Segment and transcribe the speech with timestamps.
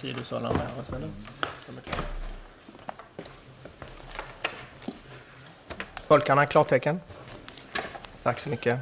[0.00, 1.08] sidosalarna sålla med oss eller?
[6.08, 7.00] Tolkarna, klartecken.
[8.22, 8.80] Tack så mycket.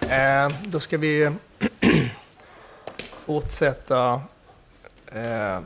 [0.00, 1.30] Eh, då ska vi
[3.24, 4.22] fortsätta
[5.06, 5.60] eh,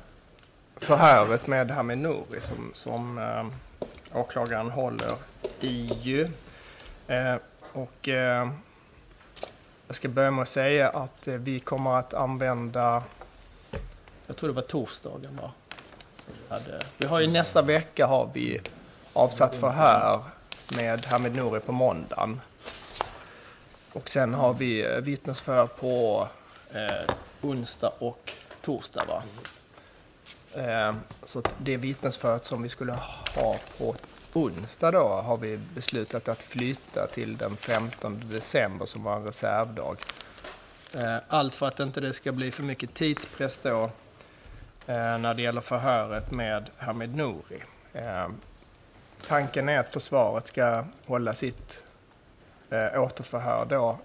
[0.76, 3.46] förhöret med Hamid Nouri som, som eh,
[4.18, 5.16] åklagaren håller
[5.60, 6.26] i.
[7.06, 7.36] Eh,
[7.72, 8.50] och eh,
[9.86, 13.02] jag ska börja med att säga att eh, vi kommer att använda,
[14.40, 15.52] tror det var torsdagen va?
[16.48, 18.60] Hade, vi har ju nästa vecka har vi
[19.12, 20.20] avsatt förhör
[20.76, 22.40] med Hamid Nouri på måndagen.
[23.92, 26.28] Och sen har vi eh, vittnesförhör på
[26.72, 28.32] eh, onsdag och
[28.62, 29.04] torsdag.
[29.04, 29.22] Va?
[30.54, 30.94] Eh,
[31.24, 32.92] så det vittnesförhöret som vi skulle
[33.36, 33.96] ha på
[34.32, 39.96] onsdag då har vi beslutat att flytta till den 15 december som var en reservdag.
[40.94, 43.90] Eh, allt för att inte det ska bli för mycket tidspress då
[44.92, 47.62] när det gäller förhöret med Hamid Nouri.
[47.92, 48.28] Eh,
[49.28, 51.80] tanken är att försvaret ska hålla sitt
[52.96, 53.98] återförhör då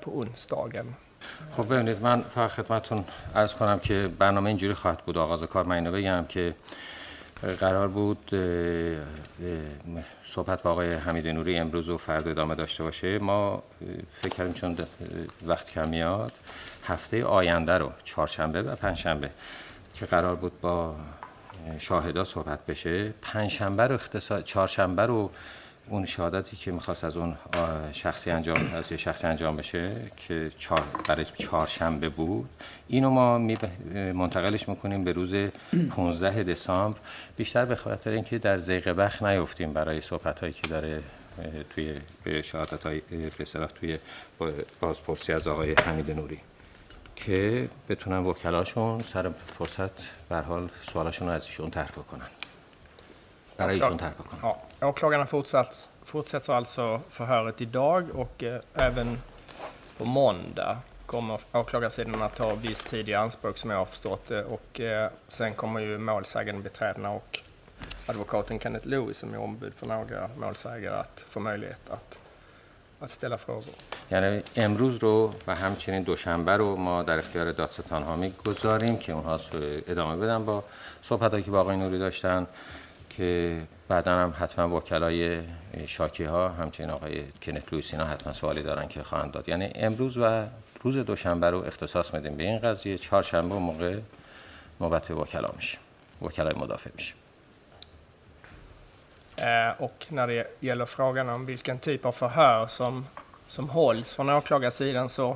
[0.00, 0.94] på onsdagen.
[1.50, 5.74] خب ببینید من فقط خدمتتون عرض کنم که برنامه اینجوری خواهد بود آغاز کار من
[5.74, 6.54] اینو بگم که
[7.60, 8.30] قرار بود
[10.24, 13.62] صحبت با آقای حمید نوری امروز و فردا ادامه داشته باشه ما
[14.12, 14.76] فکر کردیم چون
[15.46, 16.32] وقت کم میاد
[16.84, 19.30] هفته آینده رو چهارشنبه و پنجشنبه
[20.00, 20.96] که قرار بود با
[21.78, 25.30] شاهدا صحبت بشه پنجشنبه رو اختصاص چهارشنبه رو
[25.88, 27.36] اون شهادتی که می‌خواست از اون
[27.92, 32.48] شخصی انجام از یه شخصی انجام بشه که چهار برای چهارشنبه بود.
[32.88, 33.38] اینو ما
[34.12, 35.34] منتقلش می‌کنیم به روز
[35.90, 36.98] 15 دسامبر.
[37.36, 41.02] بیشتر به خاطر اینکه در زیق بخ نیفتیم برای صحبت هایی که داره
[41.70, 43.02] توی شهادت های
[43.80, 43.98] توی
[44.80, 46.40] بازپرسی از آقای حمید نوری.
[47.19, 49.91] که بتونن وکلاشون سر فرصت
[50.29, 52.27] به حال سوالاشون رو از ایشون طرح بکنن
[53.57, 54.51] برای ایشون طرح بکنن
[54.81, 59.21] Åklagarna fortsatt, fortsätter alltså förhöret idag och eh, även
[59.97, 64.43] på måndag kommer åklagarsidan att ta viss tid i anspråk som jag har förstått det.
[64.43, 67.39] Och eh, sen kommer ju målsägande beträdena och
[68.05, 72.19] advokaten Kenneth Lewis som är ombud för några målsägare att få möjlighet att
[72.99, 73.73] att ställa frågor.
[74.10, 79.40] یعنی امروز رو و همچنین دوشنبه رو ما در اختیار دادستان ها می‌گذاریم که اونها
[79.88, 80.64] ادامه بدن با
[81.02, 82.46] صحبت که با آقای نوری داشتن
[83.10, 85.42] که بعدا هم حتما وکلای
[85.86, 89.48] شاکی ها همچنین آقای کنت لویس اینا حتما سوالی دارن که خواهند داد.
[89.48, 90.46] یعنی امروز و
[90.82, 92.98] روز دوشنبه رو اختصاص میدیم به این قضیه.
[92.98, 93.98] چهارشنبه موقع
[94.80, 95.78] نوبت وکلا میشه
[96.22, 97.14] وکلای مدافع میشه
[99.78, 103.06] Och när det gäller frågan om vilken typ av förhör som,
[103.50, 105.30] som hålls från åklagarsidan så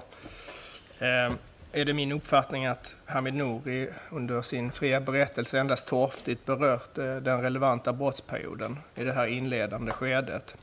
[0.99, 1.33] eh,
[1.73, 7.43] är det min uppfattning att Hamid Nouri under sin fria berättelse endast torftigt berört den
[7.43, 10.55] relevanta brottsperioden i det här inledande skedet.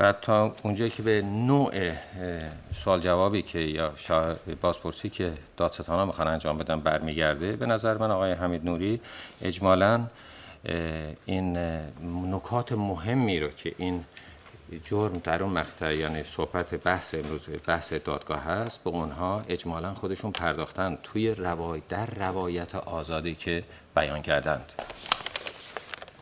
[0.00, 1.72] و تا اونجایی که به نوع
[2.72, 3.92] سوال جوابی که یا
[4.60, 9.00] بازپرسی که دادستان ها می‌خوان انجام بدن برمیگرده به نظر من آقای حمید نوری
[9.42, 10.06] اجمالا
[11.26, 11.56] این
[12.26, 14.04] نکات مهمی رو که این
[14.84, 20.32] جرم در اون مقطع یعنی صحبت بحث امروز بحث دادگاه هست به اونها اجمالا خودشون
[20.32, 23.64] پرداختن توی روای در روایت آزادی که
[23.96, 24.72] بیان کردند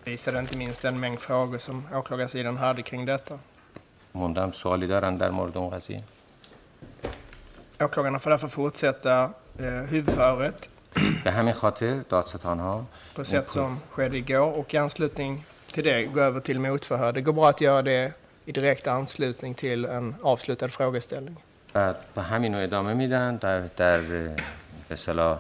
[0.07, 3.39] visade inte minst en mängd frågor som åklagarsidan hade kring detta.
[4.15, 6.03] موندم سوالی دارن در مورد اون قضیه
[7.81, 10.69] Åklagarna får därför fortsätta eh, huvudförhöret
[11.25, 16.05] به همین خاطر دادستان ها på sätt som skedde igår och i anslutning till det
[16.05, 17.13] gå över till motförhör.
[17.13, 18.13] Det går bra att göra det
[18.47, 21.37] i direkt anslutning till en avslutad frågeställning.
[21.73, 24.01] بعد به همین رو ادامه میدن در در
[24.89, 25.37] به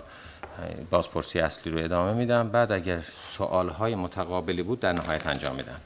[0.90, 5.76] بازپرسی اصلی رو ادامه میدن بعد اگر سوال های متقابلی بود در نهایت انجام میدن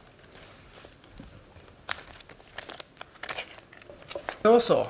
[4.42, 4.86] Då så.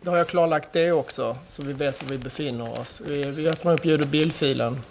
[0.00, 3.00] Då har jag klarlagt det också, så vi vet var vi befinner oss.
[3.00, 4.82] Vi, vi öppnar upp ljud och bildfilen.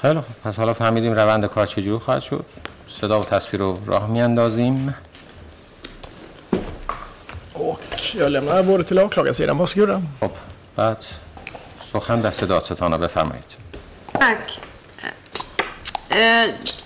[0.00, 2.44] خیلی خوب پس حالا فهمیدیم روند کار چجوری خواهد شد
[2.88, 4.94] صدا و تصویر رو راه میاندازیم
[8.13, 9.57] Jag lämnar över ordet till åklagarsidan.
[9.57, 10.01] Varsågoda.
[10.19, 10.31] خب
[10.75, 10.97] بعد
[11.91, 13.55] سخن دست دادستان بفرمایید.
[14.11, 14.59] Tack.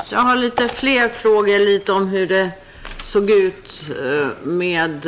[0.09, 2.51] Jag har lite fler frågor lite om hur det
[3.03, 3.83] såg ut
[4.43, 5.07] med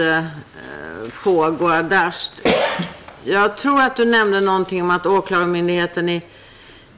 [1.12, 2.42] Fogo Adasht.
[3.24, 6.22] Jag tror att du nämnde någonting om att åklagarmyndigheten i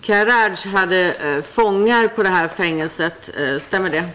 [0.01, 1.13] Karaj hade
[1.47, 3.29] fångar på det här fängelset.
[3.61, 4.09] Stämmer det?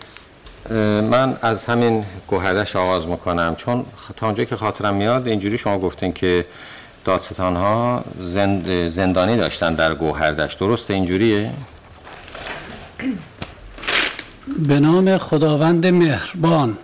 [1.10, 3.56] من از همین گوهردش آغاز می‌کنم.
[3.56, 3.86] چون
[4.18, 6.46] تا اونجا که خاطرم میاد اینجوری شما گفتین که
[7.06, 11.52] دادستان ها زند زندانی داشتن در گوهردشت درسته اینجوریه؟
[14.68, 16.78] به نام خداوند مهربان.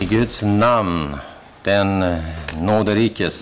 [0.00, 1.18] Guds namn,
[1.64, 1.90] den
[2.68, 3.34] nåderikes,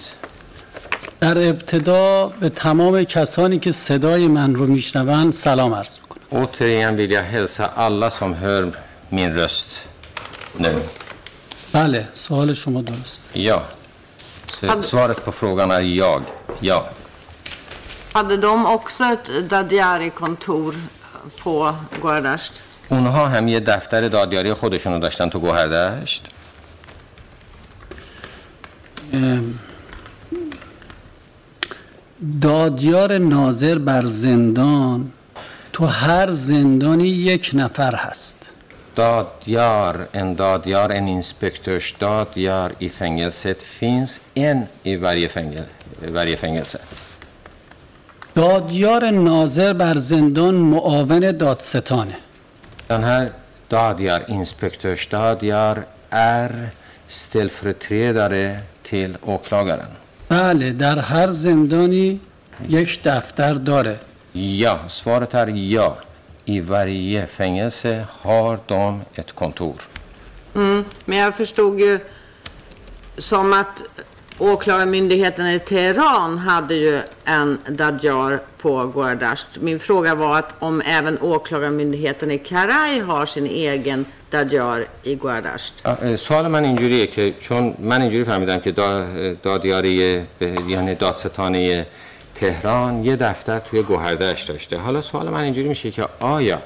[1.21, 6.43] در ابتدا به تمام کسانی که صدای من رو میشنوند سلام عرض می‌کنم.
[6.43, 8.73] återigen vill jag hälsa alla som hör
[9.13, 9.85] min röst
[10.59, 10.75] nu.
[11.73, 13.63] بله سوال شما درست Ja.
[14.61, 16.23] Så svaret på frågan är jag.
[16.61, 16.89] Ja.
[18.13, 20.75] Hade de också ett Dadjari-kontor
[21.43, 22.53] på Guardasht?
[22.91, 26.29] اونها هم یه دفتر دادیاری خودشونو داشتن تو گوهردشت
[29.13, 29.59] ام،
[32.43, 35.13] دادیار ناظر بر زندان
[35.73, 38.52] تو هر زندانی یک نفر هست
[38.93, 45.65] stadjar, en dadjar, en inspektörsstadjar i fängelset finns en i varje, fängel,
[46.09, 46.79] varje fängelse.
[48.35, 52.17] دادیار ناظر بر زندان معاون دادستانه
[52.89, 53.31] دان هر
[53.71, 56.53] دادیار اینسپکتورش دادیار ار
[57.09, 59.89] ستلفرتری داره تیل اوکلاگرن
[60.29, 62.21] بله در هر زندانی
[62.69, 63.99] یک دفتر داره
[64.35, 65.97] یا سوارتر یا
[66.46, 69.76] I varje fängelse har de ett kontor.
[70.56, 70.86] Mm.
[71.06, 72.00] Men jag förstod ju
[73.18, 73.84] som att
[74.40, 79.48] åklagarmyndigheten i Teheran hade ju en Dadjar på Guardasht.
[79.60, 85.74] Min fråga var att om även åklagarmyndigheten i Karaj har sin egen Dadjar i Guardasht.
[85.86, 91.86] اه، سوال من اینجوریه که چون من اینجوری فهمیدم که دا- دادیاری به- یعنی دادستانه
[92.43, 94.79] تهران یه دفتر توی گوهردش داشته.
[94.79, 96.63] حالا سوال من اینجوری میشه که آیا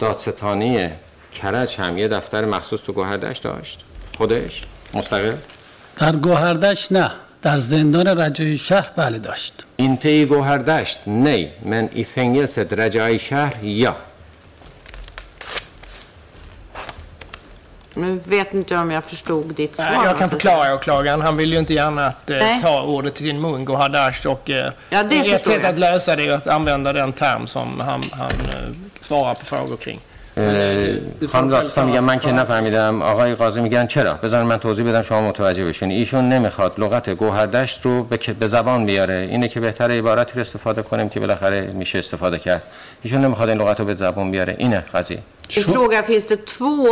[0.00, 0.92] دادستانه
[1.32, 3.84] کرج هم یه دفتر مخصوص تو گوهردش داشت؟
[4.16, 4.62] خودش؟
[4.94, 5.32] مستقل؟
[5.96, 7.10] در گوهردش نه
[7.42, 9.64] در زندان رجای شهر بله داشت.
[9.78, 11.52] Inte i Gåhardasht, nej.
[11.64, 13.52] Men i fängelset Rajai Shahr,
[17.95, 18.01] ja.
[18.01, 19.85] Nu vet inte jag om jag förstod ditt svar.
[19.85, 21.21] Nej, jag kan måste förklara åklagaren.
[21.21, 22.61] Han vill ju inte gärna att eh, Nej.
[22.61, 24.25] ta ordet till sin mun, Gohadash.
[24.27, 25.71] Och, eh, Ja, det ett förstår sätt jag.
[25.73, 28.69] att lösa det är att använda den term som han, han eh,
[29.01, 29.99] svarar på frågor kring.
[30.37, 35.01] اه، خانم دادستان میگن من که نفهمیدم آقای قاضی میگن چرا بذار من توضیح بدم
[35.01, 39.91] شما متوجه بشین ایشون نمیخواد لغت گوهردشت رو به, به زبان بیاره اینه که بهتر
[39.91, 42.63] عبارتی رو استفاده کنیم که بالاخره میشه استفاده کرد
[43.01, 45.19] ایشون نمیخواد این لغت رو به زبان بیاره اینه قضیه
[45.49, 46.87] Min fråga, finns det två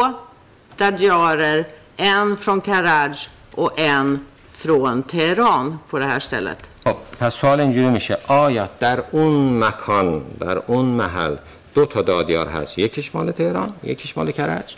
[0.78, 1.66] Dadjarer,
[1.98, 3.18] en från Karaj
[3.52, 6.70] och en från Teheran på det här stället?
[6.84, 11.36] خب پس سوال اینجوری میشه آیا در اون مکان در اون محل
[11.74, 14.76] دو تا دادیار هست یکیش مال تهران یکیش مال کرج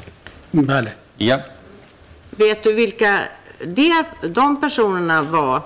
[0.54, 1.40] بله یا
[2.38, 3.20] Vet du vilka
[3.60, 5.62] de, de personerna var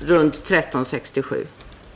[0.00, 1.48] runt 1367?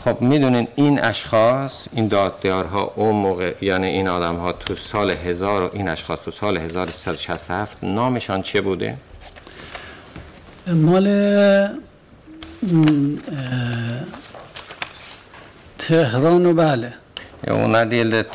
[0.03, 5.63] خب می‌دونین این اشخاص این دادیارها اون موقع یعنی این آدم ها تو سال هزار
[5.63, 8.97] و این اشخاص تو سال 1367 نامشان چه بوده؟
[10.67, 11.07] مال
[15.77, 16.93] تهران و بله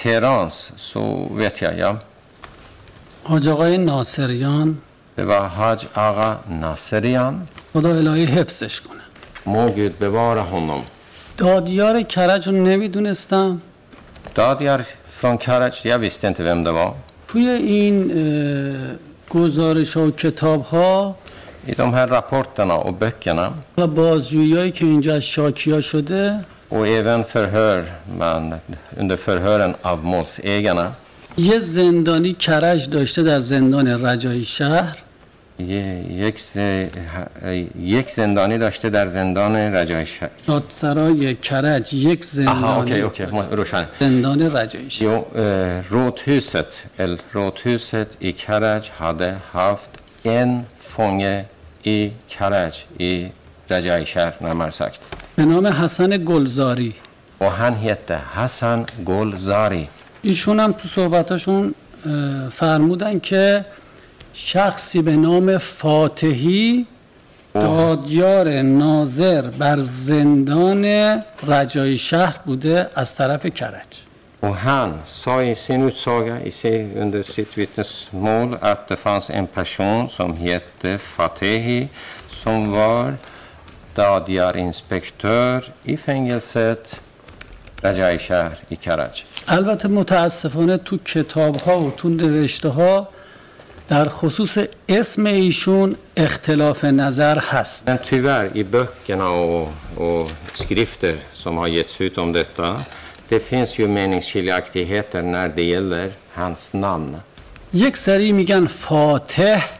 [0.02, 1.96] Teherans så vet jag, ja.
[3.22, 4.78] حاج آقای ناصریان
[5.16, 6.30] var Haj Aga
[6.62, 7.34] Naserian.
[7.72, 9.00] خدا الهی حفظش کنه
[9.46, 10.44] Må Gud bevara
[11.38, 13.60] دادیار کرج رو نمی‌دونستم.
[14.34, 14.84] دادیار
[15.20, 16.94] فرام کرج یا ویستنت ویم دوا
[17.28, 18.12] توی این
[19.30, 21.16] گزارش و کتاب ها
[21.66, 23.52] i de här rapporterna och böckerna.
[23.78, 26.44] و بازجویی هایی که اینجا از شاکی ها شده.
[26.70, 27.82] Och även förhör,
[28.18, 30.90] men förhören av målsägarna
[31.36, 34.98] یه زندانی کرج داشته در زندان رجای شهر.
[35.58, 36.40] یک
[38.10, 43.86] زندانی داشته در زندان رجای شهر دادسرای کرج یک زندانی آها اوکی اوکی روشن.
[44.00, 45.22] زندان رجای شهر
[45.90, 49.90] روتوست ال روتوست ای کرج هاده هفت
[50.22, 51.44] این فونگ
[51.82, 53.30] ای کرج ای
[53.70, 54.98] رجای شهر نمرسکت
[55.36, 56.94] به نام حسن گلزاری.
[57.40, 57.74] و هن
[58.34, 59.88] حسن گلزاری.
[60.22, 61.74] ایشون هم تو صحبتشون
[62.52, 63.64] فرمودن که
[64.40, 66.86] شخصی به نام فاتحی
[67.54, 70.84] دادیار ناظر بر زندان
[71.46, 73.86] رجای شهر بوده از طرف کرج
[74.40, 79.46] Och han sa i sin utsaga, i sin, under sitt vittnesmål, att det fanns en
[79.46, 81.88] person som hette Fatehi
[82.28, 83.14] som var
[83.94, 87.00] dadjarinspektör i fängelset
[87.82, 89.24] Rajai Shah i Karaj.
[89.48, 93.08] البته متاسفانه تو کتاب ها و تو نوشته ها
[93.88, 101.56] در خصوص اسم ایشون اختلاف نظر هست Men tyvärr, i böckerna och, och skrifter som
[101.56, 102.80] har getts ut om detta,
[103.28, 107.16] det finns ju meningsskiljaktigheter när det gäller hans namn.
[107.72, 109.70] یک سری میگن فاتح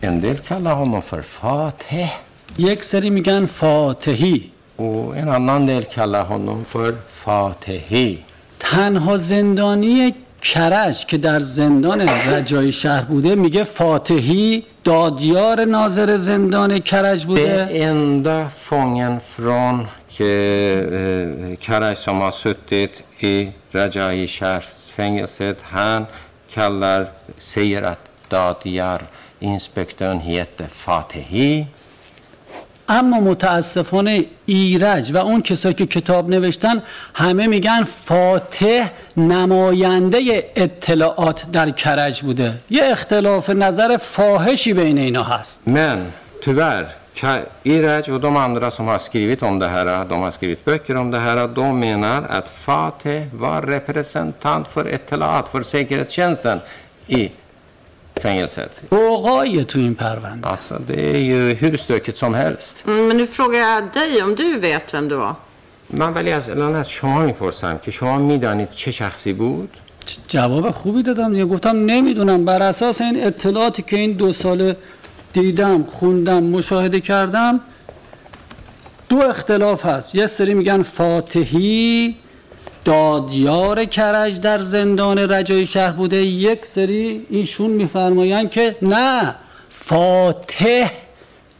[0.00, 2.10] En del kallar honom för Fateh
[2.56, 8.18] یک سری میگن فاتحی och en annan del kallar honom för Fatehi.
[8.58, 17.26] تنها زندانی کرج که در زندان رجای شهر بوده میگه فاتحی دادیار ناظر زندان کرج
[17.26, 17.42] بوده.
[17.42, 24.64] به اندا فونگن فران که کرج سما ستید ای رجای شهر
[24.96, 26.06] فنگست هن
[26.50, 27.06] کلر
[27.38, 27.98] سیرت
[28.30, 29.00] دادیار
[29.40, 31.66] اینسپکتون هیت فاتحی.
[32.88, 36.82] اما متاسفانه ایرج و اون کسایی که کتاب نوشتن
[37.14, 42.54] همه میگن فاتح نماینده اطلاعات در کرج بوده.
[42.70, 45.62] یه اختلاف نظر فاحشی بین اینا هست.
[45.66, 46.06] من
[46.40, 50.64] توبر که ایرج و دو مندر هم ها سکریویت اون ده هره دوم ها سکریویت
[50.64, 56.62] بکر اون ده هره دو مینر ات فاتح و رپرسنتانت فر اطلاعات فر سیکرت چنستن
[57.06, 57.30] ای
[58.20, 58.80] fängelset.
[58.90, 62.84] اوقای تو این پرونده Alltså, det är ju hur stökigt som helst.
[62.86, 65.34] Mm, Men nu frågar jag dig om du vet vem det var.
[65.90, 69.70] من ولی از الان از شما می‌پرسم که شما می‌دانید چه شخصی بود؟
[70.28, 74.74] جواب خوبی دادم دیگه گفتم نمی‌دونم بر اساس این اطلاعاتی که این دو سال
[75.32, 77.60] دیدم خوندم مشاهده کردم
[79.08, 82.16] دو اختلاف هست یه سری میگن فاتحی
[82.84, 86.16] دادیار کرج در زندان رجای شهر بوده.
[86.16, 89.34] یک سری ایشون میفرمایند که نه
[89.70, 90.90] فاتح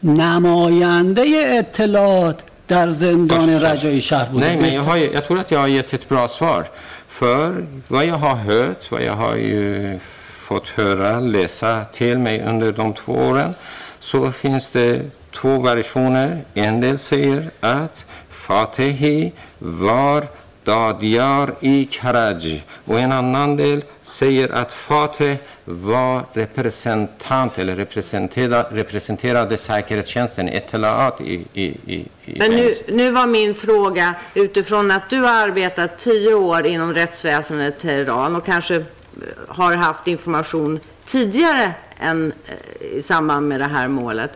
[0.03, 1.25] نماینده
[1.59, 4.49] اطلاعات در زندان رجای شهر بوده.
[4.49, 6.69] نه میگه های یا یا یتت براسوار
[7.09, 9.97] فر و یا ها هت و یا های
[10.47, 13.55] فوت هر لسا تیل می اندر دوم تو اورن
[13.99, 14.77] سو فینست
[15.31, 20.29] تو ورشونر اندل سیر ات فاتحی وار
[20.69, 25.35] Dadiyar i Karaj och en annan del säger att Fateh
[25.65, 33.55] var representant eller representerade, representerade säkerhetstjänsten Etelaat i, i, i, Men nu, nu var min
[33.55, 38.83] fråga utifrån att du har arbetat tio år inom rättsväsendet i Teheran och kanske eh,
[39.47, 44.31] har haft information tidigare än eh, i samband med det här målet.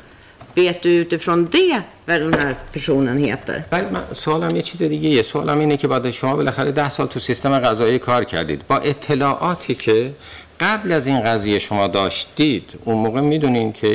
[0.56, 3.64] Vet du utifrån det vad den här personen heter?
[3.72, 5.22] ولی من سوالم یه چیز دیگه یه.
[5.22, 8.62] سوالم اینه که بعد شما بالاخره ده سال تو سیستم قضایی کار کردید.
[8.68, 10.12] با اطلاعاتی که
[10.60, 13.88] قبل از این قضیه شما داشتید اون موقع می‌دونین که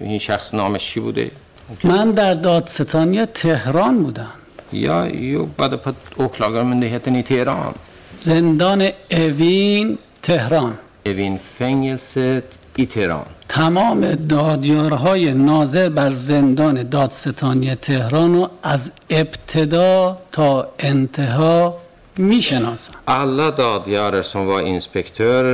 [0.00, 1.30] این- شخص نامش چی بوده؟
[1.84, 4.32] من در دادستانی تهران بودم.
[4.72, 5.90] یا jobbade på
[6.24, 7.74] åklagarmyndigheten i Teheran
[8.16, 10.72] زندان اوین تهران.
[11.08, 21.76] Evinfängelset i تهران تمام دادیارهای ناظر بر زندان دادستانی تهران رو از ابتدا تا انتها
[22.18, 22.92] می‌شناسم.
[23.08, 25.44] الا دادیار شما اینسپکتور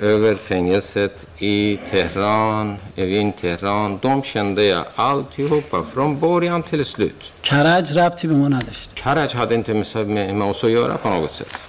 [0.00, 7.12] اوور فنگست ای تهران اوین تهران دوم شنده التی پا فروم بوریان تل سلوت
[7.42, 8.94] کرج ربطی به ما نداشت.
[8.94, 9.70] کرج هاد انت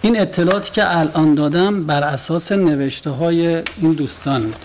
[0.01, 4.55] این اطلاعاتی که الان دادم بر اساس نوشته های این دوستان بود.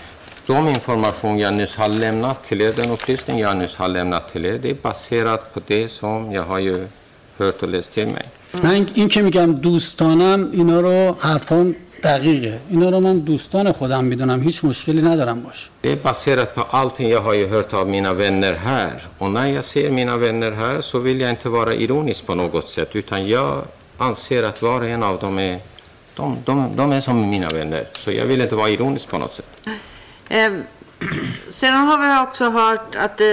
[0.46, 4.46] De information jag nyss har lämnat till er, den upplysning jag nyss har lämnat till
[4.46, 6.86] er, det är baserat på det som jag har ju
[7.38, 8.26] hört och läst till mig.
[8.62, 14.42] من این که میگم دوستانم اینا رو حرفام دقیقه اینا رو من دوستان خودم میدونم
[14.42, 18.14] هیچ مشکلی ندارم باش Det är baserat på allting jag har ju hört av mina
[18.14, 19.08] vänner här.
[19.18, 22.70] Och när jag ser mina vänner här så vill jag inte vara ironisk på något
[22.70, 23.64] sätt, utan jag
[23.98, 25.58] anser att var och en av dem är,
[26.16, 27.84] de, de, de är som mina vänner.
[27.92, 29.50] Så jag vill inte vara ironisk på något sätt.
[30.29, 30.51] Eh,
[31.49, 33.27] sedan har vi också hört att eh,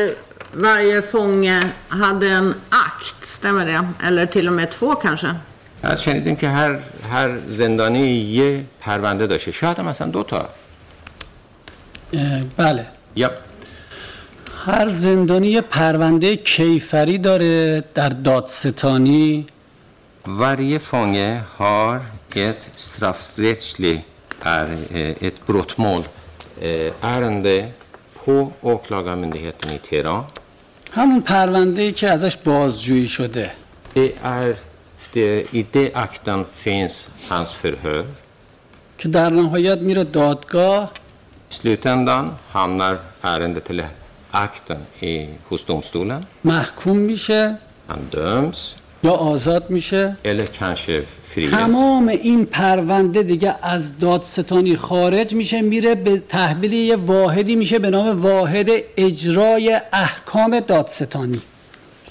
[0.52, 3.88] varje fånge hade en akt, stämmer det?
[4.06, 5.34] Eller till och med två kanske?
[5.82, 6.78] بعد شنیدیم که هر
[7.10, 10.48] هر زندانی یه پرونده داشته شاید هم مثلا دو تا
[12.56, 13.30] بله یا
[14.66, 19.46] هر زندانی یه پرونده کیفری داره در دادستانی
[20.26, 22.00] Varje fånge har
[22.34, 24.02] ett straffrättsligt
[24.42, 26.06] är, eh, ett brottmål eh,
[27.02, 27.68] ärende
[28.24, 30.24] på åklagarmyndigheten i Teheran.
[30.94, 33.50] همون پرونده که ازش بازجویی شده
[33.94, 34.54] Det är
[35.14, 38.04] det, I det akten finns hans förhör.
[38.98, 40.92] که در نهایت میره دادگاه
[41.50, 43.88] I slutändan hamnar ärendet eller
[44.32, 46.26] akten i, hos domstolen.
[46.44, 48.56] محکوم میشه Han döms
[49.04, 51.02] یا آزاد میشه eller kanske.
[51.34, 57.78] فری تمام این پرونده دیگه از دادستانی خارج میشه میره به تحویل یه واحدی میشه
[57.78, 61.42] به نام واحد اجرای احکام دادستانی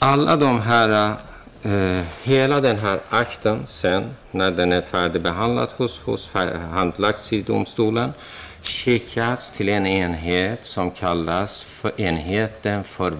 [0.01, 1.17] الا دوم هر
[2.25, 4.03] هیلا دن هر اکتن سن
[4.81, 6.27] فرد به حالت حس حس
[6.75, 8.13] هندلک سی دومستولن
[8.63, 13.13] skickats till en enhet som kallas för enheten för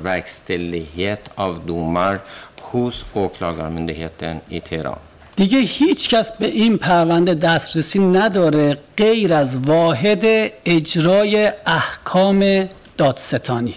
[1.35, 2.19] av domar
[2.61, 5.10] hos åklagarmyndigheten i Teheran.
[5.35, 10.21] دیگه هیچ کس به این پرونده دسترسی نداره غیر از واحد
[10.65, 13.75] اجرای احکام دادستانی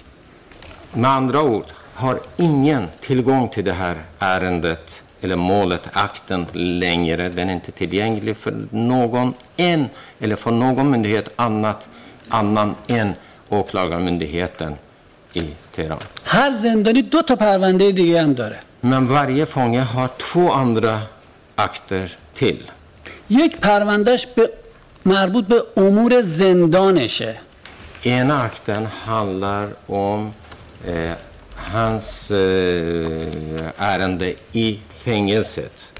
[0.95, 7.29] Med andra ord har ingen tillgång till det här ärendet eller målet, akten, längre.
[7.29, 11.89] Den är inte tillgänglig för någon än, eller för någon myndighet annat,
[12.29, 13.13] annan än
[13.49, 14.75] åklagarmyndigheten
[15.33, 15.43] i
[15.75, 15.99] Teheran.
[16.23, 20.99] هر زندانی دو تا پرونده دیگه هم داره Men varje fånge har två andra
[21.55, 22.63] akter till.
[23.29, 24.49] یک پروندهش به
[25.05, 27.35] مربوط به امور زندانشه
[28.05, 30.33] Ena akten handlar om
[30.87, 31.11] eh,
[31.73, 32.37] hans eh,
[33.77, 35.91] ärende i fängelset.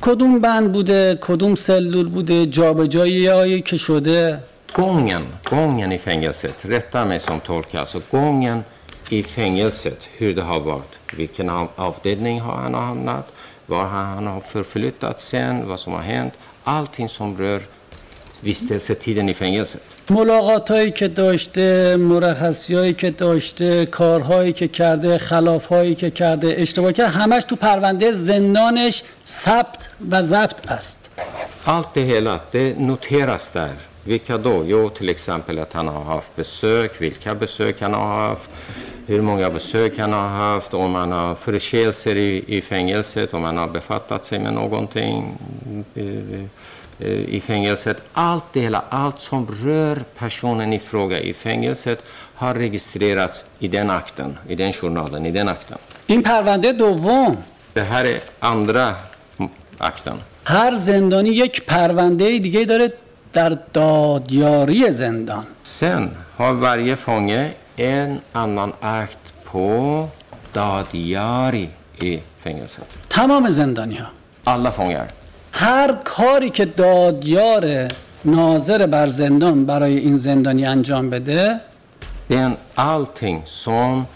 [0.00, 4.42] کدوم بند بوده کدوم سلول بوده جابجایی که شده
[4.74, 8.64] Gången, gången i fängelset, rätta mig som tolkar, alltså gången
[9.10, 10.92] i fängelset, hur det har varit.
[11.16, 13.26] Vilken av- avdelning har han hamnat,
[13.70, 16.34] var han, han har förflyttats sen, vad som har hänt.
[16.64, 17.60] Allting som rör
[18.40, 19.82] vistelsetiden i fängelset.
[20.10, 26.54] ملاقات هایی که داشته مرخصی هایی که داشته کارهایی که کرده خلاف هایی که کرده
[26.58, 31.10] اشتباه کرده همش تو پرونده زندانش ثبت و ضبط است
[31.64, 33.74] Allt det hela, det noteras där.
[34.04, 34.64] Vilka då?
[34.66, 38.50] Jo, till exempel att han har haft besök, vilka besök han har haft,
[39.09, 43.57] hur många besök han har haft, om han har förseelser i, i fängelset, om han
[43.57, 45.37] har befattat sig med någonting
[45.95, 46.05] eh,
[46.99, 47.97] eh, i fängelset.
[48.13, 51.99] Allt det hela, allt som rör personen i fråga i fängelset
[52.35, 55.77] har registrerats i den akten, i den journalen, i den akten.
[56.07, 57.37] این پرونده دوم
[57.73, 58.95] Det här är andra
[59.77, 60.17] akten.
[60.43, 62.93] هر زندانی یک پرونده دیگه داره
[63.33, 70.08] در دادیاری زندان Sen har varje fånge en annan akt på
[70.52, 71.68] dadiari
[72.02, 72.98] i fängelset.
[73.10, 74.06] تمام زندانی ها
[74.44, 75.06] Alla fångar.
[75.52, 77.88] هر کاری که دادیار
[78.24, 81.60] ناظر بر زندان برای این زندانی انجام بده
[82.30, 84.06] Den allting som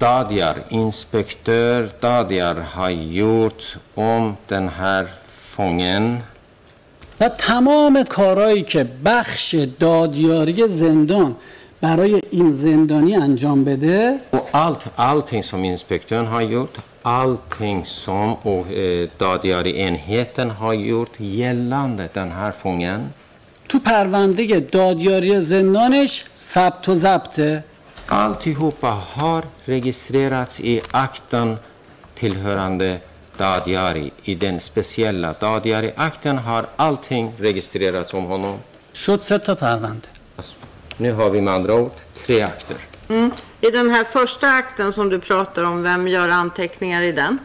[0.00, 5.06] Dadiar, inspektör Dadiar har gjort om den här
[5.56, 6.22] fången
[7.20, 11.36] و تمام کارهایی که بخش دادیاری زندان
[11.80, 18.72] برای این زندانی انجام بده och allt, allting som inspektören har gjort, allting som och,
[18.72, 23.00] eh, Dadiari-enheten har gjort gällande den här fången
[23.68, 27.64] تو پرونده دادیاری زندانش ثبت و ضبطه
[28.08, 31.56] Alltihopa har registrerats i akten
[32.14, 33.00] tillhörande
[33.38, 34.10] Dadiari.
[34.24, 38.58] I den speciella Dadiari-akten har allting registrerats om honom.
[38.94, 40.08] شد سه تا پرونده
[41.00, 42.76] Nu har vi med andra ord tre akter.
[43.08, 43.30] Mm.
[43.60, 47.38] I den här första akten som du pratar om, vem gör anteckningar i den?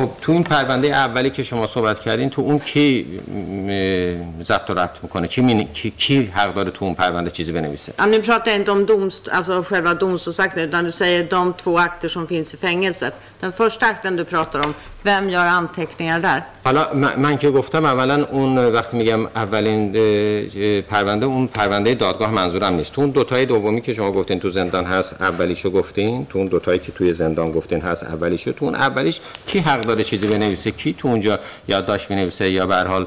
[0.00, 3.06] خب تو این پرونده اولی که شما صحبت کردین تو اون کی
[4.42, 5.68] ضبط و ربط می‌کنه؟ کی, می...
[5.74, 5.90] کی...
[5.90, 9.28] کی حق داره تو اون پرونده چیزی بنویسه؟ Ja, nu pratar jag inte om domst
[9.28, 13.14] alltså själva domstolsakten, utan du säger de två akter som finns i fängelset.
[13.40, 16.42] Den första akten du pratar om, vem gör anteckningar där?
[16.64, 19.92] حالا من که گفتم اولا اون وقتی میگم اولین
[20.82, 22.92] پرونده اون پرونده دادگاه منظورم نیست.
[22.92, 26.26] تو اون دوتای دومی که شما گفتین تو زندان هست اولیشو گفتین.
[26.26, 28.52] تو اون دوتایی که توی زندان گفتین هست اولیشو.
[28.52, 32.71] تو اون اولیش کی حق تعداد چیزی بنویسه کی تو اونجا یادداشت بنویسه یا به
[32.71, 33.06] هر حال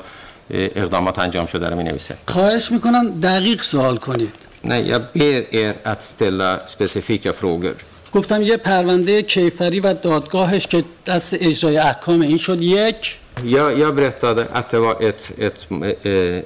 [0.51, 4.33] اقدامات انجام شده رو بنویسه خواهش می‌کنم دقیق سوال کنید.
[4.63, 7.73] Nej, jag ber er att ställa specifika frågor
[8.13, 12.61] گفتم یه پرونده کیفری و دادگاهش که دست اجرای احکام این شد.
[12.61, 13.15] یک.
[13.43, 15.65] یا یا برتاد ات و ات ات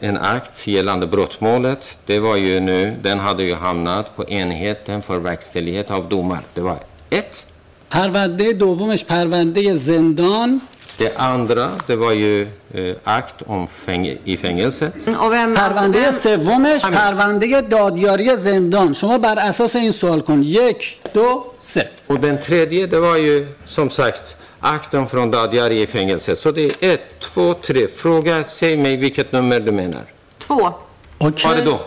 [0.02, 4.86] ان اکت یلاند بروت مولت ده و یو نو دن هاد یو هامنات پو انهیت
[4.86, 6.76] دن فور وکستلیهت اف دومار ده و
[7.12, 7.44] ات.
[7.90, 10.62] پرونده دومش پرونده زندان
[11.00, 14.94] Det andra, det var ju eh, akt om fäng i fängelset.
[15.24, 16.82] Och vem, پرونده vem, سومش.
[16.82, 22.88] پرونده دادیاری زندان شما بر اساس این سوال کن یک دو سه Och den tredje,
[22.88, 26.40] det var ju som sagt akten från Dadiari i fängelset.
[26.40, 27.88] Så det är ett, två, tre.
[27.88, 30.06] Fråga, säg mig vilket nummer du menar.
[30.40, 30.74] två.
[31.22, 31.80] اوکی Ja, det då.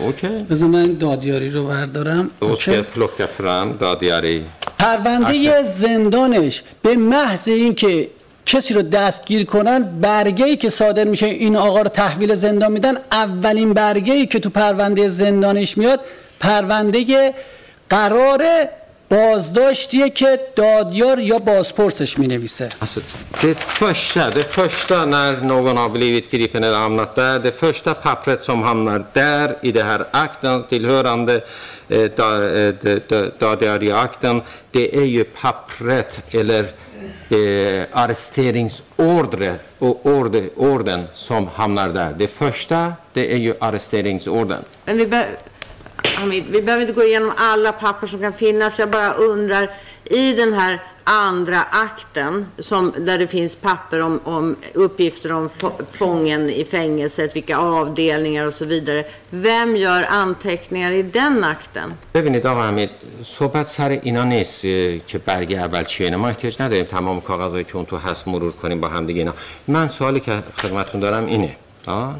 [0.00, 0.28] اوکی.
[0.28, 2.30] بذار من دادیاری رو بردارم.
[2.40, 2.82] اوکی.
[2.82, 4.40] plocka fram Dadiari
[4.78, 8.08] پرونده زندانش به محض اینکه
[8.46, 12.94] کسی رو دستگیر کنن برگه ای که صادر میشه این آقا رو تحویل زندان میدن
[13.12, 16.00] اولین برگه ای که تو پرونده زندانش میاد
[16.40, 17.34] پرونده
[17.90, 18.44] قرار
[19.10, 23.00] بازداشتیه که دادیار یا بازپرسش می نویسه Alltså,
[23.42, 28.44] det första, det första när någon har blivit gripen eller hamnat där, det första pappret
[28.44, 31.34] som hamnar där i det här akten tillhörande
[31.88, 36.62] eh, da, eh, de- de- Dadiari-akten, det är ju pappret eller
[37.30, 42.14] eh, arresteringsordre och order, orden som hamnar där.
[42.18, 44.62] Det första, det är ju arresteringsorden.
[44.84, 45.24] Men vi,
[46.15, 48.79] Hamid, vi behöver inte gå igenom alla papper som kan finnas.
[48.79, 49.69] Jag bara undrar,
[50.05, 55.79] i den här andra akten, som, där det finns papper om, om uppgifter om få-
[55.91, 59.03] fången i fängelset, vilka avdelningar och så vidare.
[59.29, 61.93] Vem gör anteckningar i den akten?
[62.13, 62.89] ببینید آقا حمید
[63.23, 67.63] صحبت سر اینا نیست اه، که برگ اول چیه اینا ما احتیاج نداریم تمام کاغذهایی
[67.63, 69.33] که اون تو هست مرور کنیم با هم دیگه اینا
[69.67, 71.55] من سوالی که خدمتون دارم اینه
[71.87, 72.15] آه؟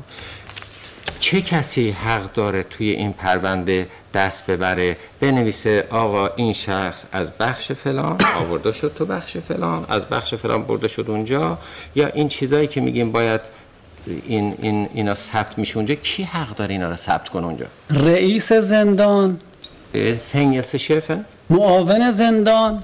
[1.20, 7.72] چه کسی حق داره توی این پرونده دست ببره؟ بنویسه آقا این شخص از بخش
[7.72, 11.58] فلان آورده شد تو بخش فلان از بخش فلان برده شد اونجا.
[11.94, 13.40] یا این چیزایی که میگیم باید
[14.26, 18.52] این, این اینا ثبت میشه اونجا کی حق داره اینا رو ثبت کنه اونجا؟ رئیس
[18.52, 19.40] زندان.
[20.32, 21.18] فنگelse chefen
[21.50, 22.82] معاون زندان.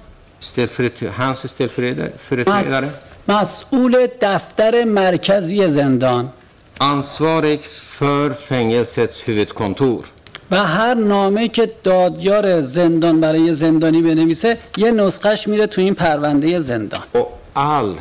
[1.18, 2.10] hans ställföreträdare
[2.48, 2.98] مس...
[3.28, 6.32] مسئول دفتر مرکزی زندان.
[6.80, 7.60] ansvarig
[7.98, 10.04] för fängelsets huvudkontor
[10.50, 16.60] و هر نامه که دادیار زندان برای زندانی بنویسه یه نسخش میره تو این پرونده
[16.60, 18.00] زندان och all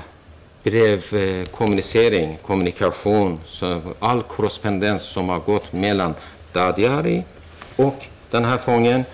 [0.65, 6.13] brevkommunicering, kommunikation, så all korrespondens som har gått mellan
[6.53, 7.23] Dadiari
[7.75, 7.97] och
[8.31, 9.05] den här fången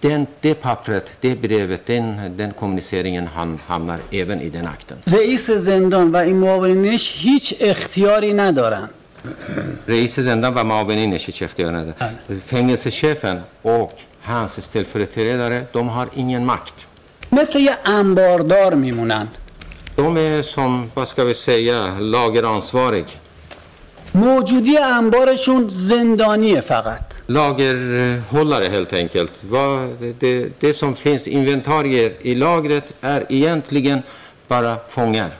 [0.00, 4.98] den, det pappret, det brevet, den, den kommuniceringen han, hamnar även i den akten.
[5.06, 8.88] رئیس زندان و این معاونینش هیچ اختیاری ندارن
[9.88, 12.40] رئیس زندان و معاونی نشی چه اختیار نده بله.
[12.46, 13.90] فنگس شیفن اوک
[14.26, 16.72] هنس استلفرتره داره دوم هار اینین مکت.
[17.32, 19.28] مثل یه انباردار میمونن.
[19.96, 23.04] دوم سم باسکا به سیا لاگر آنسوارگ.
[24.14, 27.02] موجودی انبارشون زندانیه فقط.
[27.28, 27.74] lagerhållare
[28.32, 29.86] helt enkelt och
[30.60, 34.02] det som finns inventarier i lagret är egentligen
[34.48, 35.30] bara fångar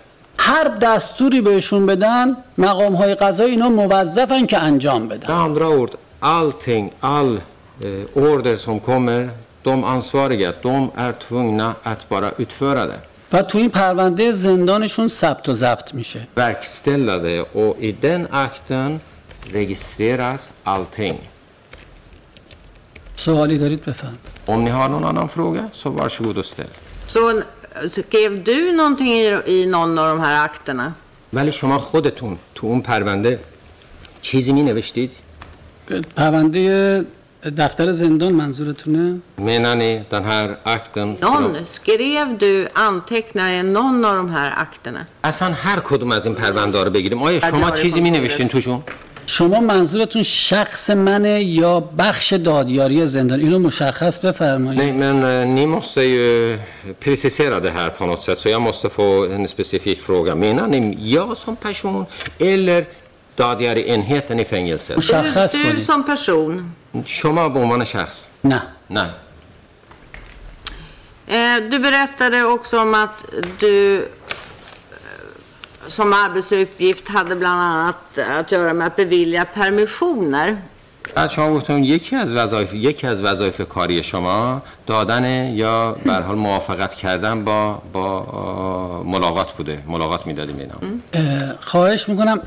[0.45, 5.91] هر دستوری بهشون بدن مقام های قضایی اینا موظفن که انجام بدن andra ord
[6.23, 9.31] allting, all eh, order som kommer
[9.63, 13.01] de ansvariga, de är tvungna att bara utföra det
[13.33, 19.01] و تو این پرونده زندانشون ثبت و ضبط میشه verkställa det och i den akten
[19.53, 21.19] registreras allting.
[23.17, 26.67] سوالی دارید بفهم Om ni har någon annan fråga så varsågod och ställ.
[27.07, 27.43] Så
[27.91, 29.09] skrev du någonting
[29.47, 30.95] i, någon av de här akterna?
[31.33, 33.39] ولی شما خودتون تو اون پرونده
[34.23, 35.13] چیزی می نوشتید؟
[36.17, 37.05] پرونده
[37.59, 41.17] دفتر زندان منظورتونه Menar ni den här akten?
[41.21, 45.07] Någon, skrev du anteckningar i någon av de här akterna?
[45.25, 48.11] اصلا هر کدوم از این پرونده ها رو بگیریم آیا شما چیزی می.
[48.11, 48.83] نوشتین توشون؟
[49.27, 55.67] شما منظورتون شخص منه یا بخش دادیاری زندان اینو مشخص بفرمایید Nej, men eh, ni
[55.67, 56.59] måste ju
[57.01, 58.39] precisera det här på något sätt.
[58.39, 60.35] Så jag måste få en specifik fråga.
[60.35, 62.07] Menar ni jag som person
[62.39, 62.87] eller
[63.39, 64.97] enheten i fängelset?
[64.97, 66.75] مشخص du کنید som person,
[67.07, 69.11] شما به عنوان شخص نه نه
[71.29, 73.25] eh, du berättade också om att
[73.59, 74.03] du eh,
[75.89, 80.57] som arbetsuppgift hade bland annat att göra med att bevilja permissioner.
[81.15, 86.21] بعد شما گفتم یکی از وظایف یکی از وظایف کاری شما دادن یا به هر
[86.21, 89.83] حال موافقت کردن با با ملاقات بوده.
[89.87, 90.75] ملاقات می‌دادیم اینا.
[91.13, 92.41] اه، خواهش می‌کنم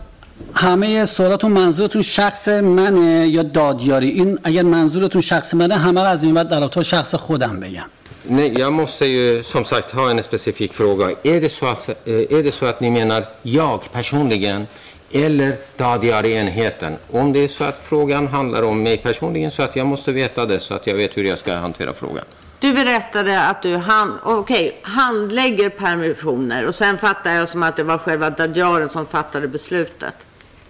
[0.53, 6.23] همه سوالاتون منظورتون شخص منه یا دادیاری؟ این اگر منظورتون شخص منه همه رو از
[6.23, 7.85] این بعد در شخص خودم بگم.
[8.27, 11.11] Nej, jag måste ju som sagt ha en specifik fråga.
[11.23, 14.67] Är det så att, eh, är det så att ni menar jag personligen
[15.11, 16.97] eller Dadiar-enheten?
[17.11, 20.45] Om det är så att frågan handlar om mig personligen så att jag måste veta
[20.45, 22.25] det så att jag vet hur jag ska hantera frågan.
[22.59, 27.83] Du berättade att du hand, okay, handlägger permissioner och sen fattade jag som att det
[27.83, 30.15] var själva dadjaren som fattade beslutet.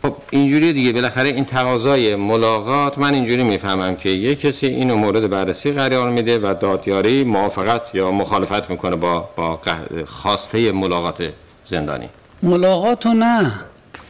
[0.05, 0.93] خب اینجوری دیگه.
[0.93, 6.39] بالاخره این تقاضای ملاقات من اینجوری می‌فهمم که یه کسی اینو مورد بررسی قرار میده
[6.39, 9.59] و دادیاری موافقت یا مخالفت می‌کنه با با
[10.05, 11.33] خواسته ملاقات
[11.65, 12.09] زندانی.
[12.43, 13.51] ملاقات و نه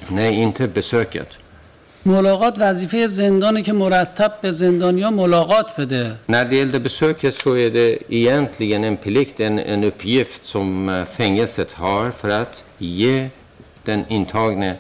[0.10, 1.32] Nej, inte besöket.
[2.06, 6.12] ملاقات وظیفه زندانه که مرتب به زندانیا ملاقات بده.
[6.30, 11.72] När det gällde besöket så är det egentligen en plikt, en, en uppgift som fängelset
[11.74, 13.28] har för att ge
[13.86, 14.78] den intagne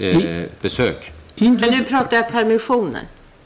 [0.00, 1.12] eh, besök.
[1.38, 3.04] Men nu pratar jag permissioner.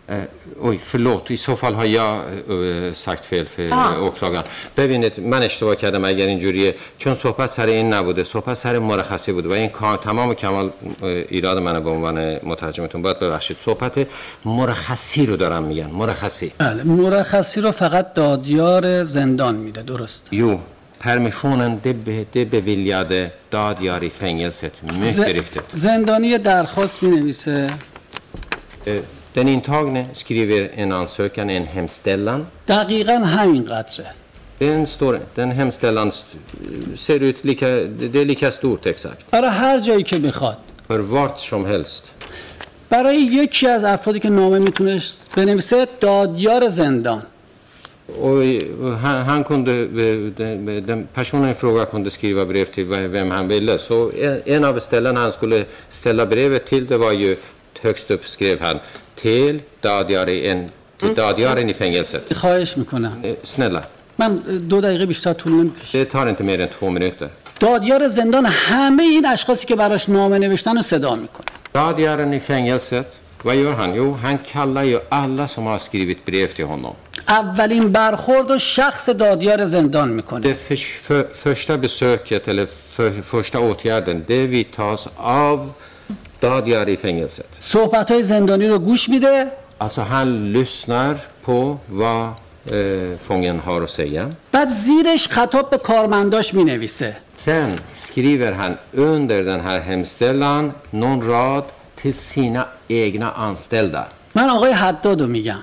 [0.08, 0.22] Eh,
[0.60, 1.30] oj, förlåt.
[1.30, 4.02] I så fall har jag eh, sagt fel för آه.
[4.02, 4.44] åklagaren.
[4.76, 9.48] ببینید من اشتباه کردم اگر اینجوریه چون صحبت سر این نبوده صحبت سر مرخصی بوده
[9.48, 10.70] و این کار تمام کمال
[11.02, 14.06] ایراد منه به عنوان مترجمتون باید ببخشید صحبت
[14.44, 20.58] مرخصی رو دارم میگن مرخصی بله مرخصی رو فقط دادیار زندان میده درست Jo,
[20.98, 21.92] permissionen det,
[22.32, 24.72] det beviljade Dadjar i fängelset.
[24.82, 25.62] Mycket riktigt.
[25.72, 27.70] زندانی درخواست می نویسه
[28.86, 29.00] Eh,
[29.34, 32.46] Den intagne skriver en ansökan, en hemställan.
[32.68, 34.06] دقیقا همین قدره
[34.60, 37.66] Den, står, den hemställan st- ser ut lika,
[38.12, 39.30] det är lika stort exakt.
[39.32, 42.04] برای هر جایی که می‌خواد För vart som helst.
[42.90, 45.00] برای یکی از افرادی که نامه می‌تونه
[45.36, 47.22] بنویسه دادیار زندان
[48.19, 52.85] Och eh, han, han kunde, eh, den, den personen i fråga kunde skriva brev till
[52.85, 53.77] vem han ville.
[53.79, 57.35] Så en, en av ställena han skulle ställa brevet till det var ju
[57.81, 58.79] högst upp skrev han
[59.15, 62.33] till Dadjaren, till Dadjaren i fängelset.
[62.33, 63.81] خواهش میکنم Eh, Snälla,
[64.19, 64.35] من
[64.69, 67.29] دو دقیقه بیشتر طول نمیکشه det tar inte mer än två minuter.
[67.59, 73.09] دادیار زندان همه این اشخاصی که براش نامه نوشتن رو صدا میکنه Dadjaren i fängelset,
[73.43, 73.95] vad gör han?
[73.95, 76.95] Jo, han kallar ju alla som har skrivit brev till honom.
[77.28, 83.58] اولین برخورد و شخص دادیار زندان می‌کنه Det för, för, första besöket eller för, första
[83.60, 85.70] åtgärden, det vidtas av
[86.40, 87.56] Dadjar i fängelset.
[87.58, 93.90] صحبت های زندانی رو گوش میده Alltså han lyssnar på vad eh, fången har att
[93.90, 94.30] säga.
[94.52, 101.64] بعد زیرش خطاب به کارمنداش می‌نویسه Sen skriver han under den här hemställan någon rad
[101.96, 104.04] till sina egna anställda.
[104.34, 105.62] من آقای حداد رو میگم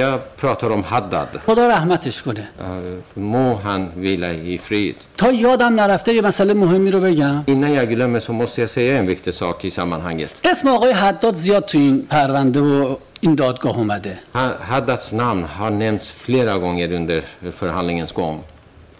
[0.00, 1.28] Jag pratar om Haddad.
[1.46, 4.94] خدا رحمتش کنه Eh, Må han vila i frid.
[5.16, 8.98] تا یادم نرفته یه مسئله مهمی رو بگم Innan jag glömmer så måste jag säga
[8.98, 10.30] en viktig sak i sammanhanget.
[10.44, 15.70] اسم آقای حداد زیاد تو این پرونده و این دادگاه اومده Ha- Haddads namn har
[15.70, 17.22] nämnts flera gånger under
[17.60, 18.40] förhandlingens gång.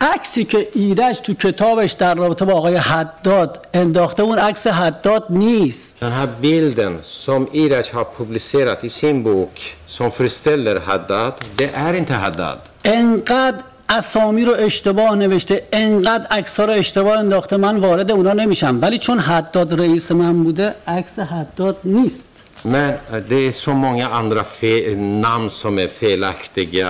[0.03, 5.97] عکسی که ایرج تو کتابش در رابطه با آقای حداد انداخته اون عکس حداد نیست.
[6.01, 9.55] Den här bilden som Iraj har publicerat i sin bok
[9.87, 12.59] som föreställer Haddad, det är inte Haddad.
[12.85, 18.79] انقدر اسامی رو اشتباه نوشته انقدر عکس رو اشتباه انداخته من وارد اونا نمیشم.
[18.83, 22.29] ولی چون حداد رئیس من بوده عکس حداد نیست.
[22.64, 26.88] Men eh, det är så många andra fe- namn som är felaktiga,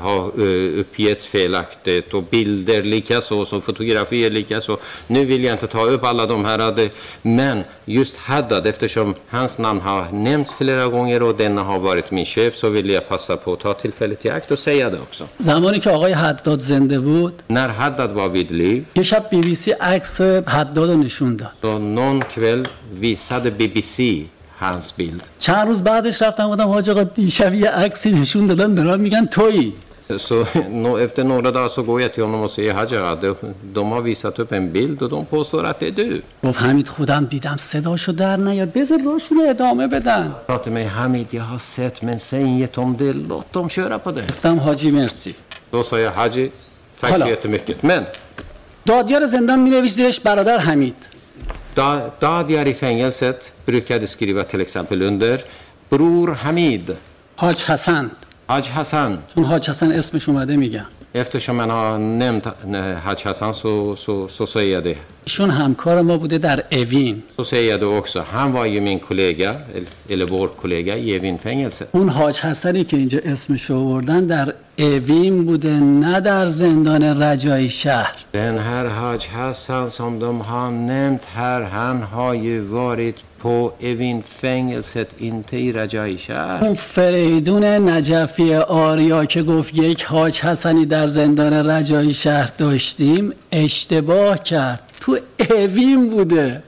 [0.00, 4.76] har uh, uppgetts felaktigt och bilder likaså, så fotografier likaså.
[5.06, 6.88] Nu vill jag inte ta upp alla de här, eh,
[7.22, 12.24] men just Haddad, eftersom hans namn har nämnts flera gånger och denna har varit min
[12.24, 15.24] chef, så vill jag passa på att ta tillfället i akt och säga det också.
[15.38, 19.54] زمانی که آقای حداد زنده بود När Haddad var vid liv, یه شب بی بی
[19.54, 24.24] سی عکس حداد رو نشون داد då någon kväll visade BBC
[24.97, 25.21] bild.
[25.39, 29.73] چند روز بعدش رفتم بودم حاج آقا دیشب یه عکسی نشون دادن دارن میگن تویی
[30.27, 30.45] Så
[30.83, 33.35] nå- efter några dagar så går jag till honom och säger Hajar, de,
[33.73, 36.21] de har visat upp en bild och de påstår att det är du.
[36.43, 41.27] گفت حمید خودم دیدم صداشو در نیار بذار راشون ادامه بدن Sa till mig Hamid,
[41.31, 44.21] jag har sett men säg inget om det, låt dem köra på det.
[44.29, 45.33] گفتم حاجی مرسی
[45.71, 46.51] Då sa jag Haji,
[47.01, 47.83] tack så jättemycket.
[47.83, 48.01] Men
[48.85, 50.95] دادیار زندان زیرش برادر حمید
[51.75, 55.41] da, Dadjar i fängelset brukade skriva till exempel under
[55.89, 56.95] Bror Hamid,
[57.35, 58.09] حاج حسن
[58.47, 59.17] Haj Hassan.
[59.35, 64.27] چون حاج حسن اسمش اومده میگم Eftersom man har nämnt eh, Haj Hassan så, så,
[64.27, 64.97] så säger jag det.
[65.25, 68.25] ایشون همکار ما بوده در اوین Så säger jag det också.
[68.31, 69.55] Han var ju min kollega,
[70.09, 71.89] eller- vår kollega i Evinfängelset.
[71.91, 78.15] اون حاج حسنی که اینجا اسمش رو آوردن در اوین بوده نه در زندان شهر
[78.33, 85.09] Den här Haj Hassan som de har nämnt här, han har ju varit på Evinfängelset,
[85.19, 86.63] inte i Rajai Shah.
[86.63, 94.43] اون فریدون نجفی آریا که گفت یک حاج حسنی در زندان رجایی شهر داشتیم اشتباه
[94.43, 95.17] کرد تو
[95.49, 96.63] اوین بوده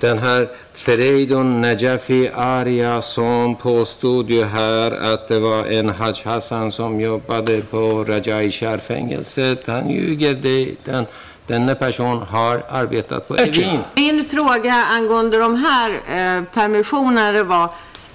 [0.00, 6.72] Den här Fereidun Najafi Arya som påstod ju här att det var en Haj Hassan
[6.72, 9.66] som jobbade på Rajai Shah-fängelset.
[9.66, 10.34] Han ljuger.
[10.34, 11.04] Det, den,
[11.46, 13.80] denna person har arbetat på Evin.
[13.94, 17.68] Min fråga angående de här eh, permissionerna det var,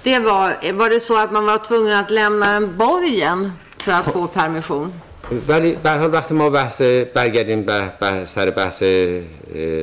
[0.04, 4.06] det var, var det så att man var tvungen att lämna en borgen för att
[4.06, 4.94] få permission?
[5.48, 6.82] ولی به هر حال وقتی ما بحث
[7.14, 8.84] برگردیم به سر بحث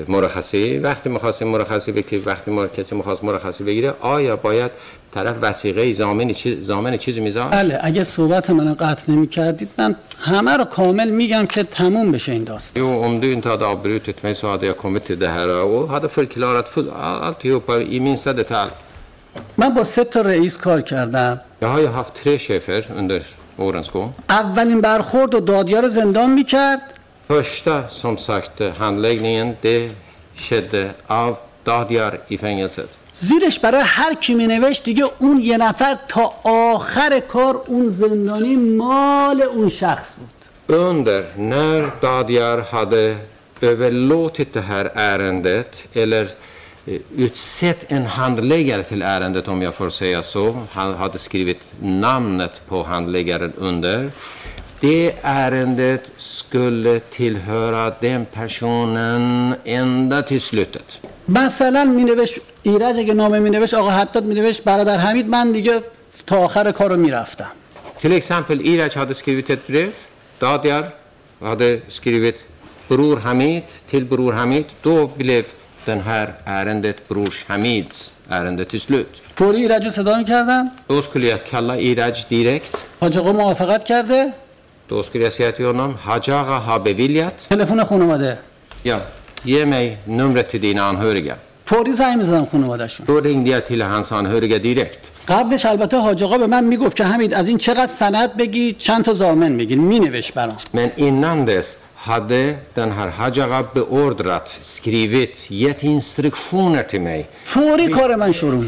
[0.08, 4.70] مرخصی وقتی می‌خواستیم مرخصی بگیریم وقتی ما کسی می‌خواست مرخصی بگیره آیا باید
[5.16, 9.68] طرف وسیقه ای زامن چیز زامن چیزی میذاشت بله اگه صحبت منو قطع نمی کردید
[9.78, 12.84] من همه رو کامل میگم که تموم بشه این داستان.
[12.84, 12.90] یو
[13.22, 14.24] این تا دا بروت
[14.62, 16.26] یا کمیته ده هاد فل
[16.62, 17.84] فل یو پر
[19.56, 21.40] من با سه تا رئیس کار کردم.
[21.62, 23.20] یه های هفت تری شفر اندر
[23.56, 26.82] اورنسکو اولین برخورد و دادیار زندان می کرد
[27.28, 29.90] Första som skedde handläggningen det
[30.48, 35.98] skedde av دادیار i fängelset زیرش برای هر کی می نوشت دیگه اون یه نفر
[36.08, 40.28] تا آخر کار اون زندانی مال اون شخص بود
[40.68, 43.16] Under, när Dadiar hade
[43.60, 46.28] överlåtit det här ärendet, eller
[46.86, 52.62] eh, utsett en handläggare till ärendet om jag får säga så, han hade skrivit namnet
[52.68, 54.10] på handläggaren under.
[54.80, 61.00] Det ärendet skulle tillhöra den personen ända till slutet.
[61.28, 65.52] مثلا می نوش ایرج اگه نامه می نوش آقا حداد می نوش برادر حمید من
[65.52, 65.80] دیگه
[66.26, 67.50] تا آخر کارو می رفتم
[68.00, 69.88] Till exempel ایرج hade skrivit att
[70.40, 70.92] دادیار
[71.42, 72.34] hade skrivit
[72.90, 74.66] bror حمید till bror حمید.
[74.82, 75.46] Då blev.
[75.86, 77.94] det här ärendet bror حمید.
[78.30, 82.62] ärendet slut فوری ایرج رو صدا می کردم då skulle jag kalla ایرج direkt
[83.00, 84.32] حاج آقا موافقت کرده.
[84.88, 88.38] دوست کلیه سیعتی اونام حاج آقا ها بویلیت تلفون خون اومده.
[88.84, 89.00] یا.
[89.46, 91.36] Ge mig numret till dina anhöriga.
[91.66, 95.00] فوری زنگ می‌زدم خانوادهشون Då ringde jag till hans anhöriga direkt.
[95.28, 99.04] قبلش البته حاج آقا به من می‌گفت که حمید از این چقدر سند بگی چند
[99.04, 101.66] تا زامن میگین مینوشت برام Men innan dess
[102.10, 107.20] hade den här Hajaga beordrat, skrivit, gett instruktioner till mig.
[107.44, 108.64] فوری کار من شروع.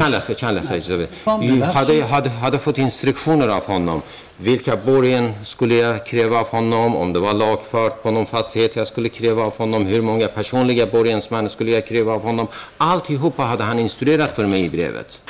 [1.23, 1.75] Kom, Jag varsågod.
[1.75, 4.01] hade, hade, hade fått instruktioner av honom.
[4.37, 6.95] Vilka borgen skulle jag kräva av honom?
[6.95, 9.85] Om det var lagfart på någon fastighet jag skulle kräva av honom?
[9.85, 12.47] Hur många personliga borgensmän skulle jag kräva av honom?
[12.77, 15.21] Alltihopa hade han instruerat för mig i brevet.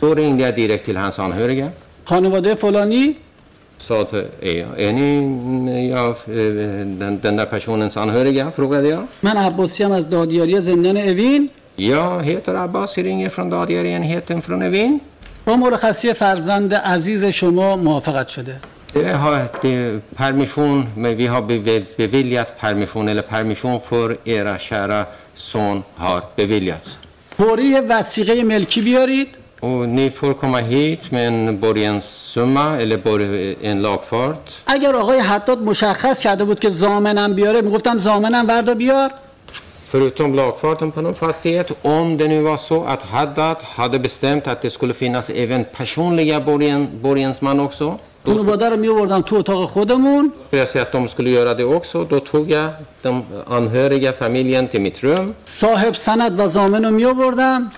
[0.00, 1.68] Då ringde jag direkt till hans anhöriga.
[2.10, 3.14] خانواده فلانی
[3.86, 4.06] Sa
[4.76, 8.50] ni ja, den, den där personens anhöriga?
[8.50, 9.02] Frågade jag.
[9.24, 15.00] عباسی هم از دادیاری زندان اوین Jag heter Abbas, ringer från Dadiarenheten från Evin.
[15.44, 18.56] با مرخصی فرزند عزیز شما موافقت شده
[18.94, 25.04] Det har, det, permission, men vi har bev- beviljat permission, eller permission för era kära
[25.34, 26.96] son har beviljats.
[27.38, 29.28] فوری یه وسیقه ملکی بیارید
[29.60, 33.20] Och ni får komma hit med en borgenssumma eller bor,
[33.62, 34.62] en lagfart.
[34.66, 39.10] اگر آقای حداد مشخص کرده بود که زامنم بیاره می‌گفتم زامنم وردا بیار
[39.92, 44.62] Förutom lagfarten på någon fastighet, om det nu var så att Haddad hade bestämt att
[44.62, 47.98] det skulle finnas även personliga borgen, borgensman också.
[48.24, 51.64] Då خانواده رو میوردم تو اتاق خودمون skulle jag säga att de skulle göra det
[51.64, 52.04] också.
[52.04, 52.70] Då tog jag
[53.02, 55.34] de anhöriga, familjen till mitt rum.
[55.44, 57.70] صاحب سند و زامن رو میوردم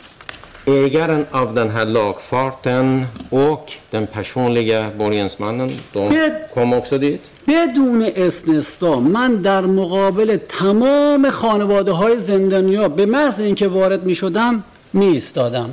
[0.65, 7.21] Ägaren av den här lagfarten och den personliga borgensmannen, de Det- kom också dit.
[7.47, 14.63] بدون استثنا من در مقابل تمام خانواده های زندانیا به محض اینکه وارد می شدم
[14.93, 15.69] می ایستادم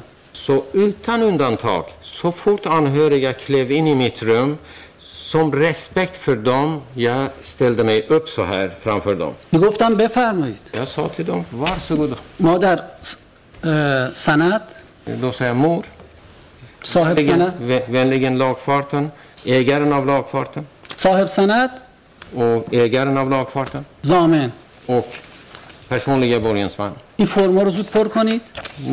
[0.46, 4.58] Så utan undantag, så fort anhöriga klev in i mitt rum,
[5.32, 9.32] som respekt för dem, jag ställde mig upp så här framför dem.
[9.52, 12.16] می گفتم بفرمایید Jag sa till dem, varsågoda.
[12.38, 12.78] مادر
[13.64, 14.60] اه، سند
[15.21, 15.83] Då sa jag, mor,
[16.83, 19.11] صاحب vänligen, سند vä- vänligen lagfarten,
[19.47, 21.69] ägaren av lagfarten صاحب سند
[22.35, 24.51] och ägaren av lagfarten زامن
[24.85, 25.07] och
[25.89, 26.91] personliga borgensman.
[27.17, 28.41] این فرما رو زود پر کنید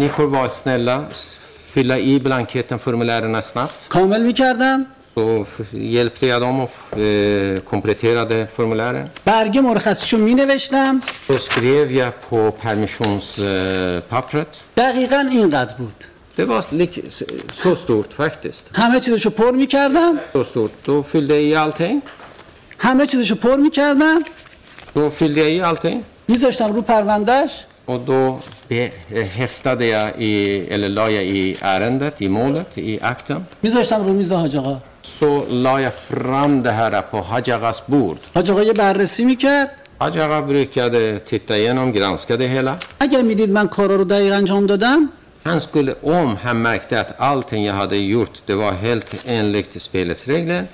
[0.00, 1.38] Ni får vara snälla, s-
[1.74, 3.88] fylla i blanketten, formulären snabbt.
[3.88, 4.86] کامل می کردم
[5.16, 9.08] Så hjälpte jag dem och eh, kompletterade formulären.
[9.24, 14.64] برگه مرخصیشو می نوشتم Då skrev jag på permissionspappret.
[14.76, 16.04] دقیقا اینقدر بود
[16.36, 17.04] Det var lik,
[17.62, 18.70] så stort faktiskt.
[18.74, 20.72] همه چیزشو پر می کردم Så stort.
[20.84, 22.02] Då fyllde jag i allting.
[22.78, 24.24] همه چیزشو پر می کردم
[24.94, 26.04] Då fyllde jag i allting.
[26.26, 27.50] میذاشتم رو پروندهش
[27.86, 28.90] Och då eh,
[29.40, 33.46] häftade jag i, eller la jag i ärendet, i målet, i akten.
[33.60, 38.18] میذاشتم رو میز حاج آقا Så la jag fram det här på Hajagas bord.
[38.34, 39.70] حاج آقا یه بررسی می‌کرد
[40.46, 42.78] brukade titta igenom, granska det hela.
[42.98, 45.08] اگر می‌دید من کارا رو دقیق انجام دادم
[45.44, 50.28] Han skulle, om han märkte att allting jag hade gjort, det var helt enligt spelets
[50.28, 50.66] regler,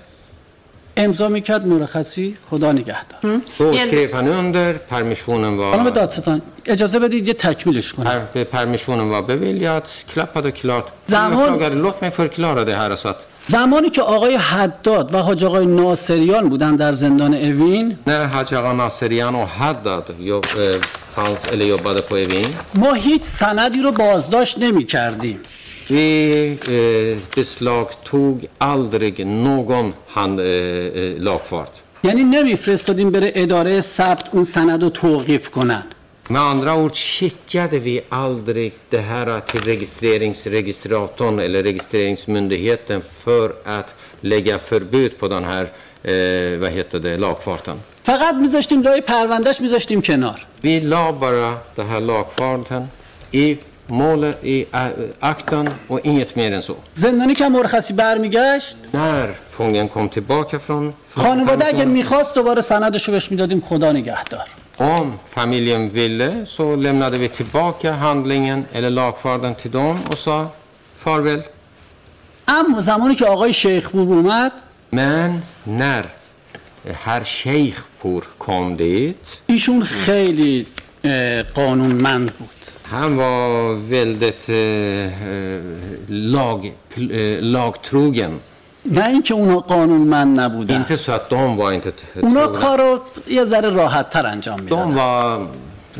[0.96, 3.40] امضا می‌کرد مرخصی خدا نگهدار.
[3.58, 8.10] تو اسکریفن یعنی اندر پرمیشون و خانم دادستان اجازه بدید یه تکمیلش کنم.
[8.10, 10.84] پر به پرمیشون و به ویلیات کلاپ و کلارت.
[11.06, 12.26] زمان اگر لوت می فور
[12.64, 13.16] ده هر سات
[13.48, 18.72] زمانی که آقای حداد و حاج آقای ناصریان بودن در زندان اوین نه حاج آقا
[18.72, 20.40] ناصریان و حداد یو
[21.16, 22.46] فانس الیو بادا پو اوین.
[22.74, 25.40] ما هیچ سندی رو بازداشت نمی کردیم
[25.91, 31.81] vi eh, beslagtog aldrig någon hand, eh, eh, lagfart.
[32.03, 35.83] یعنی نمیفرستادیم بره اداره ثبت اون سند رو توقیف کنن
[36.29, 44.59] Med andra ord skickade vi aldrig det här till registreringsregistratorn eller registreringsmyndigheten för att lägga
[44.59, 45.63] förbud på den här
[46.03, 47.77] eh, vad heter det, lagfarten.
[48.03, 52.87] فقط میذاشتیم لای پروندهش میذاشتیم کنار Vi la bara den här lagfarten
[53.31, 53.57] i
[53.92, 54.34] مال
[55.22, 58.76] اکتان و اینیت میرن سو زندانی که مرخصی برمیگشت.
[58.94, 64.46] När fången kom tillbaka från خانواده اگه می‌خواست دوباره سندشو بهش می‌دادیم خدا نگه دار
[64.80, 70.52] Om familjen ville så lämnade vi tillbaka handlingen eller lagfarten till dem och sa
[71.04, 71.42] فارویل
[72.48, 74.52] ام زمانی که آقای شیخ بود
[74.92, 76.04] من نر
[77.04, 79.16] هر شیخ پور کم دید
[79.46, 80.66] ایشون خیلی
[81.54, 82.48] قانون بود.
[82.92, 85.60] Han var väldigt eh, eh,
[86.08, 88.32] lag, eh, lagtrogen.
[88.84, 92.60] نه اینکه اونا قانونمند نبودن Inte så att de var inte t- اونا trogna.
[92.60, 95.46] کار رو یه ذره راحت تر انجام می‌دادن var,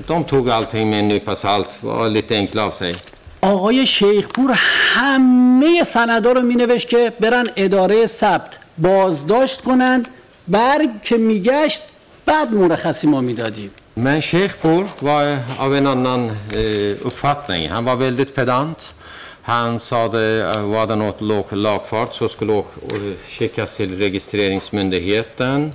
[0.09, 2.95] de tog allting med en nypa salt, var lite enkla av sig.
[3.43, 4.51] آقای شیخپور
[4.95, 10.07] همه سندا رو مینوشت که برن اداره ثبت بازداشت کنن
[10.49, 11.83] برگ که میگشت
[12.27, 17.69] بعد مرخصی ما می‌دادیم Men Sheikhpour var eh, av en annan eh, uppfattning.
[17.69, 18.95] Han var väldigt pedant.
[19.43, 22.59] Han sa det eh, var det något låg, lagfart så skulle det
[22.97, 25.73] eh, skickas till registreringsmyndigheten.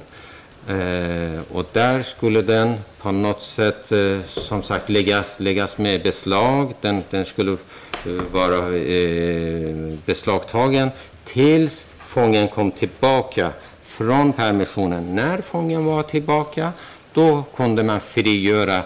[0.67, 6.73] Eh, och där skulle den på något sätt eh, som sagt läggas, läggas med beslag.
[6.81, 10.89] Den, den skulle eh, vara eh, beslagtagen
[11.25, 13.51] tills fången kom tillbaka
[13.83, 15.15] från permissionen.
[15.15, 16.71] När fången var tillbaka
[17.16, 18.82] då kunde man frigöra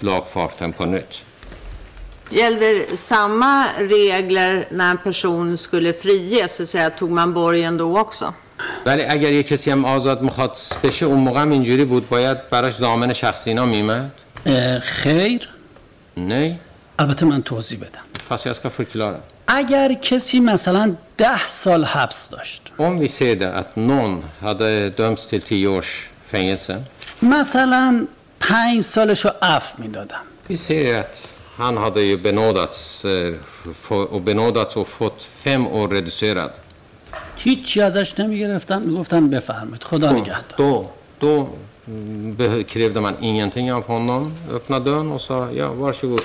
[0.00, 1.24] lagfarten på nytt.
[2.30, 6.56] Gällde samma regler när en person skulle friges?
[6.56, 8.34] Så att säga, tog man borgen då också?
[8.86, 12.74] ولی اگر یه کسی هم آزاد میخواد بشه اون موقع هم اینجوری بود باید براش
[12.74, 14.10] زامن شخصی اینا میمد
[14.46, 15.48] اه، خیر
[16.16, 16.58] Nej,
[16.98, 19.20] البته من توضیح بدم fast jag ska förklara.
[19.46, 25.26] اگر کسی مثلا ده سال حبس داشت Om vi ser det att någon hade dömts
[25.26, 26.82] till tio års fängelse.
[27.21, 28.07] مثلا
[28.39, 31.15] پنج سالش رو عفو می‌دادم Vi ser att
[31.57, 33.33] han hade ju benådats eh,
[33.89, 36.51] och benådats och fått fem år reducerad.
[37.37, 40.89] هیچی ازش نمی‌گرفتن می‌گفتن بفرمایید خدا نگهدار Då,
[41.19, 41.49] då
[41.87, 46.21] mm, krävde man ingenting av honom, öppnade dörren och sa ja, varsågod,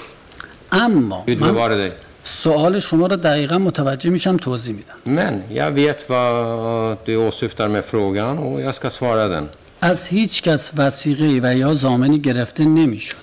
[0.73, 1.93] اما Gud من bevare dig.
[2.25, 7.85] سوال شما رو دقیقا متوجه میشم توضیح میدم Men jag vet vad du åsyftar med
[7.85, 9.49] frågan och jag ska svara den.
[9.85, 13.17] از هیچ کس وسیقه و یا زامنی گرفته نمی‌شد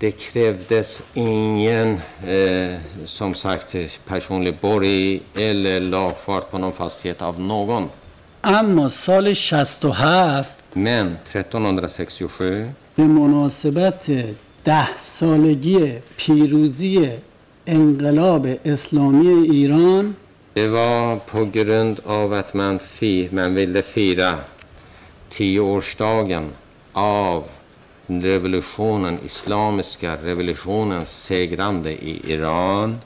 [0.00, 3.74] Det krävdes ingen, eh, som sagt,
[4.08, 7.88] personlig borg eller lagfart på någon fastighet av någon.
[8.44, 14.10] اما سال 67 Men 1367, به مناسبت
[14.64, 17.10] ده سالگی پیروزی
[17.66, 20.14] انقلاب اسلامی ایران
[20.54, 24.38] det var på grund av att man, fi, man ville fira
[25.36, 26.50] tioårsdagen
[26.92, 27.44] av
[28.06, 32.98] revolutionen, islamiska revolutionens segrande i Iran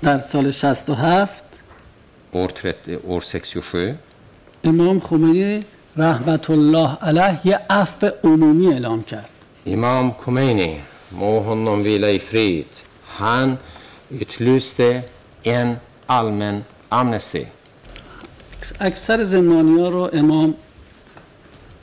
[0.00, 1.28] در سال 67
[2.32, 3.94] år, 30, år 67.
[4.64, 5.64] امام خمینی
[5.96, 9.28] رحمت الله علیه یه عفو عمومی اعلام کرد
[9.66, 10.80] Imam Khomeini,
[11.10, 12.72] må honom vila i frid,
[13.06, 13.58] han
[14.10, 15.02] utlyste
[15.44, 15.76] en
[16.06, 17.46] allmän amnesti.
[18.80, 20.54] اکثر زندانی ها رو امام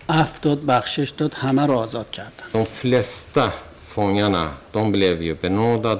[0.10, 2.46] افت داد بخشش داد همه رو آزاد کردن.
[2.54, 3.52] دون فلسته
[3.88, 5.96] فونگانه دون بلیو یو به نو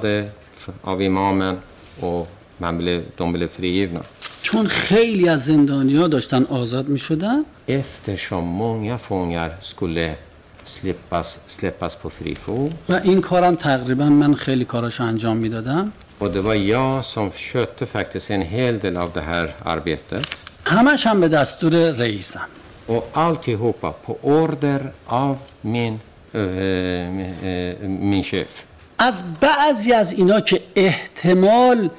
[0.86, 1.56] امامن
[2.02, 2.22] و
[2.60, 4.00] من بلیو دون بلیو فریو نو
[4.42, 10.18] چون خیلی از زندانی ها داشتن آزاد می شدن افتشان مونگا فونگر سکوله
[10.64, 12.68] سلپس سلپس پو فریفو.
[12.88, 17.84] و این کارم تقریبا من خیلی کاراشو انجام می دادم و دوا یا سم شده
[17.84, 20.26] فکتس این هیل دل آف ده هر عربیتت
[20.66, 22.48] همش هم به دستور رئیسم.
[22.86, 26.00] Och alltihopa på order av min,
[26.32, 28.64] eh, eh, min chef.
[28.98, 31.90] از بعضی از اینا که احتمال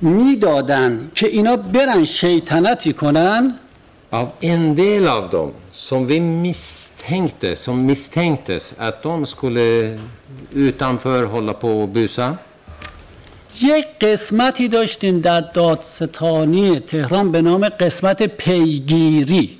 [0.00, 3.54] می‌دادن که اینا برن شیطنتی کنن
[4.10, 9.98] Av en del av dem som vi misstänkte, som misstänktes att de skulle
[10.52, 12.38] utanför hålla på och busa.
[13.60, 19.58] یک قسمتی داشتیم در دادستانی تهران به نام قسمت پیگیری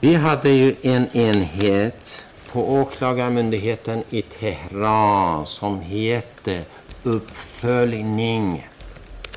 [0.00, 6.64] Vi hade ju en enhet på åklagarmyndigheten i Teheran som hette
[7.04, 8.64] uppföljning.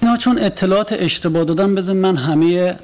[0.01, 2.75] اینا چون اطلاعات اشتباه دادن بذار من همه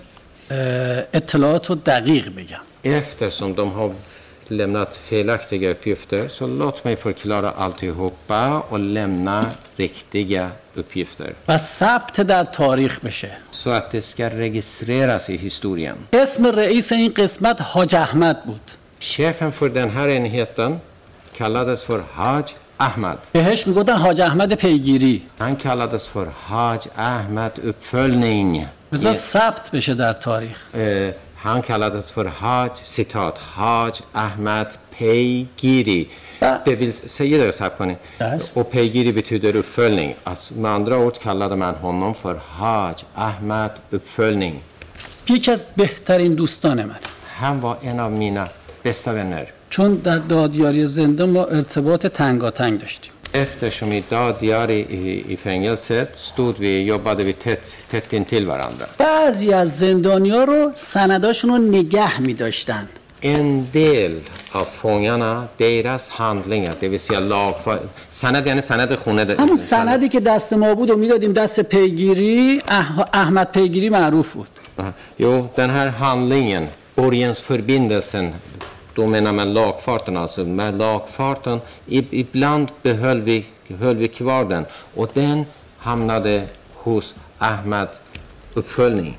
[0.52, 3.92] اه، اطلاعات رو دقیق بگم Eftersom de har
[4.51, 9.45] lämnat felaktiga uppgifter så låt mig förklara alltihopa och lämna
[9.77, 11.35] riktiga uppgifter.
[11.49, 15.97] و ثبت در تاریخ بشه Så att det ska registreras i historien.
[16.13, 18.71] اسم رئیس این قسمت حاج احمد بود
[19.01, 20.81] Chefen för den här enheten
[21.37, 22.45] kallades för Haj
[22.79, 23.19] Ahmad.
[23.33, 28.67] بهش می‌گفتن حاج احمد پیگیری Han kallades för Haj Ahmad uppföljning.
[28.93, 30.79] بذار ثبت بشه در تاریخ Eh,
[31.47, 34.67] han kallades för Haj, citat, Haj Ahmad
[34.99, 36.09] Peygiri.
[36.39, 36.59] Ja.
[36.65, 37.97] Det vill säga det så här.
[38.19, 38.39] Ja.
[38.55, 40.15] Och Peygiri betyder uppföljning.
[40.25, 44.63] Alltså, med andra ord kallade man honom för Haj Ahmad uppföljning.
[45.29, 46.95] یکی از بهترین دوستان من
[47.25, 48.49] Han var en av mina
[48.83, 49.53] bästa vänner.
[49.71, 56.59] چون در دادیاری زنده ما ارتباط تنگاتنگ داشتیم Eftersom i Dadiar i, i, fängelset stod
[56.59, 58.87] vi, jobbade vi tätt, tätt intill varandra.
[58.99, 62.89] بعضی از زندانی ها رو سنداشون رو نگه می داشتن
[63.23, 64.21] En del
[64.53, 67.79] av fångarna, deras handlingar, det vill säga lagför...
[68.11, 69.37] Sanad yani sanad khune.
[69.39, 74.49] همون سندی که دست ما بود و می‌دادیم دست پیگیری اح- احمد پیگیری معروف بود.
[75.19, 78.33] Jo, den här handlingen, borgensförbindelsen,
[78.97, 81.61] då menar man lagfarten alltså med lagfarten
[82.23, 83.37] ibland behöll vi,
[83.81, 85.47] höll vi kvar den och den
[85.79, 86.35] hamnade
[86.75, 87.89] hos Ahmad
[88.55, 89.17] uppföljning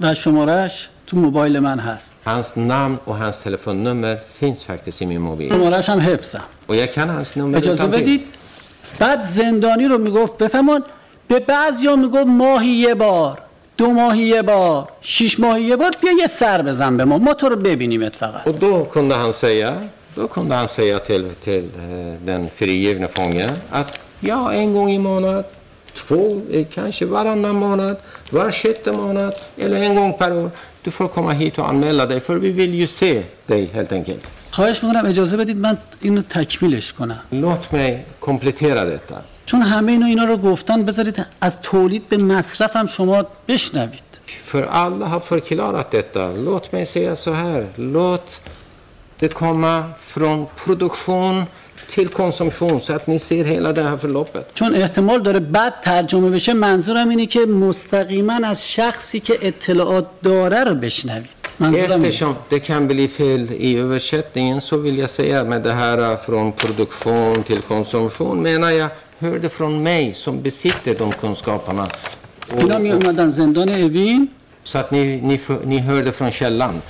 [0.00, 2.14] و شمارش تو موبایل من هست.
[2.26, 5.52] Hans namn och hans telefonnummer finns faktiskt min mobil.
[5.52, 6.40] شمارش هم حفظه.
[6.68, 7.72] och jag kan kan hans nummer telefon.
[7.72, 8.24] اجازه بدید.
[8.98, 10.82] بعد زندانی رو می‌گفت بفهمون
[11.28, 13.38] به بعضیا می‌گفت ماهی یه بار.
[13.78, 17.34] دو ماهی یه بار شیش ماهی یه بار بیا یه سر بزن به ما ما
[17.34, 19.70] تو رو ببینیمت فقط Och då kunde han säga,
[20.14, 23.88] då kunde han säga till, till eh, den frigivne fången att
[24.20, 25.44] ja, en gång i månad,
[25.94, 27.96] två, eh, kanske varannan månad,
[28.30, 30.50] var sjätte månad eller en gång per år.
[30.82, 34.24] Du får komma hit och anmäla dig för vi vill ju se dig helt enkelt.
[34.50, 39.16] خواهش می‌کنم اجازه بدید من اینو تکمیلش کنم Låt mig komplettera detta.
[39.48, 44.08] چون همه اینو اینا رو گفتن بذارید از تولید به مصرف هم شما بشنوید
[44.52, 46.32] För alla har förklarat detta.
[46.32, 47.66] Låt mig säga så här.
[47.76, 48.40] Låt
[49.18, 51.44] det komma från produktion
[51.94, 54.54] till konsumtion så att ni ser hela det här förloppet.
[54.54, 60.64] چون احتمال داره بد ترجمه بشه منظورم اینه که مستقیما از شخصی که اطلاعات داره
[60.64, 61.38] رو بشنوید.
[61.60, 66.16] Eftersom det kan bli fel i översättningen så vill jag säga med det här äh,
[66.16, 71.86] från produktion till konsumtion menar jag hör det från mig som besitter de kunskaperna.
[72.52, 74.28] Och, می och, اومدن زندان اوین
[74.64, 76.82] så att ni, ni, ni hör det från källan,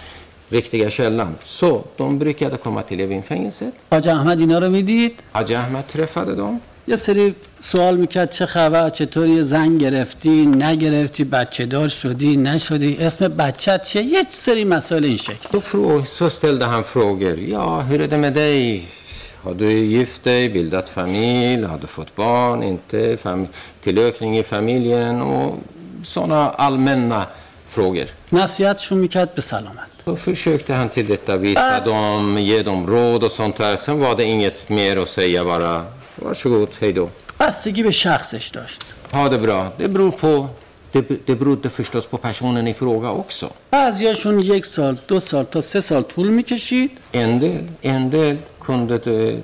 [0.51, 1.35] riktiga källan.
[1.45, 3.75] Så de brukade komma till Evinfängelset.
[3.91, 6.61] حاج احمد اینا رو می‌دید Haji Ahmed träffade dem.
[6.89, 13.29] یه سری سوال می‌کرد چه خبر چطوری زن گرفتی نگرفتی بچه دار شدی نشدی اسم
[13.29, 17.39] بچت چیه یه سری مسائل این شکل Då frå- så ställde han frågor.
[17.39, 18.89] Ja, hur är det med dig?
[19.43, 23.17] Har du gift dig, bildat familj, har du fått barn, inte,
[23.83, 25.59] tillökning i familjen och
[26.05, 27.27] sådana allmänna
[27.69, 28.07] frågor.
[28.33, 33.31] نصیحتشون می‌کرد به سلامت Då försökte han till detta visa dem, ge dem råd och
[33.31, 33.77] sånt där.
[33.77, 35.85] Sen var det inget mer att säga bara
[36.17, 37.09] varsågod, hej då.
[37.41, 39.69] بستگی به شخصش داشت Ha det bra.
[39.77, 40.49] Det beror på,
[40.93, 43.51] det, det berodde förstås på personen i fråga också.
[43.71, 48.37] بعضیاشون یک سال دو سال تا سه سال طول می‌کشید En del, en del
[48.69, 49.43] kunde det,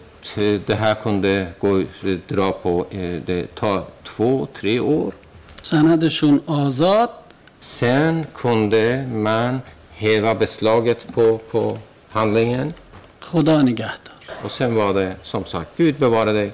[0.67, 1.83] det här kunde gå,
[2.29, 3.73] dra på, eh, det ta
[4.05, 5.13] två, tre år.
[5.63, 7.11] سندشون آزاد
[7.61, 9.53] Sen kunde man
[10.03, 11.79] häva beslaget på, på
[12.17, 12.75] handlingen.
[13.21, 16.53] خدا نگهدار Och sen var det som sagt, Gud bevare dig.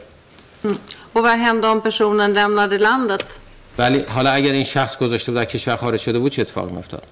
[1.15, 3.27] Och vad hände om personen lämnade landet?
[3.79, 7.03] ولی حالا اگر این شخص گذاشته بود در کشور خارج شده بود چه اتفاقی میافتاد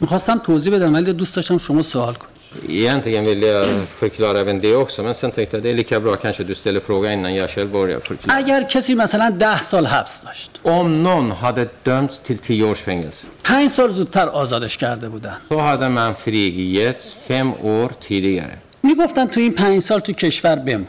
[0.00, 2.37] می‌خواستم توضیح بدم ولی دوست داشتم شما سوال کنید
[2.68, 6.14] Egentligen vill jag förklara även det också, men sen tänkte jag det är lika bra
[6.16, 8.36] kanske du ställer frågan innan jag själv börjar förklara.
[8.38, 13.26] اگر کسی مثلا ده سال حبس داشت Om någon hade dömts till tio års fängelse
[13.42, 18.58] پنج سال زودتر آزادش کرده بودن så hade man frigetts fem år tidigare.
[18.82, 20.86] می‌گفتن تو این پنج سال تو کشور بمون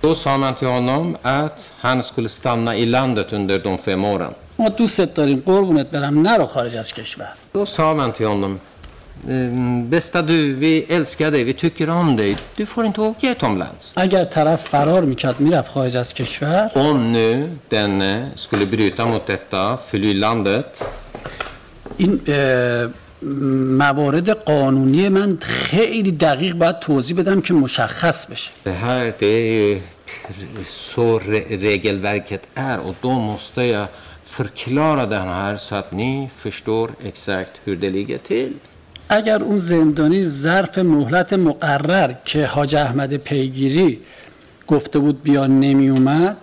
[0.00, 4.34] Då sa man till honom att han skulle stanna i landet under de fem åren.
[4.58, 8.71] ما دوستت داریم قربونت برم نرو خارج از کشور Då sa man till honom, "Ehm,
[9.89, 13.93] bästa du, vi älskar dig, vi tycker om dig, du får inte åka utomlands.
[13.95, 19.77] اگر طرف فرار میکرد میرفت خارج از کشور Om nu denne skulle bryta mot detta,
[19.89, 20.83] fly landet,
[21.97, 22.89] این اه،
[23.81, 29.51] موارد قانونی من خیلی دقیق باید توضیح بدم که مشخص بشه det här det är
[29.59, 29.81] ju
[30.67, 33.87] så re regelverket är och då måste jag
[34.23, 38.53] förklara det här så att ni förstår exakt hur det ligger till.
[39.12, 44.00] اگر اون زندانی ظرف مهلت مقرر که حاج احمد پیگیری
[44.66, 46.36] گفته بود بیا نمی اومد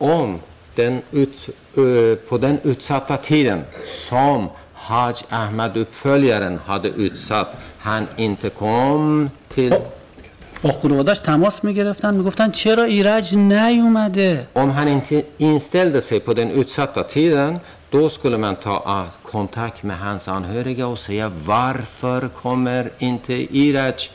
[0.00, 0.40] Om
[0.76, 1.36] den ut,
[1.76, 3.60] eh, på den utsatta tiden
[4.08, 9.74] som Haj Ahmad uppföljaren hade utsatt han inte kom till
[10.62, 16.50] با خانوادش تماس می‌گرفتن می‌گفتن چرا ایرج نیومده Om han inte inställde sig på den
[16.50, 17.60] utsatta tiden
[17.90, 24.10] Då skulle man ta kontakt med hans anhöriga och säga varför kommer inte Iraj?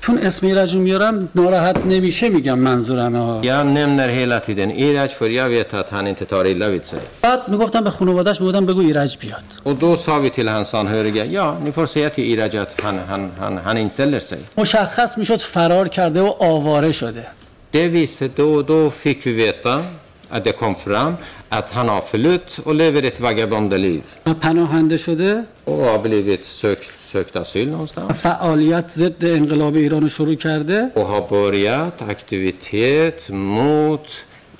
[0.00, 3.40] چون اسم ایرج رو میارم ناراحت نمیشه میگم منظورم ها.
[3.42, 6.98] Jag nämner hela tiden ایرج för jag vet att han inte tar illa vid sig
[7.22, 9.42] بعد می‌گفتم به خانواده‌اش می‌گفتم بگو ایرج بیاد.
[9.64, 13.30] Och då sa vi till hans anhöriga ni får se till ایرج att han han
[13.40, 17.26] han han inställer sig مشخص می‌شد فرار کرده و آواره شده.
[18.36, 19.82] دو دو فیک ویتا
[20.32, 21.18] ات ده کام فرام
[21.58, 24.02] att han har förlytt och lever ett vagabondeliv
[24.44, 25.32] پناهنده شده
[25.64, 28.12] och har blivit sökt, sökt asyl någonstans.
[28.26, 34.06] فعالیت ضد انقلاب ایران رو شروع کرده och har börjat aktivitet mot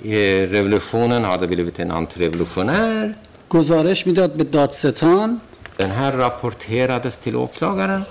[0.03, 3.13] eh, revolutionen, hade blivit en antirevolutionär.
[3.49, 5.29] گزارش می‌داد به دادستان
[5.77, 8.01] Den här rapporterades till åklagaren.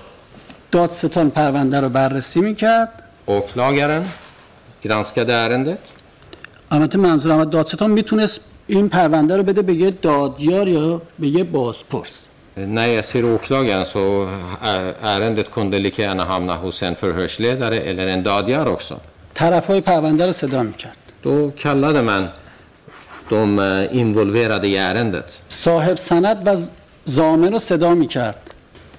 [0.71, 2.89] دادستان پرونده رو بررسی می‌کرد
[3.27, 4.03] Åklagaren
[4.81, 5.83] granskade ärendet.
[6.71, 11.43] البته منظورم از دادستان می‌تونست این پرونده رو بده به یه دادیار یا به یه
[11.43, 12.27] بازپرس.
[12.57, 14.27] När åklagaren såg
[15.03, 18.97] ärendet kunde lika gärna hamna hos en förhörsledare eller دادیار också
[19.33, 20.97] طرف های پرونده رو صدا می‌کرد.
[21.23, 22.29] Då kallade man
[23.29, 25.37] de involverade i ärendet.
[25.47, 26.57] صاحب سند و
[27.05, 28.41] زامن رو صدا می‌کرد.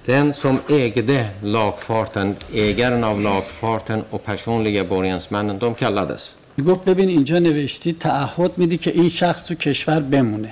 [0.07, 6.36] den som ägde lagfarten, ägaren av lagfarten och personliga borgensmännen, de kallades.
[6.57, 10.51] می گفت ببین اینجا نوشتی تعهد میدی که این شخص تو کشور بمونه.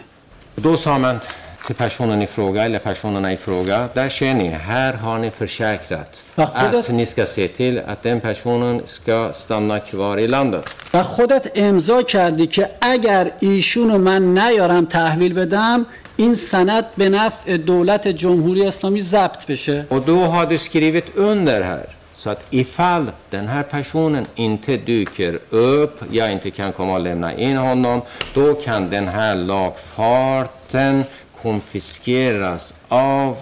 [0.64, 1.22] دو سامن
[1.58, 6.89] سی پشونان ای فروگا ایلی پشونان ای فروگا در شینی هر هانی حانی فرشکرد ات
[6.89, 12.70] نیسکا سی تیل ات دن پشونان سکا ستانا کواری لندت و خودت امضا کردی که
[12.82, 15.86] اگر ایشونو من نیارم تحویل بدم
[16.18, 19.86] این سند به نفع دولت جمهوری اسلامی زبط بشه.
[19.91, 21.95] و دو حادث گریویت اون در هر.
[22.26, 27.34] Så att ifall den här personen inte dyker upp, jag inte kan komma och lämna
[27.34, 28.01] in honom,
[28.34, 31.03] då kan den här lagfarten
[31.41, 33.38] konfiskeras av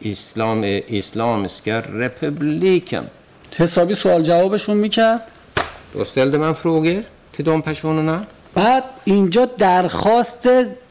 [0.00, 3.04] islam, eh, Islamiska republiken.
[3.56, 5.20] حسابی سوال جوابشون می‌کرد
[5.92, 7.02] Då ställde man frågor
[7.34, 8.26] till de personerna.
[8.54, 10.48] بعد اینجا درخواست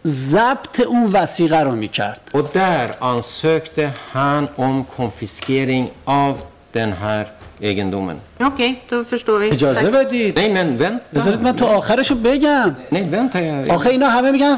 [0.07, 6.37] ضبط اون وسیقه رو می‌کرد Och där ansökte han om konfiskering av
[6.75, 7.27] den här
[7.59, 8.19] egendomen.
[8.39, 9.51] Okej, då förstår vi.
[9.51, 10.99] اجازه بدید Nej men vänta.
[11.15, 13.39] بذارید من تا آخرش رو بگم Nej vänta.
[13.41, 13.69] Jag...
[13.71, 14.57] آخه اینا همه میگن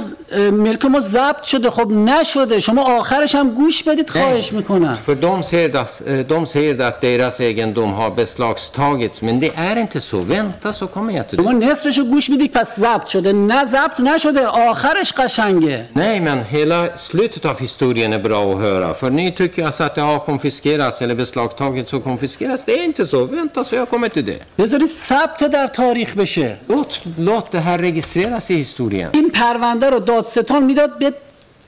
[0.52, 5.44] ملک ما ضبط شده خب نشده شما آخرش هم گوش بدید خواهش می‌کنم För de
[5.44, 10.18] säger, att, eh, de säger att deras egendom har beslagstagits, men det är inte så.
[10.22, 11.66] Vänta så kommer jag till شما det.
[11.72, 16.80] نصفش رو گوش می‌دید پس ضبط شده نه ضبط نشده آخرش قشنگه Nej, men hela
[17.08, 18.94] slutet av historien är bra att höra.
[18.94, 22.62] För ni tycker alltså att det har konfiskerats eller beslagtagits och konfiskerats.
[22.66, 23.20] Det är inte så.
[23.26, 24.40] Vänta så jag kommer till det.
[24.58, 29.10] بذارید ثبت در تاریخ بشه Låt, låt det här registreras i historien.
[29.14, 31.14] این پرونده رو دادستان می‌داد به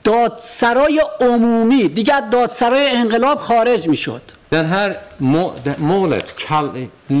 [0.04, 4.22] دادسرای عمومی دیگه از دادسرای انقلاب خارج می‌شد
[4.52, 4.90] Den här
[5.20, 6.68] må, det, målet kall,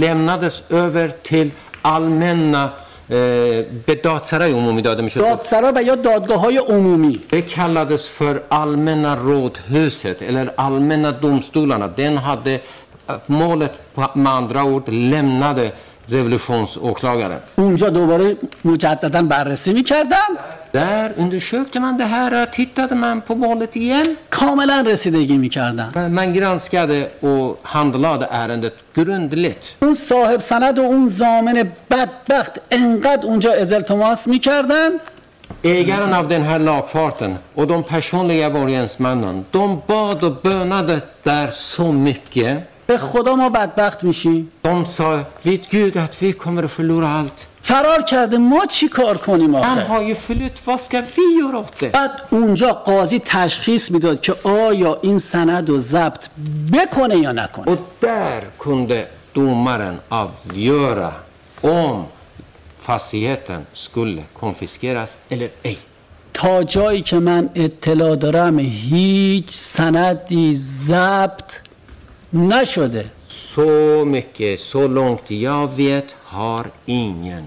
[0.04, 1.48] lämnades över till
[1.82, 2.62] allmänna
[3.10, 3.16] eh,
[3.86, 5.20] bedatsaraj umumi dade می‌شد.
[5.20, 11.88] دادسرا و یا دادگاه های عمومی Det kallades för allmänna rådhuset eller allmänna domstolarna.
[11.88, 12.60] Den hade eh,
[13.26, 13.72] målet
[14.14, 15.72] med andra ord lämnade
[16.14, 17.40] revolutionsåklagaren.
[17.56, 20.30] اونجا دوباره مجددا بررسی می‌کردن
[20.72, 24.08] Där undersökte man det här, tittade man på målet igen.
[24.30, 25.88] کاملا رسیدگی می‌کردن
[26.18, 29.64] Man, granskade och handlade ärendet grundligt.
[29.82, 34.90] اون صاحب سند و اون ضامن بدبخت انقدر اونجا التماس می‌کردن
[35.62, 41.92] Ägaren av den här lagfarten och de personliga borgensmännen, de bad och bönade där så
[41.92, 42.58] mycket.
[42.90, 44.52] به خدا ما بدبخت میشیم.
[44.64, 49.54] De sa vid Gud att vi kommer förlora allt فرار کرده ما چی کار کنیم
[49.54, 55.18] آخه؟ flytt flytt vad ska vi göra بعد اونجا قاضی تشخیص می‌داد که آیا این
[55.18, 56.26] سند و ضبط
[56.72, 57.68] بکنه یا نکنه.
[57.68, 61.12] Och där kunde domaren avgöra
[61.62, 62.06] om
[62.82, 65.76] fastigheten skulle konfiskeras eller ej
[66.34, 71.52] تا جایی که من اطلاع دارم هیچ سندی ضبط
[72.32, 73.04] نشده.
[73.28, 77.44] så mycket så långt jag vet har ingen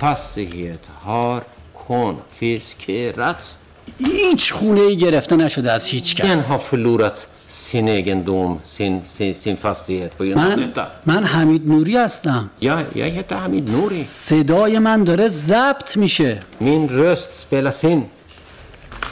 [0.00, 1.42] fastighet har
[1.88, 3.54] konfiskerats
[3.98, 6.24] هیچ خونه ای گرفته نشده از هیچ کس.
[6.24, 10.72] Ingen har förlorat sin dom sin fastighet من,
[11.06, 12.50] من حمید نوری هستم.
[12.60, 14.02] یا یا یه تا حمید نوری.
[14.04, 16.42] صدای من داره ضبط میشه.
[16.60, 18.06] Min röst spelas in.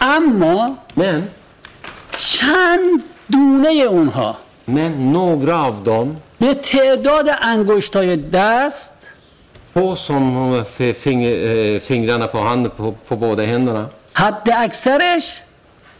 [0.00, 1.28] اما من
[2.16, 3.02] چند
[3.32, 4.38] دونه اونها.
[4.64, 8.90] Men några av dem به تعداد انگشتای دست
[9.74, 13.86] På som fing, eh, fingrarna på handen på, på båda händerna.
[14.12, 15.40] حد اکثرش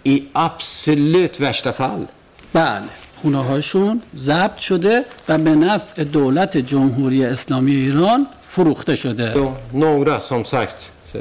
[0.06, 2.06] I absolut värsta fall.
[2.52, 2.82] بله
[3.22, 10.20] خونه هاشون ضبط شده و به نفع دولت جمهوری اسلامی ایران فروخته شده Jo, några
[10.20, 11.20] som sagt, eh,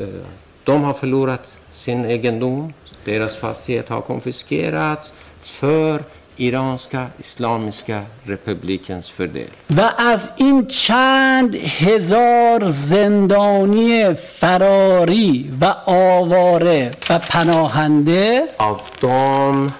[0.65, 2.73] de har förlorat sin egendom.
[3.05, 6.03] Deras fastighet har konfiskerats för
[6.37, 9.47] Iranska Islamiska republikens fördel.
[9.77, 19.71] و از این چند هزار زندانی فراری و آواره و پناهنده Av de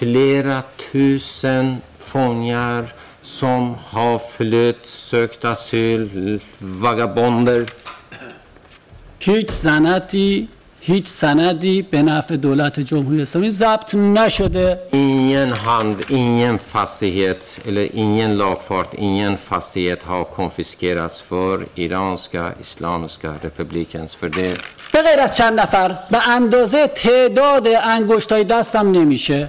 [0.00, 0.62] flera
[0.92, 2.84] tusen fångar
[3.22, 7.66] som har flytt, sökt asyl, vagabonder.
[9.18, 10.48] هیچ سندی
[10.90, 14.78] هیچ سندی به نفع دولت جمهوری اسلامی ضبط نشده.
[14.92, 24.16] en hand ingen fastighet ja ingen lagfart ingen fastighet har konfiskerats för iranska islamska republikens
[24.16, 24.54] fördel
[24.92, 29.48] به غیر از چند نفر به اندازه تعداد انگشت های دستم نمیشه.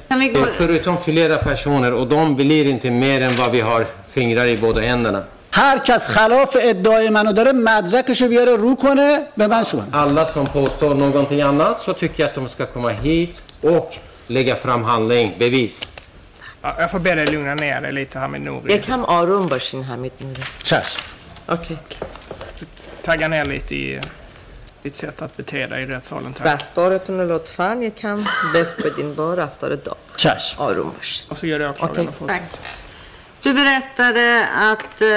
[0.57, 4.81] Förutom flera personer och de blir inte mer än vad vi har fingrar i båda
[4.81, 5.23] händerna
[5.53, 10.45] هر کس خلاف ادعای منو داره مدرکشو بیاره رو کنه به من شما Alla som
[10.47, 13.93] påstår någonting annat så tycker jag att de ska komma hit och
[14.27, 15.91] lägga fram handling, bevis.
[16.63, 18.71] Ja, Jag får be dig lugna ner dig lite här med Nouri.
[18.71, 21.01] یکم آروم باشین حمید نوری چشم
[21.49, 21.77] اوکی
[23.05, 23.99] Tagga ner lite i
[24.83, 26.33] ditt sätt att bete dig i rättssalen.
[26.33, 26.47] Tack.
[26.47, 28.23] رفتارتون رو لطفا یکم
[28.53, 32.27] بف بدین با رفتار داغ چشم آروم باشین Och så gör åklagaren Okej, och får-
[32.27, 32.41] tack.
[33.42, 35.08] Du berättade att eh,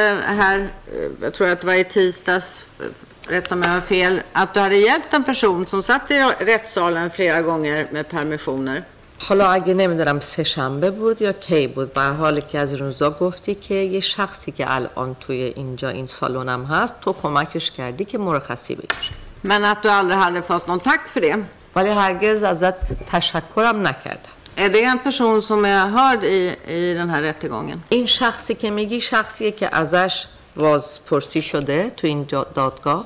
[0.42, 2.86] här, eh, jag tror att det var i tisdags, eh,
[3.32, 6.20] rätta mig om jag har fel, att du hade hjälpt en person som satt i
[6.40, 8.84] rättssalen flera gånger med permissioner.
[9.22, 13.56] حالا اگه نمیدونم سه شنبه بود یا کی بود به حال که از روزا گفتی
[13.56, 18.76] که یه شخصی که الان توی اینجا این سالونم هست تو کمکش کردی که مرخصی
[18.76, 21.36] بگیره Men att du aldrig hade fått någon tack för det.
[21.76, 27.11] ولی هرگز ازت تشکرم نکردم Är det en person som är hörd i, i den
[27.11, 27.83] här rättegången?
[27.89, 30.27] این شخصی که میگی شخصیه که ازش
[30.57, 33.05] بازپرسی شده تو این دادگاه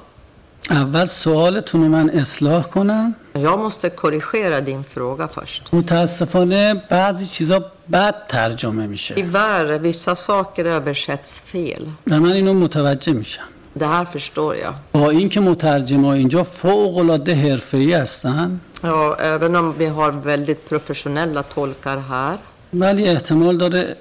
[0.70, 5.62] اول سوالتون رو من اصلاح کنم Jag måste korrigera din fråga först.
[5.72, 11.82] متاسفانه بعضی چیزا بد ترجمه میشه Tyvärr, vissa saker översätts fel.
[12.10, 13.42] و من اینو متوجه میشم
[13.78, 14.74] Det här förstår jag.
[14.92, 21.42] با اینکه مترجما اینجا فوق العاده حرفه‌ای هستن Ja, även om vi har väldigt professionella
[21.42, 22.36] tolkar här.
[22.72, 23.96] ولی احتمال داره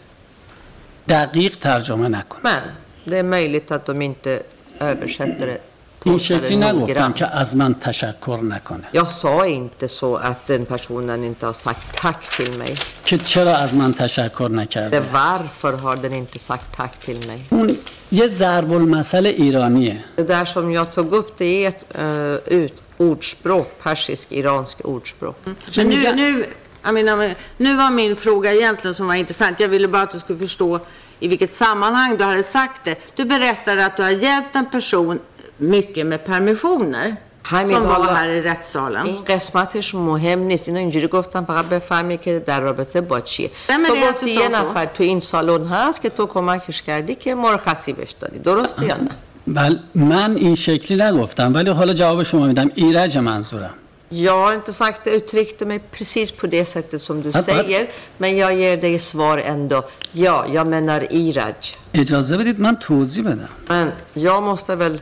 [1.07, 2.61] دقیق ترجمه نکنه Men
[3.05, 4.43] det är möjligt att de inte
[4.80, 5.59] översätter det.
[6.05, 7.18] این tolkar شکلی det نگفتم noggrant.
[7.18, 11.92] که از من تشکر نکنه Jag sa inte så att den personen inte har sagt
[12.03, 12.74] tack till mig.
[13.05, 17.40] که چرا از من تشکر نکرده Det varför har den inte sagt tack till mig?
[17.50, 17.76] اون
[18.12, 22.74] یه ضرب المثل ایرانیه Det där som jag tog upp det är ett uh, ut,
[22.98, 25.36] ordspråk, persisk, iransk ordspråk.
[25.76, 26.46] Men nu, nu,
[26.84, 29.61] jag menar, nu var min fråga egentligen som var intressant.
[29.61, 30.80] Jag ville bara att du skulle förstå
[31.20, 32.96] i vilket sammanhang du hade sagt det.
[33.16, 35.18] Du berättade att du har hjälpt en person
[35.60, 37.18] mycket med permissioner.
[37.43, 39.05] همین som var حالا- här i rättssalen.
[39.05, 43.95] این قسمتش مهم نیست اینو اینجوری گفتم فقط بفهمی که در رابطه با چیه تو
[44.12, 44.47] گفتی یه.
[44.49, 48.95] نفر تو این سالن هست که تو کمکش کردی که مرخصی بهش دادی درسته یا
[48.97, 49.10] نه
[49.47, 53.74] بل من این شکلی نگفتم ولی حالا جواب شما میدم ایرج منظورم
[54.12, 57.88] Jag har inte sagt det, uttryckte mig precis på det sättet som du säger.
[58.20, 59.80] Men jag ger dig svar ändå.
[60.14, 61.55] Ja, jag menar Iraj.
[61.93, 65.01] اجازه بدید من توضیح بدم Men jag måste väl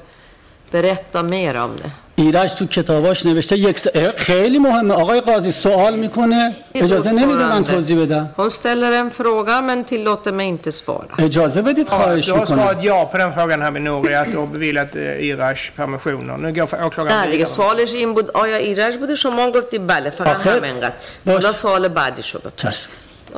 [0.75, 1.89] Berätta mer om det.
[2.17, 3.87] ایرج تو کتاباش نوشته یک س...
[4.17, 9.61] خیلی مهمه آقای قاضی سوال می‌کنه اجازه نمیده من توضیح بدم Hon ställer en fråga
[9.61, 11.19] men tillåter mig inte svara.
[11.19, 14.33] اجازه بدید Ja, خواهش har می‌کنم svarat ja på den frågan här med Nouri, att
[14.33, 16.37] har beviljat eh, Irash permissioner.
[16.37, 17.45] Nu går för åklagaren نه دیگه.
[17.45, 20.93] سوالش این بود آیا ایرج بوده شما گفتی بله فقط همینقدر.
[21.27, 22.89] حالا سوال بپرس چشم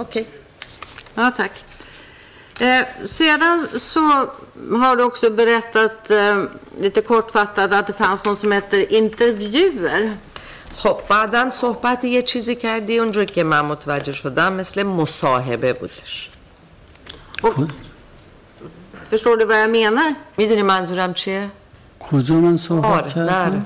[0.04, 0.26] okej
[1.18, 1.54] Ja, tack.
[2.61, 4.01] Eh, sedan så
[4.83, 6.45] har du också berättat eh,
[6.77, 10.17] lite kortfattat att det fanns något som heter intervjuer.
[10.77, 16.31] خب بعدا صحبت یه چیزی کردی اونجور که من متوجه شدم مثل مصاحبه بودش
[17.43, 17.55] Och,
[19.11, 20.15] förstår du vad jag menar?
[20.37, 21.51] میدونی منظورم چیه؟
[22.01, 23.65] کجا من صحبت آره کردم نه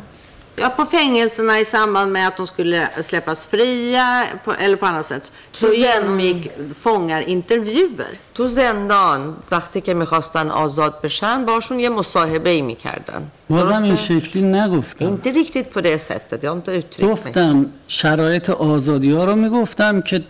[0.55, 5.05] Ja, på fängelserna i samband med att de skulle släppas fria på, eller på annat
[5.05, 6.51] sätt så genomgick
[6.83, 8.15] fångar intervjuer.
[8.33, 14.41] تو زندان وقتی که می‌خواستن آزاد بشن باشون یه مصاحبه ای می‌کردن بازم این شکلی
[14.41, 17.13] نگفتم inte riktigt på det sättet, jag har inte uttryckt mig.
[17.13, 20.23] گفتم شرایط آزادی ها رو می‌گفتم که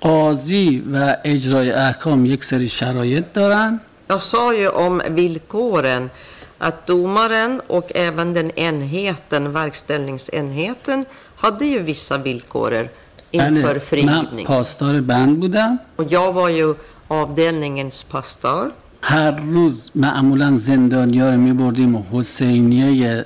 [0.00, 6.10] قاضی و اجرای احکام یک سری شرایط دارن Jag sa ju om villkoren
[6.57, 11.05] att domaren och även den enheten, verkställningsenheten,
[11.35, 12.89] hade ju vissa villkorer
[13.31, 14.45] inför بله من frigivning.
[14.45, 16.75] پاسدار بند بودم Och jag var ju
[17.07, 18.71] avdelningens pastor.
[19.01, 23.25] هر روز معمولا زندانیا رو میبردیم حسینیه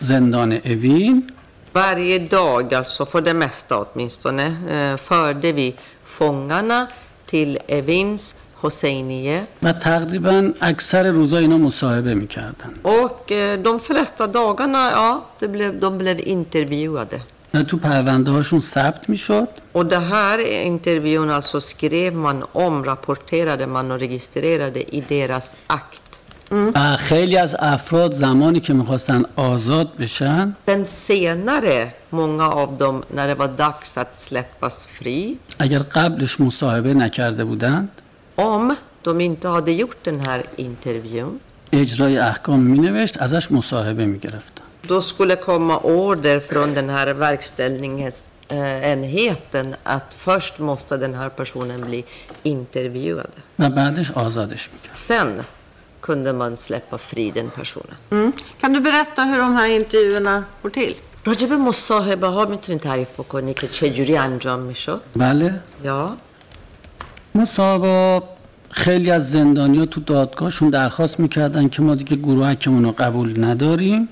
[0.00, 1.32] زندان اوین
[1.72, 5.74] Varje dag, alltså för det mesta åtminstone, eh, förde vi
[6.04, 6.86] fångarna
[7.26, 9.47] till Evins حسینیه.
[9.63, 12.73] و تقریبا اکثر روزا اینا مصاحبه می‌کردن.
[12.83, 13.09] و
[13.63, 17.19] دوم eh, flesta dagarna ja det blev de blev intervjuade.
[17.67, 19.47] تو پرونده هاشون ثبت می‌شد.
[19.75, 26.01] و det här intervjun alltså skrev man om rapporterade man och registrerade i deras akt.
[26.75, 30.55] و خیلی از افراد زمانی که می‌خواستن آزاد بشن.
[30.65, 37.45] سن سینره مونگا آف دوم نره با دکس ات سلپ فری اگر قبلش مصاحبه نکرده
[37.45, 37.89] بودند
[38.34, 41.40] om de inte hade gjort den här intervjun,
[41.72, 50.14] اجرای احکام مینوشت ازش مصاحبه میگرفتن då skulle komma order från den här verkställningsenheten att
[50.14, 52.04] först måste den här personen bli
[52.42, 53.30] intervjuad.
[53.58, 55.44] و بعدش آزادش میکرد Sen
[56.00, 57.96] kunde man släppa fri den personen.
[58.10, 58.32] Mm.
[58.60, 60.94] Kan du berätta hur de här intervjuerna går till?
[61.24, 66.16] راجب مصاحبه ها میتونی تعریف بکنی که چجوری انجام میشد؟ بله یا
[67.35, 68.23] مصابا
[68.69, 74.07] خیلی از زندانیا تو دادگاهشون درخواست می‌کردن که ما دیگه گروه رو قبول نداریم.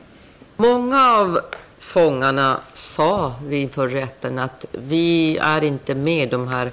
[0.60, 1.38] Många av
[1.80, 6.72] fångarna sa inför rätten att vi är inte med de här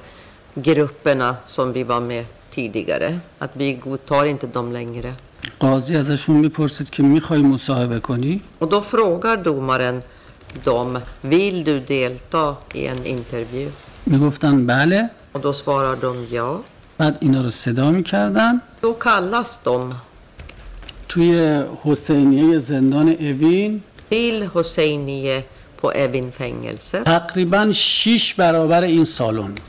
[0.65, 5.13] grupperna som vi var med tidigare att vi godtar inte dem längre
[5.59, 10.03] قاضی ازشون می‌پرسید که می‌خوای مصاحبه کنی؟ و دو فروگر دومارن
[10.65, 13.69] دوم ویل دو دیلتا این انترویو
[14.07, 15.11] می‌گفتن بله.
[15.33, 16.61] Och då svarar de ja.
[16.99, 19.95] بعد اینا رو صدا می‌کردن Då kallas de
[21.09, 25.43] توی حسینیه زندان اوین till Hosseinie
[25.81, 27.05] på Evin-fängelset.
[27.05, 29.61] تقریبا 6 برابر این سالن بود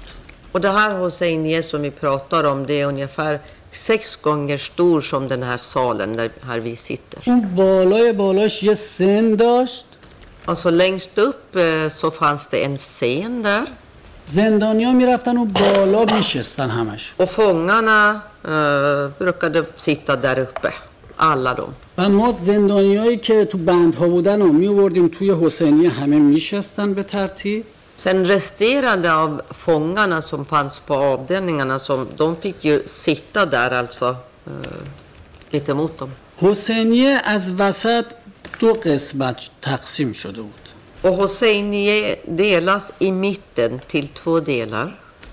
[0.52, 3.40] Och det här Hosseinie som vi pratar om, det är ungefär
[3.72, 7.22] sex gånger stor som den här salen där här vi sitter.
[7.26, 9.86] اون بالای بالاش یه سن داشت
[10.46, 13.66] Alltså längst upp eh, så fanns det en scen där.
[14.32, 20.74] زندانیا می‌رفتن و بالا میشستن همش Och fångarna eh, brukade sitta där uppe.
[21.18, 21.68] Alla de.
[21.98, 27.66] و ما زندانیایی که تو بندها بودن رو میوردیم توی حسینیه همه میشستن به ترتیب
[27.96, 34.16] Sen resterande av fångarna som fanns på avdelningarna, som, de fick ju sitta där alltså
[34.48, 34.82] eh,
[35.52, 36.10] lite mot dem.
[36.42, 38.06] حسینیه از وسط
[38.60, 40.71] دو قسمت تقسیم شده بود
[41.03, 44.89] Och Hosseinie delas i mitten till två delar.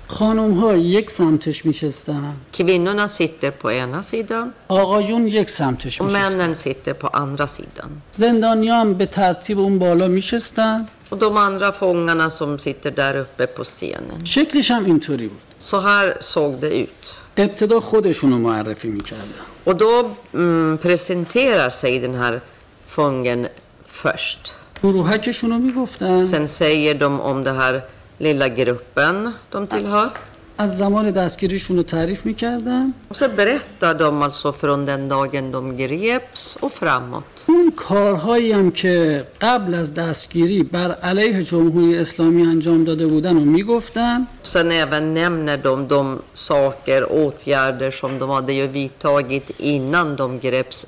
[0.07, 6.37] خانم ها یک سمتش میشستن Kvinnorna sitter på ena sidan آقایون یک سمتش och میشستن
[6.39, 8.01] männen sitter på andra sidan.
[8.11, 13.47] زندانیا هم به ترتیب اون بالا میشستن Och de andra fångarna som sitter där uppe
[13.47, 14.25] på scenen.
[14.25, 17.15] شکلش هم اینطوری بود Så här såg det ut.
[17.37, 22.41] ابتدا خودشون رو معرفی میکردن Och då mm, presenterar sig den här
[22.87, 23.47] fången
[23.85, 24.53] först.
[24.82, 27.82] روحکشون رو می‌گفتم سنسیه دوم اومده هر
[28.20, 30.10] لولا گروهن دوم til hör
[30.58, 36.62] از زمان دستگیریشون رو تعریف می‌کردم وس برخت دادم also från den dagen de greps
[36.62, 43.06] och framåt اون کارهایی هم که قبل از دستگیری بر علیه جمهوری اسلامی انجام داده
[43.06, 46.18] بودند رو می‌گفتم Sen de nämnde de
[46.48, 50.86] saker åtgärder som de hade gjort vidtagit innan de greps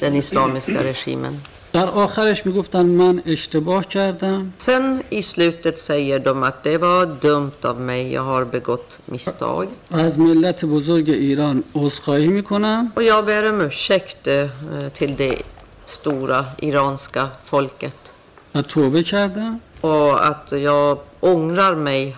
[0.00, 4.52] den islamiska regimen در آخرش می‌گفتن من اشتباه کردم.
[4.58, 9.68] Sen i slutet säger de att det var dumt av mig jag har begått misstag
[9.90, 14.50] از ملت بزرگ ایران عذرخواهی می‌کنم och jag ber om ursäkt
[14.94, 15.36] till det
[15.86, 17.92] stora iranska folket
[18.54, 22.14] و توبه کردم و ات یا اونگرار می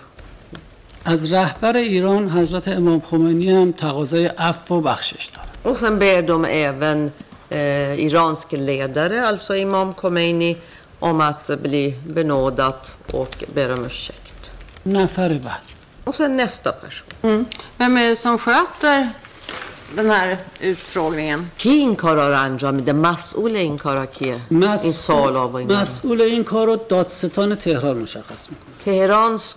[1.04, 7.12] از رهبر ایران حضرت امام خمینی هم تقاضای عفو بخشش دارم و سن بردم ایون
[7.51, 10.57] eh, iransk ledare, alltså Imam Khomeini,
[10.99, 14.22] om att bli benådat och ber om ursäkt.
[14.86, 15.61] نفر بعد
[16.05, 17.09] Och sen nästa person.
[17.22, 17.44] Mm.
[17.78, 19.11] Vem är det som sköter
[19.97, 21.51] den här utfrågningen?
[21.57, 26.20] کی این کارا رو انجام میده مسئول این کارا کیه این سوالا و اینا مسئول
[26.20, 29.55] این کار رو دادستان تهران مشخص می‌کنه تهرانس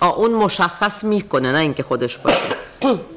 [0.00, 2.38] ja, اون مشخص می‌کنه نه اینکه خودش باشه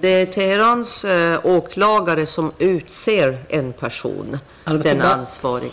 [0.02, 4.38] det är Teherans eh, åklagare som utser en person
[4.84, 5.72] den ansvarige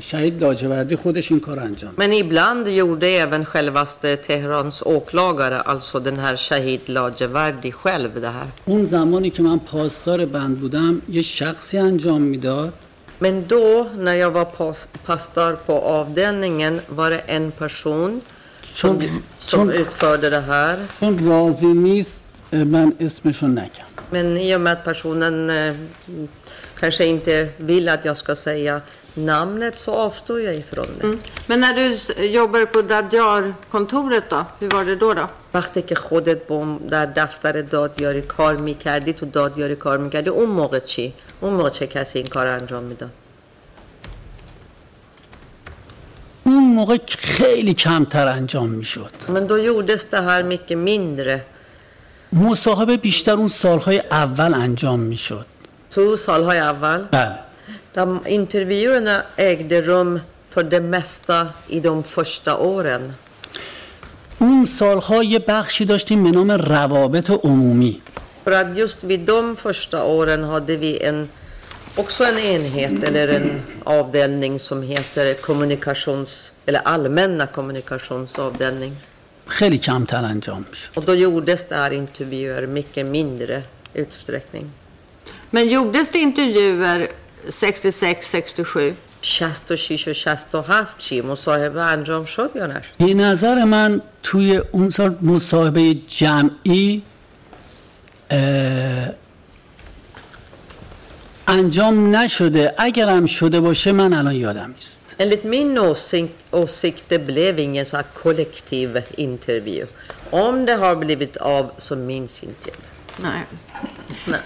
[0.00, 1.94] شهید لاجوردی خودش این کار انجام.
[1.96, 8.46] Men ibland gjorde även självaste Teherans åklagare, alltså den här Shahid Lajevardi själv det här.
[8.64, 12.72] اون زمانی که من پاسدار بند بودم یه شخصی انجام می‌داد
[13.22, 18.20] Men då, när jag var pas- pastor på avdelningen, var det en person
[18.74, 19.00] چون,
[19.38, 20.78] som چون, utförde det här.
[21.00, 25.74] چون راضی نیست من اسمشو نگم Men i och med att personen eh,
[26.80, 28.80] kanske inte vill att jag ska säga
[29.14, 31.04] namnet så avstår jag ifrån det.
[31.04, 31.18] Mm.
[31.46, 31.84] Men när du
[32.24, 35.14] jobbar på Dadjar-kontoret då, hur var det då?
[35.14, 35.26] då?
[35.54, 40.78] وقتی که خودت با در دفتر دادیاری کار می‌کردی تو دادیاری کار می‌کردی اون موقع
[40.78, 43.10] چی؟ اون موقع چه کسی این کار انجام می‌داد؟
[46.44, 49.10] اون موقع خیلی کمتر انجام می‌شد.
[49.28, 50.76] Men då gjordes det här mycket
[52.32, 55.46] مصاحبه بیشتر اون سالهای اول انجام می‌شد.
[55.90, 57.38] تو سالهای اول؟ بله.
[57.94, 60.20] De intervjuerna ägde rum
[60.50, 63.14] för det mesta i de första åren
[64.38, 68.00] اون سالهای یه بخشی داشتیم به نام روابط عمومی.
[68.44, 70.98] Bara just vid de första åren hade vi
[71.95, 78.93] också en enhet eller en avdelning som heter kommunikations eller allmänna kommunikationsavdelning.
[79.47, 83.63] خیلی کمتر انجام میشد Och då gjordes det här intervjuer mycket mindre
[83.93, 84.65] utsträckning.
[85.51, 87.07] Men gjordes det intervjuer
[87.47, 88.93] 66-67?
[89.21, 95.15] 66 و 67 چی مصاحبه انجام شد یا نه به نظر من توی اون سال
[95.21, 97.01] مصاحبه جمعی
[98.29, 99.07] اه،
[101.50, 107.58] انجام نشده اگرم شده باشه من الان یادم نیست Enligt min åsikt, åsikt det blev
[107.58, 109.86] ingen så här kollektiv intervju.
[110.30, 112.78] Om det har blivit av så minns inte jag.
[113.26, 113.42] Nej.
[114.26, 114.40] Nej.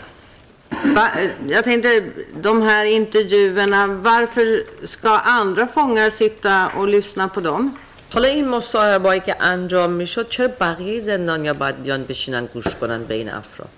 [0.97, 1.07] Va,
[1.49, 2.05] jag tänkte,
[2.43, 4.47] de här intervjuerna, varför
[4.87, 7.79] ska andra fångar sitta och lyssna på dem?
[8.15, 13.15] حالا این مصاحبه که انجام می‌شد چرا بقیه زندانیا باید بیان بشینن گوش کنن به
[13.15, 13.69] این افراد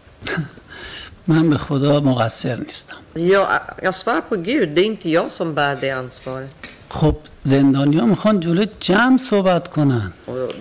[1.29, 3.49] من به خدا مقصر نیستم jag,
[3.83, 6.51] jag svär på gud, det är inte jag som bär det ansvaret.
[6.89, 10.13] خب زندانیا می‌خوان جلو جمع صحبت کنن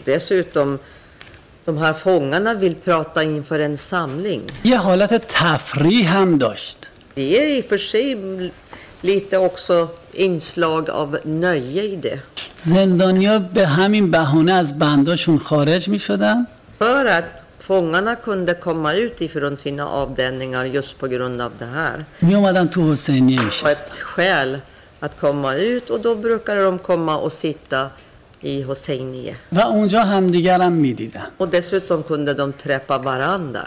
[0.05, 0.79] dessutom,
[1.65, 4.41] de här fångarna vill prata inför en samling.
[4.63, 6.77] یه حالت تفریح هم داشت
[7.15, 8.17] Det är i och för sig
[9.01, 12.19] lite också inslag av nöje i det.
[12.57, 16.47] زندانیا به همین بهانه از بنداشون خارج می‌شدن
[16.79, 22.05] För att Fångarna kunde komma ut ifrån sina avdelningar just på grund av det här.
[22.19, 22.35] Det
[23.63, 24.59] var ett skäl
[24.99, 27.89] att komma ut och då brukade de komma och sitta
[28.41, 29.35] i Hosseinie.
[31.37, 33.61] Och dessutom kunde de träffa varandra.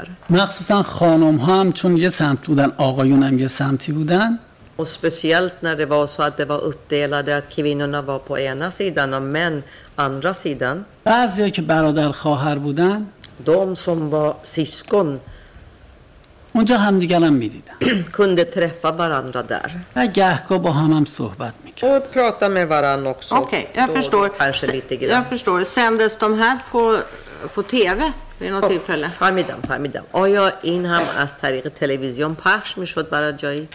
[4.76, 8.70] Och speciellt när det var så att det var uppdelade, att kvinnorna var på ena
[8.70, 9.62] sidan och män
[9.96, 10.84] andra sidan.
[13.44, 15.20] De som var syskon
[16.52, 17.74] اونجا همدیگرم می‌دیدن
[18.12, 19.70] kunde träffa varandra där.
[19.96, 23.34] و گهگاه با هم هم صحبت می‌کرد Och prata med varandra också.
[23.34, 24.28] Okej, jag Då förstår.
[24.38, 25.10] Kanske Se- lite grann.
[25.10, 25.64] Jag förstår.
[25.64, 26.98] Sändes de här på,
[27.54, 29.08] på TV vid något tillfälle?
[29.08, 33.68] فهمیدم فهمیدم آیا این هم از طریق تلویزیون پخش می‌شد برای جایی؟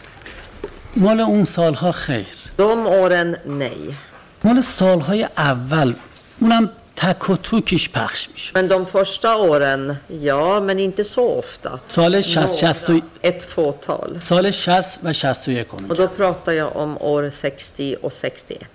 [0.96, 2.62] مال اون سالها خیر De
[3.02, 3.96] åren nej.
[4.44, 5.94] مال سالهای اول
[6.42, 9.96] اونم تک و توکیش پخش میشه من de första åren.
[10.10, 11.80] Ja men inte så ofta.
[11.88, 14.20] سال 60 60 ett fåtal.
[14.20, 18.70] سال 60 و 61 och då pratar jag om år 60 och 61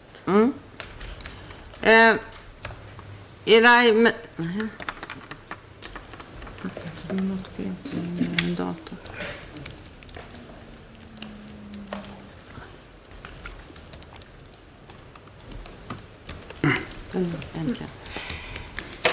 [17.54, 17.97] Äntligen.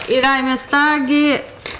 [0.07, 1.39] Iray Mestagi,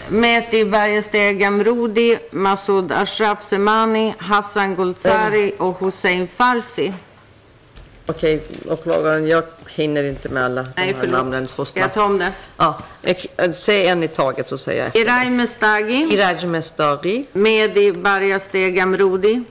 [0.09, 6.93] Mehdi Bergesteg Gamrodi, Masoud Ashraf Semani, Hassan Golzari och Hussein Farsi.
[8.07, 11.49] Okej, åklagaren, jag hinner inte med alla de Nej, här namnen förlåt.
[11.49, 11.95] så Ska jag snabbt.
[11.95, 12.31] ta om det?
[12.57, 12.79] Ja,
[13.53, 14.99] säg en i taget så säger jag efter.
[14.99, 19.43] Iray Mestagi, Iraj Mestari, Mehdi Bergesteg Gamrodi,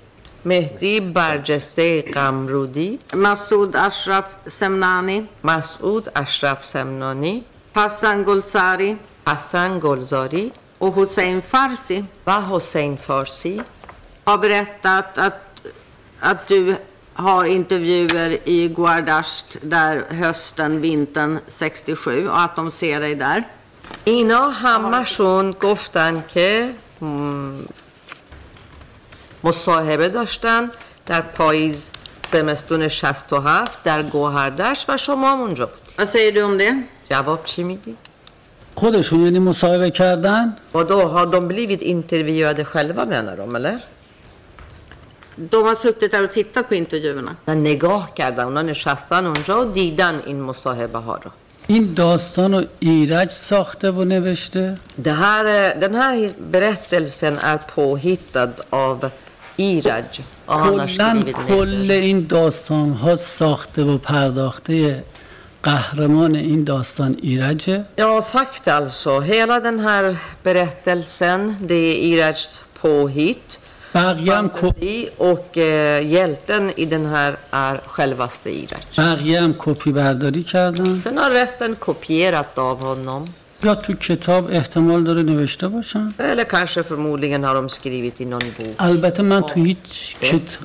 [0.42, 7.42] Mehdi Barjeste Gamrudi, Masoud Ashraf Semnani, Masoud Ashraf Semnani,
[7.74, 13.62] Hassan Golzari Hassan Golzari och Hussein Farsi و Hossein Farsi
[14.24, 15.62] har berättat att,
[16.20, 16.76] att du
[17.14, 23.44] har intervjuer i Guardasht där hösten, vintern 67 och att de ser dig där.
[24.04, 26.74] اینا همشون گفتن که
[29.44, 30.70] مصاحبه داشتن
[31.06, 31.90] در پاییز
[32.28, 36.82] زمستون 67 در گوهردشت و شما هم اونجا بودی Vad säger du om det?
[37.10, 37.96] جواب چی میدی؟
[38.74, 43.78] خودشون یعنی مصاحبه کردن؟ Och du har du blivit intervjuad själv menar de, eller?
[45.50, 50.22] Du har suttit där och tittat på intervjuerna نگاه کردن، اونا نشستن اونجا و دیدن
[50.26, 51.30] این مصاحبه ها رو
[51.66, 59.10] این داستان رو ایرج ساخته و نوشته؟ där den här berättelsen är påhittad av
[59.56, 65.04] ایرج کلن کل این داستان ها ساخته و پرداخته
[65.64, 67.16] قهرمان این داستان
[67.96, 73.60] Jag har sagt alltså, hela den här berättelsen, det är Irajs påhitt.
[73.94, 74.60] بقیه هم, کپ...
[74.60, 78.82] Fantasi och eh, hjälten i den här är självaste Iraj.
[78.98, 83.32] بقیه هم کپی برداری کردن Sen har resten kopierat av honom.
[83.64, 88.50] یا تو کتاب احتمال داره نوشته باشن Eller kanske förmodligen har de skrivit i någon
[88.58, 88.74] bok.
[88.78, 90.58] البته من تو هیچ کت...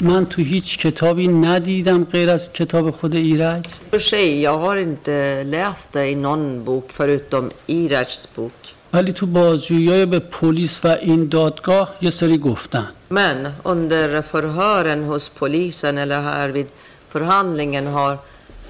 [0.00, 5.44] من تو هیچ کتابی ندیدم غیر از کتاب خود ایرج För sig, jag har inte
[5.44, 8.52] läst det i någon bok förutom Irajs bok.
[8.92, 15.28] ولی تو بازجویی به پلیس و این دادگاه یه سری گفتن Men under förhören hos
[15.28, 16.66] polisen eller här vid
[17.08, 18.18] förhandlingen har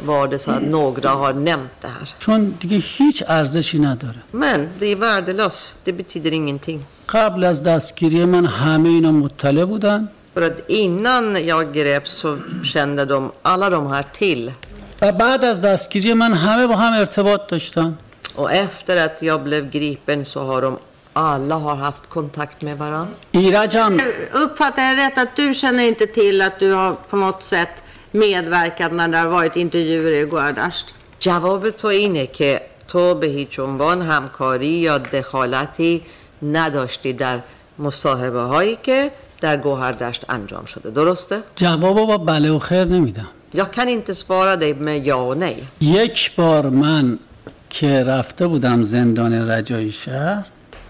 [0.06, 2.10] var det så att några har nämnt det här.
[2.20, 5.76] چون دیگه هیچ ارزشی نداره Men det är värdelöst.
[5.84, 6.80] Det betyder ingenting.
[7.10, 13.06] قبل از دستگیری من همه اینا مطلع بودن För att innan jag greps så kände
[13.06, 14.52] de, alla de här till.
[15.02, 17.98] و بعد از دستگیری من همه با هم ارتباط داشتن
[18.36, 20.78] Och efter att jag blev gripen så har de
[21.14, 23.14] alla har haft kontakt med varandra.
[23.32, 24.00] ایرج هم
[24.34, 27.70] Uppfattar jag rätt att du känner inte till att du har på något sätt
[28.25, 30.87] medverkat när det har varit intervjuer i Guardasht?
[31.21, 36.03] جواب تو اینه که تو به هیچ عنوان همکاری یا دخالتی
[36.43, 37.41] نداشتی در
[37.79, 39.11] مصاحبه هایی که
[39.41, 44.57] در گوهردشت انجام شده درسته؟ جوابو با بله و خیر نمیدم Jag kan inte svara
[44.57, 45.57] dig med ja och nej.
[45.81, 47.19] یک بار من
[47.71, 50.47] که رفته بودم زندان رجایی شهر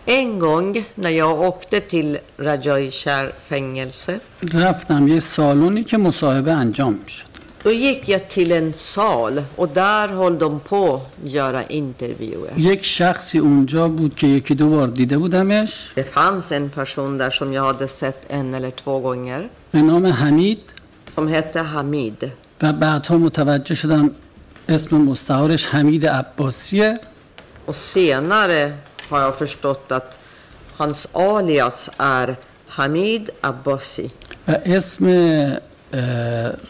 [0.09, 4.21] En gång när jag åkte till Rajaishar-fängelset
[4.55, 7.27] رفتم یه سالونی که مصاحبه انجام می‌شد
[7.65, 12.53] då gick jag till en sal och där höll de på att göra intervjuer.
[12.57, 17.31] یک شخصی اونجا بود که یکی دو بار دیده بودمش Det fanns en person där
[17.31, 20.59] som jag hade sett en eller två gånger به نام حمید
[21.17, 22.31] som hette Hamid.
[22.63, 24.11] و بعدها متوجه شدم
[24.69, 27.01] اسم مستعارش حمید عباسیه
[27.67, 28.73] Och senare
[29.09, 30.19] har jag förstått att
[30.77, 32.37] hans alias är
[32.69, 34.11] Hamid Abbasi.
[34.49, 35.07] و اسم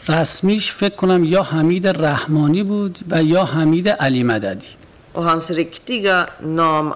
[0.07, 4.67] رسمیش فکر کنم یا حمید رحمانی بود و یا حمید علی مددی
[5.13, 6.93] Och hans riktiga namn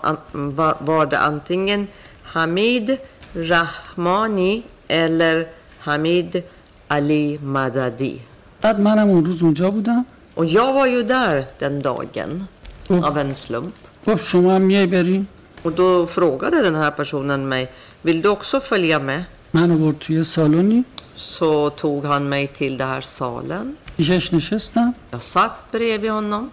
[0.90, 1.88] var det antingen
[2.24, 2.98] Hamid
[3.36, 5.48] Rahmani eller
[5.80, 6.44] Hamid
[6.88, 8.22] Ali Madadi.
[8.62, 10.06] بعد منم اون روز اونجا بودم
[10.36, 12.48] Och jag var ju där den dagen
[12.90, 13.04] Mm.
[13.04, 13.74] av en slump.
[14.07, 15.29] گفت شما هم میای بریم
[15.65, 17.65] Och då frågade den här personen mig,
[18.03, 19.25] vill du också följa med?
[19.55, 20.85] منو برد توی سالونی
[21.17, 23.77] Så tog han mig till den här salen.
[23.97, 26.51] پیشش نشستم Jag satt bredvid honom.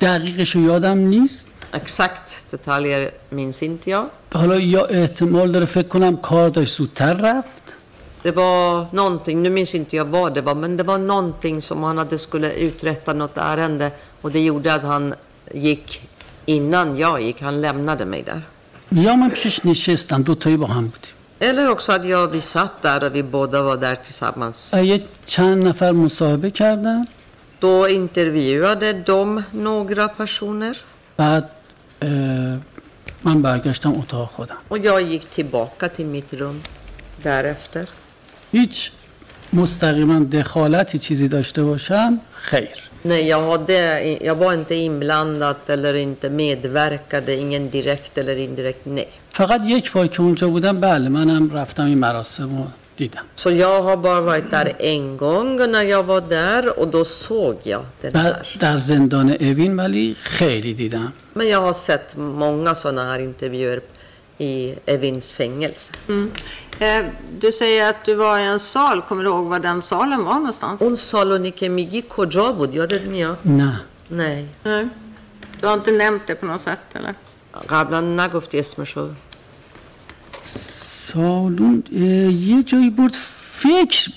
[0.00, 4.04] دقیقش رو یادم نیست Exakt detaljer minns inte jag.
[4.32, 7.66] حالا یا احتمال داره فکر کنم کار داشت زودتر رفت
[8.22, 11.82] Det var någonting, nu minns inte jag vad det var, men det var någonting som
[11.82, 13.90] han hade skulle uträtta något ärende
[14.22, 15.14] och det gjorde att han
[15.54, 16.08] gick
[16.45, 17.41] innan jag gick.
[17.41, 18.41] Han lämnade mig där.
[18.91, 23.03] یا من پیشش نشستم دوتایی با هم بودیم Eller också att jag, vi satt där
[23.05, 24.73] och vi båda var där tillsammans.
[24.73, 27.07] یه چند نفر مصاحبه کردن
[27.59, 30.75] Då intervjuade de några personer
[31.17, 31.49] بعد
[32.01, 32.57] اه،
[33.23, 36.61] من برگشتم اتاق خودم och jag gick tillbaka till mitt rum
[37.23, 37.85] därefter.
[38.53, 38.91] هیچ
[39.53, 46.30] مستقیما دخالتی چیزی داشته باشم خیر Nej, jag, hade, jag var inte inblandad eller inte
[46.30, 49.08] medverkade, ingen direkt eller indirekt, nej.
[49.32, 52.66] فقط یک بار که اونجا بودم بله منم رفتم این مراسم رو
[52.96, 57.04] دیدم Så jag har bara varit där en gång när jag var där och då
[57.04, 58.56] såg jag den بعد här.
[58.60, 63.80] در زندان اوین ولی خیلی دیدم Men jag har sett många sådana här intervjuer
[64.38, 65.92] i Evins fängelse.
[66.08, 66.14] Eh,
[67.39, 69.01] Du säger att du var i en sal.
[69.01, 70.81] Kommer du ihåg var den salen var någonstans?
[70.81, 74.45] اون سالونی که میگی کجا بود یادت میاد؟ نه Nej.
[74.65, 74.87] Nej.
[75.61, 77.15] Du har inte nämnt det på något sätt eller?
[77.69, 79.09] قبلا نگفتی اسمشو
[80.43, 83.11] سالون اه، یه جایی بود
[83.51, 84.11] فکر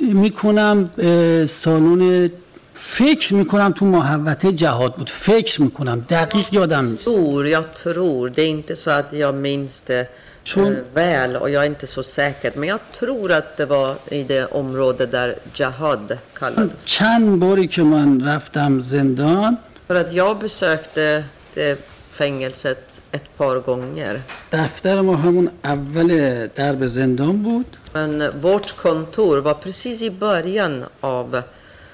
[0.00, 2.30] می‌کنم اه، سالن
[2.74, 8.28] فکر می‌کنم تو محوطه جهاد بود فکر می‌کنم دقیق یادم نیست tror, jag tror.
[8.28, 10.08] Det är inte så att jag minns det
[10.56, 12.52] Eh, väl och jag är inte så säker.
[12.54, 16.84] Men jag tror att det var i det område där Jahad kallades.
[16.84, 19.56] چند باری که من رفتم زندان
[19.88, 21.78] För att jag besökte det
[22.12, 24.22] fängelset ett par gånger.
[24.52, 26.08] دفتر ما همون اول
[26.56, 31.42] درب زندان بود Men vårt kontor var precis i början av,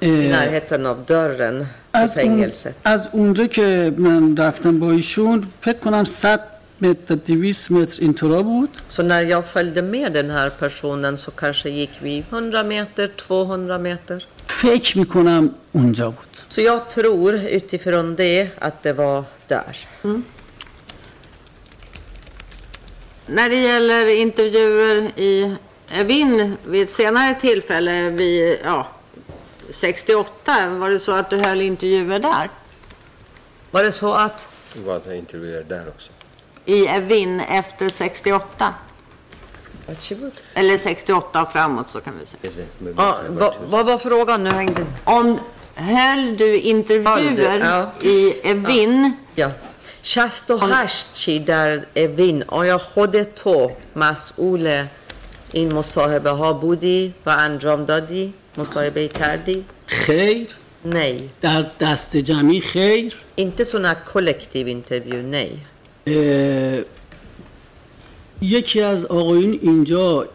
[0.00, 2.74] i Eh, närheten av dörren till از, اون fängelset.
[2.84, 6.40] از اونجا که من رفتم با ایشون فکر کنم 100
[6.79, 11.69] متر 200 متر اینطورا بود Så när jag följde med den här personen så kanske
[11.69, 14.25] gick vi 100 meter, 200 meter.
[14.47, 19.87] فکر میکنم اونجا بود Så jag tror utifrån det att det var där.
[23.27, 25.55] När det gäller intervjuer i
[25.91, 28.87] Evin vid ett senare tillfälle, vid, ja,
[29.69, 32.49] 68, var det så att du höll intervjuer där?
[33.71, 34.47] Var det så att
[34.85, 36.11] var det intervjuer där också.
[36.65, 38.73] I Evin efter 68?
[39.87, 40.31] Varsågod.
[40.53, 42.65] Eller 68 och framåt så kan vi säga.
[42.97, 44.43] Ja, vad, vad var frågan?
[44.43, 45.39] Nu hängde Om,
[45.75, 47.91] höll du intervjuer Höll du, ja.
[48.01, 49.13] i Evin?
[49.35, 49.51] یا
[50.01, 54.83] 68 چی در اوین آیا خود تو مسئول
[55.51, 60.47] این مصاحبه ها بودی و انجام دادی؟ مصاحبه کردی؟ خیر
[60.85, 61.29] Nej.
[61.41, 65.51] در دست جمعی خیر Inte sådana kollektiv intervju, nej.
[65.51, 65.59] اه،
[68.42, 70.26] یکی از آقایون اینجا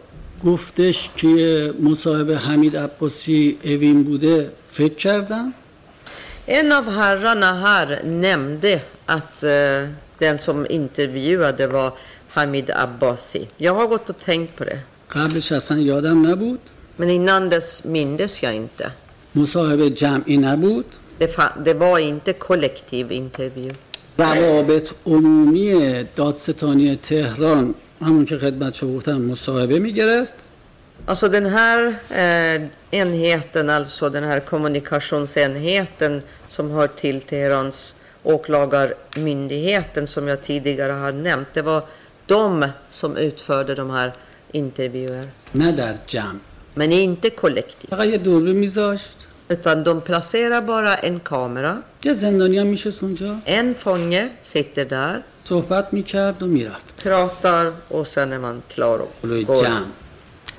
[0.44, 5.54] گفتش که مصاحبه حمید عباسی اوین بوده فکر کردم
[6.48, 9.88] En av herrarna här nämnde att eh,
[10.18, 11.92] den som intervjuade var
[12.28, 13.48] Hamid Abbasi.
[13.56, 14.78] Jag har gått och tänkt på det.
[15.10, 16.58] قبلش اصلا یادم نبود
[16.96, 18.90] Men innan dess mindes jag inte.
[19.34, 20.84] مصاحبه جمعی نبود
[21.18, 23.72] Det, det var inte kollektiv intervju.
[24.17, 30.33] روابط عمومی دادستانی تهران همون که خدمت شما گفتم مصاحبه میگرفت
[31.07, 40.27] Alltså den här eh, enheten, alltså den här kommunikationsenheten som hör till Teherans åklagarmyndigheten som
[40.27, 41.47] jag tidigare har nämnt.
[41.53, 41.83] Det var
[42.25, 44.11] de som utförde de här
[44.51, 45.27] intervjuer.
[45.51, 46.39] نه در جمع
[46.73, 47.91] Men inte kollektivt.
[49.49, 51.83] فقط یه دوربین میذاشت Utan de placerar bara en kamera.
[52.03, 58.07] یه زندانی هم میشست اونجا En fånge sitter där, صحبت میکرد و میرفت pratar och
[58.07, 59.63] sen är man klar och جلوی går.
[59.63, 59.85] جمع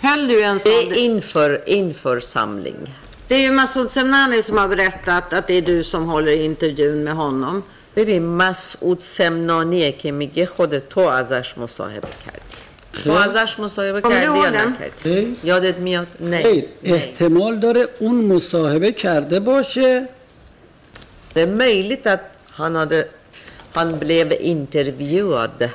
[0.01, 0.73] Höll du en Det sån?
[0.73, 2.95] är inför, inför samling.
[3.29, 7.05] Det är ju Masoud Semnani som har berättat att det är du som håller intervjun
[7.05, 7.63] med honom.
[7.97, 12.56] ببین مسعود سمنانیه که میگه خود تو ازش مصاحبه کردی
[13.04, 14.50] تو ازش مصاحبه du کردی یا?
[14.50, 16.66] نکردی؟ یادت میاد؟ نه خیر.
[16.84, 16.94] نه.
[16.94, 20.10] احتمال داره اون مصاحبه کرده باشه.
[21.34, 22.24] Det är möjligt att
[22.60, 23.08] han, hade,
[23.74, 25.70] han blev intervjuad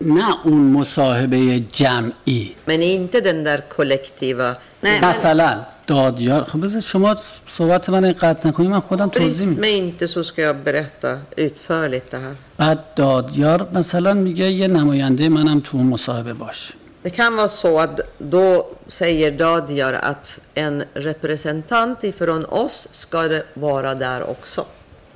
[0.00, 2.56] نه اون مصاحبه جمعی.
[2.66, 6.44] men inte den där kollektiva Nej, men, مثلا دادیار.
[6.44, 7.16] خب بذار شما
[7.48, 9.60] صحبت من قطع نکنی من خودم توضیح میدم.
[9.60, 12.36] mig inte så ska jag berätta utförligt det här.
[12.62, 16.74] بعد دادیار مثلا میگه یه نماینده منم تو اون مصاحبه باشه
[17.04, 18.46] Det kan vara så att då
[18.88, 23.20] säger Dadiar att en representant ifrån oss ska
[23.54, 24.64] vara där också.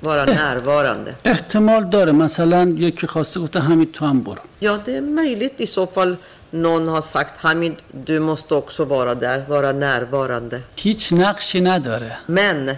[0.01, 1.15] Vara närvarande.
[1.25, 5.67] احتمال داره مثلا یکی خواسته گفته همین تو هم برو Ja, det är möjligt i
[5.67, 6.17] så fall
[6.51, 7.75] någon har sagt Hamid,
[8.07, 10.61] du måste också vara där, vara närvarande.
[10.77, 12.71] هیچ نقشی نداره Men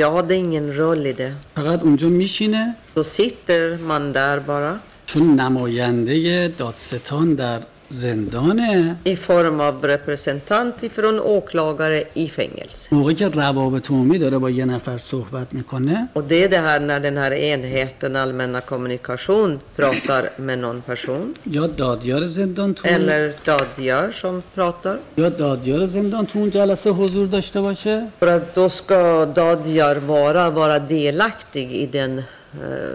[0.00, 1.32] jag hade ingen roll i det.
[1.56, 4.72] فقط اونجا میشینه Då sitter man där bara.
[5.06, 7.60] چون نماینده دادستان در
[7.92, 12.88] زندانه i form av representant ifrån åklagare i fängelse.
[12.92, 16.80] موقعی که روابط عمومی داره با یه نفر صحبت می‌کنه Och det är det här
[16.80, 23.32] när den här enheten allmänna kommunikation pratar med någon person یا دادیار زندان تو eller
[23.44, 24.96] dadgör som pratar.
[25.16, 30.50] یا دادیار زندان تو اون جلسه حضور داشته باشه För att då ska dadgör vara,
[30.50, 32.94] vara delaktig i, den, eh,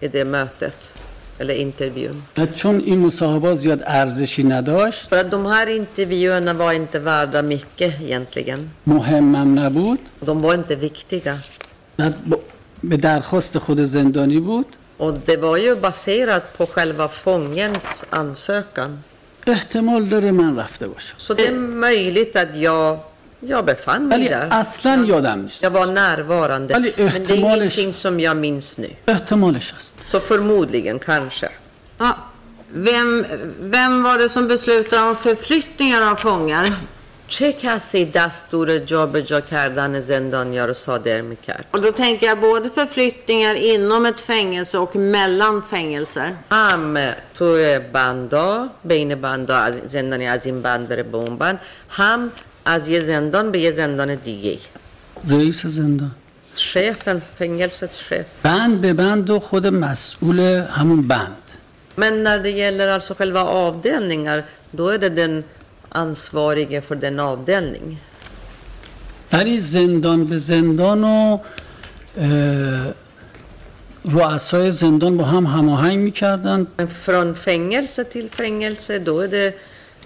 [0.00, 0.92] i det mötet
[1.48, 2.22] intervjun.
[2.38, 7.42] و چون این مصاحبه زیاد ارزشی نداشت För att de här intervjuerna var inte värda
[7.42, 8.58] mycket egentligen.
[8.86, 11.38] مهمم نبود De var inte viktiga.
[12.82, 14.66] به درخواست خود زندانی بود
[14.98, 18.90] Och det var ju baserat på själva fångens ansökan.
[19.46, 21.52] احتمال داره من رفته باشم Så det är
[21.88, 22.98] möjligt att jag,
[23.40, 24.48] jag befann mig där.
[24.62, 26.74] اصلا یادم نیست Jag var närvarande.
[26.74, 28.90] Eller Men det är ingenting som jag minns nu.
[29.08, 31.49] احتمالش هست Så förmodligen, kanske.
[31.97, 32.15] Ja.
[32.69, 33.25] Vem,
[33.59, 36.67] vem var det som beslutade om förflyttningar av fångar?
[37.27, 43.55] چه کسی دستور جابجا کردن زندانیا رو صادر میکرد؟ Och då tänker jag både förflyttningar
[43.55, 46.35] inom ett fängelse och mellan fängelser.
[46.51, 46.97] هم
[47.33, 51.59] توی بندا بین بندا از زندانی از این بند بره به اون بند
[51.89, 52.31] هم
[52.65, 54.57] از یه زندان به یه زندان دیگه
[55.29, 56.11] رئیس زندان
[56.60, 58.26] chefen, fängelsets chef.
[58.42, 61.36] بند به بند و خود مسئول همون بند
[61.96, 65.44] Men när det gäller alltså själva avdelningar, då är det den
[65.88, 68.00] ansvarige för den avdelning.
[69.32, 71.38] ولی زندان به زندان و
[74.04, 79.54] رؤسای زندان با هم هماهنگ می‌کردن från fängelse till fängelse, då är det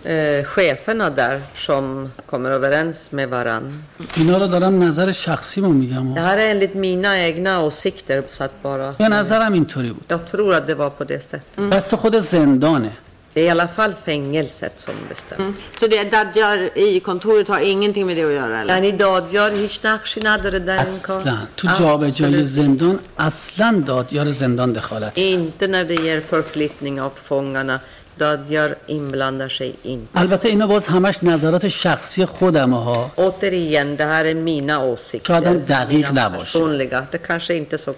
[0.05, 3.83] eh, cheferna där som kommer överens med varann.
[4.17, 8.63] اینا رو دارم نظر شخصیمو میگم Det här är enligt mina egna åsikter, så att
[8.63, 8.93] bara...
[8.99, 11.71] به نظرم اینطوری بود Jag tror att det var på det sättet.
[11.71, 12.93] دست خود زندانه
[13.35, 15.53] Det är i alla fall fängelset som bestämmer.
[15.81, 18.75] Så det Dadjar i kontoret har ingenting med det att göra eller?
[18.75, 22.45] یعنی دادیار هیچ نقشی نداره در این کار اصلا تو جابجایی Absolut.
[22.59, 27.81] زندان اصلا دادیار زندان دخالت Inte när det gäller förflyttning av fångarna.
[28.19, 30.09] دادیار این بلنده شی این.
[30.15, 33.11] البته اینا باز همش نظرات شخصی خودم ها.
[33.17, 36.59] اوتری ینده هر مینا او سیکتر دقیق نباشه.
[36.59, 37.93] اون لگه ده کنشه اینتا سو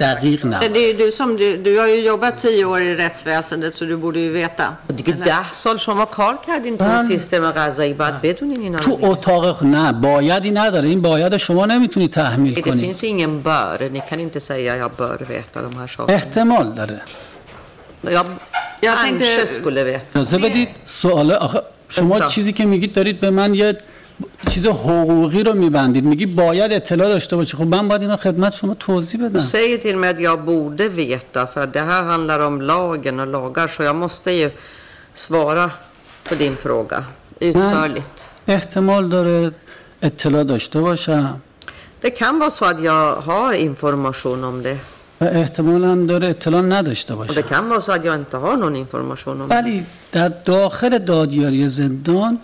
[0.00, 0.68] دقیق نباشه.
[0.68, 4.28] دی دو سم دو یا یا با تی او ری رس ویسنده تو دو بودی
[4.28, 9.52] ویتا دیگه ده سال شما کار کردین تو سیستم غذایی باید بدونین اینا تو اتاق
[9.52, 10.88] خود نه بایدی نداره.
[10.88, 12.94] این باید شما نمی‌تونی تحمیل کنی.
[18.84, 20.00] یا این شست کله بیا.
[20.20, 22.28] نظر بدید سواله آخه شما اتا.
[22.28, 23.78] چیزی که میگید دارید به من یه
[24.50, 26.04] چیز حقوقی رو میبندید.
[26.04, 29.40] میگی باید اطلاع داشته باشه خب من باید اینا خدمت شما توضیح بدم.
[29.40, 33.82] سی تیر مد یا بوده ویتا فر ده هر handlar om lagen och lagar så
[33.82, 34.50] jag måste ju
[35.14, 35.70] svara
[36.24, 37.04] på din fråga
[37.40, 39.50] utförligt احتمال داره
[40.02, 41.40] اطلاع داشته باشم.
[42.02, 44.78] det kan vara så att jag har information om det
[45.20, 49.54] و احتمال هم داره اطلاع نداشته att jag inte har någon information om det.
[49.54, 52.38] ولی در داخل دادیاری زندان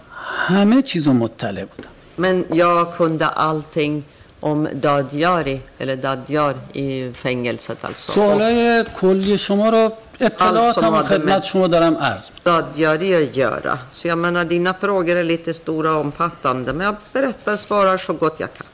[0.49, 4.05] همه چیز رو مطلع بودم Men jag kunde allting
[4.41, 8.13] om dadjari eller dadjar i fängelset alltså.
[8.13, 13.79] سوالای کلی شما رو اطلاعات هم خدمت شما دارم عرض dadjari att göra.
[13.93, 18.13] Så jag menar dina frågor är lite stora och omfattande men jag berättar svarar så
[18.13, 18.67] gott jag kan.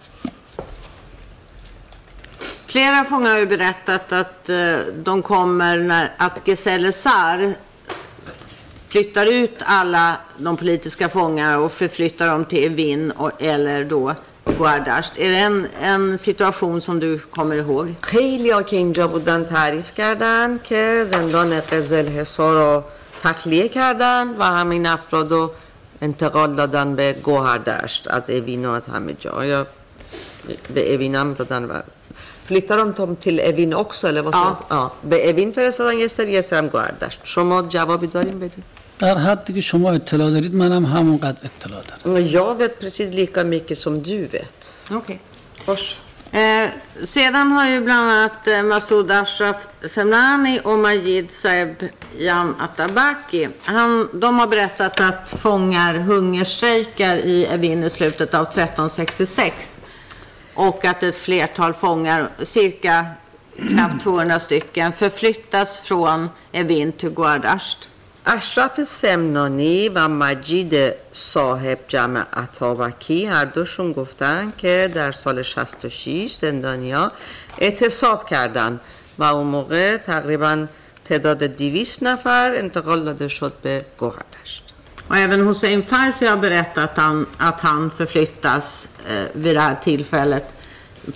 [2.75, 7.55] Flera fångar har ju berättat att eh, de kommer när att Geselle Sar
[8.89, 14.15] flyttar ut alla de politiska fångar och förflyttar dem till Evin och, eller då
[14.57, 15.17] Guardasht.
[15.17, 17.95] Är det en, en situation som du kommer ihåg?
[18.01, 22.83] خیلی ها که اینجا بودن تعریف کردن که زندان قزل حصار رو
[23.23, 25.51] تخلیه کردن و همین افراد رو
[26.01, 29.67] انتقال دادن به گوهردشت از اوین و از همه جا یا
[30.73, 31.81] به اوین هم دادن و
[32.45, 34.57] flyttar de dem till Evin också eller vad sa Ja.
[34.69, 34.75] du?
[34.75, 34.91] ja.
[35.09, 38.63] به اوین فرستادن یه سری یه سری هم گوهردشت شما جوابی داریم بدین
[38.99, 43.43] در حدی که شما اطلاع دارید منم همونقدر اطلاع دارم Men jag vet precis lika
[43.43, 44.73] mycket som du vet.
[44.91, 45.19] Okej.
[45.67, 45.97] Vars.
[46.33, 46.69] Eh,
[47.03, 49.55] sedan har ju bland annat eh, Masoud Ashraf
[49.95, 51.75] Semnani och Majid Saeb
[52.17, 59.77] Jan Atabaki, han, de har berättat att fångar hungerstrejkar i Evin i slutet av 1366
[60.56, 63.06] Och att ett flertal fångar, cirka
[63.56, 67.88] knappt 200 stycken, förflyttas från Evin till Guardasht.
[68.28, 70.74] اشرف سمنانی و مجید
[71.12, 77.12] صاحب جمع عطاوکی هر دوشون گفتن که در سال 66 زندانیا
[77.58, 78.80] اعتصاب کردن
[79.18, 80.66] و اون موقع تقریبا
[81.04, 84.35] تعداد 200 نفر انتقال داده شد به Goardasht.
[85.08, 89.74] Och även Hussein Farsi har berättat att han, att han förflyttas eh, vid det här
[89.74, 90.44] tillfället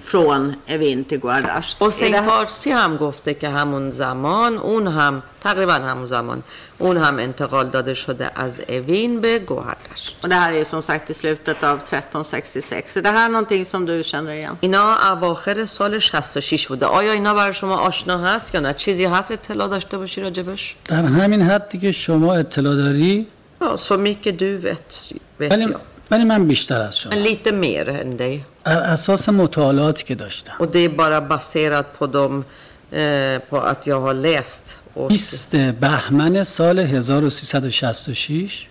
[0.02, 1.80] från Evin till Guardasht.
[1.80, 6.42] Är حسین det här- فارسی هم گفته که همون زمان اون هم تقریبا همون زمان
[6.78, 10.82] اون هم انتقال داده شده از اوین به گوهردشت Och det här är ju som
[10.82, 12.96] sagt i slutet av 1366.
[12.96, 14.56] Är det här någonting som du känner igen?
[14.60, 19.30] اینا اواخر سال 66 بوده آیا اینا برای شما آشنا هست یا نه چیزی هست
[19.30, 23.26] اطلاع داشته باشی راجبش در همین حدی که شما اطلاع داری
[23.60, 25.80] Ja, så mycket du vet, vet ولی, jag.
[26.10, 28.44] ولی من بیشتر از شما Men lite mer än dig.
[28.64, 32.44] بر اساس مطالعاتی که داشتم Och det är bara baserat på, dem,
[32.92, 34.76] eh, på att jag har läst.
[34.94, 38.66] Och 20 بهمن سال 1366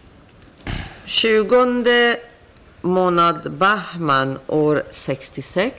[1.06, 2.16] 20
[2.84, 5.74] månad Bahman år 66.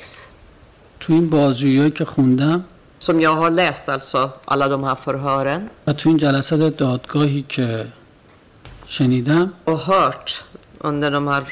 [1.00, 2.64] تو این بازجویی که خوندم
[3.00, 5.70] Som jag har läst alltså, alla de här förhören.
[5.86, 7.86] و تو این جلسات دادگاهی که
[8.89, 10.43] شنیدم Och hört
[10.77, 11.43] under de här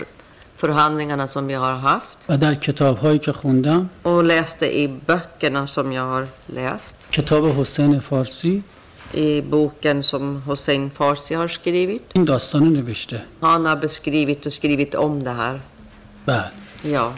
[0.56, 2.18] förhandlingarna som vi har haft.
[2.30, 6.95] و در کتابهایی که خوندم Och läste i böckerna som jag har läst.
[7.11, 8.64] کتاب حسین فارسی
[9.15, 12.02] I boken som Hossein Farsi har skrivit.
[12.14, 15.60] این داستان رو نوشته Han har beskrivit och skrivit om det här.
[16.26, 16.52] بله
[16.84, 17.14] Ja.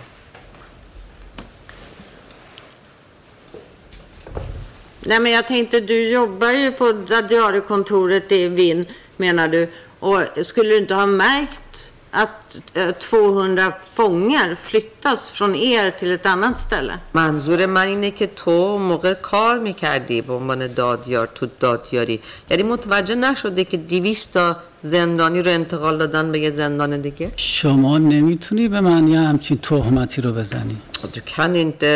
[5.00, 6.92] Nej men jag tänkte, du jobbar ju på
[7.30, 8.86] diariekontoret i Vinn
[9.18, 9.70] menar du.
[10.01, 16.27] Och skulle du inte ha märkt att eh, 200 fångar flyttas från er till ett
[16.27, 16.99] annat ställe?
[17.13, 22.21] منظور من اینه که تو موقع کار می‌کردی به عنوان دادیار تو دادیاری
[22.51, 28.69] یعنی متوجه نشده که دیویستا زندانی رو انتقال دادن به یه زندان دیگه شما نمی‌تونی
[28.69, 30.77] به من یه همچین تهمتی رو بزنی
[31.15, 31.91] Du kan inte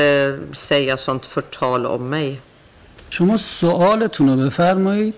[0.69, 2.39] säga sånt förtal om mig.
[3.11, 5.15] شما سوالتون رو بفرمایید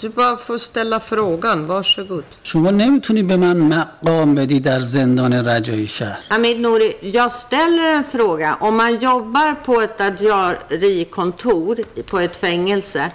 [0.00, 2.24] Du bara får ställa frågan, varsågod.
[2.42, 8.04] شما نمیتونی به من مقام بدی در زندان رجایی شهر Hamid Nouri, jag ställer en
[8.04, 8.56] fråga.
[8.60, 13.10] Om man jobbar på ett diarikontor på ett fängelse,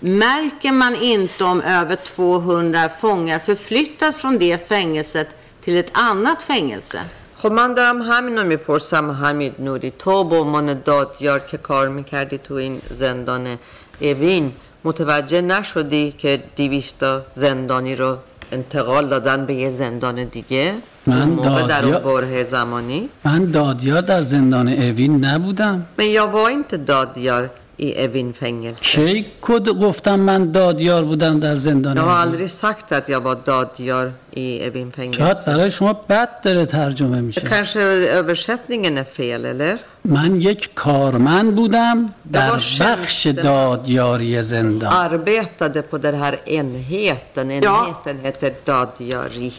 [0.00, 5.28] märker man inte om över 200 fångar förflyttas från det fängelset
[5.60, 7.00] till ett annat fängelse?
[7.36, 12.38] خب من دارم همین رو میپرسم حمید نوری تو به عنوان دادیار که کار میکردی
[12.38, 13.58] تو این زندان
[14.00, 14.52] اوین
[14.83, 18.17] متوجه نشدی که دیویستا زندانی رو
[18.51, 20.73] انتقال دادن به یه زندان دیگه؟
[21.07, 25.85] من موقع در اون دادیار- بره زمانی؟ من دادیار در زندان اوین نبودم.
[25.99, 27.43] jag var inte dagdiar
[27.79, 28.97] i Evin fängelse.
[29.05, 33.35] کی کد گفتم من دادیار بودم در زندان Jag har aldrig sagt att jag var
[33.45, 35.35] dagdiar i Evin fängelse.
[35.47, 37.79] برای شما بد داره ترجمه میشه Kanske
[38.21, 39.79] översättningen är fel, eller?
[40.05, 43.25] من یک کارمند بودم در بخش.
[43.27, 47.51] دادیاری زندان Arbetade på den här enheten.
[47.51, 49.51] Enheten heter dagdiari.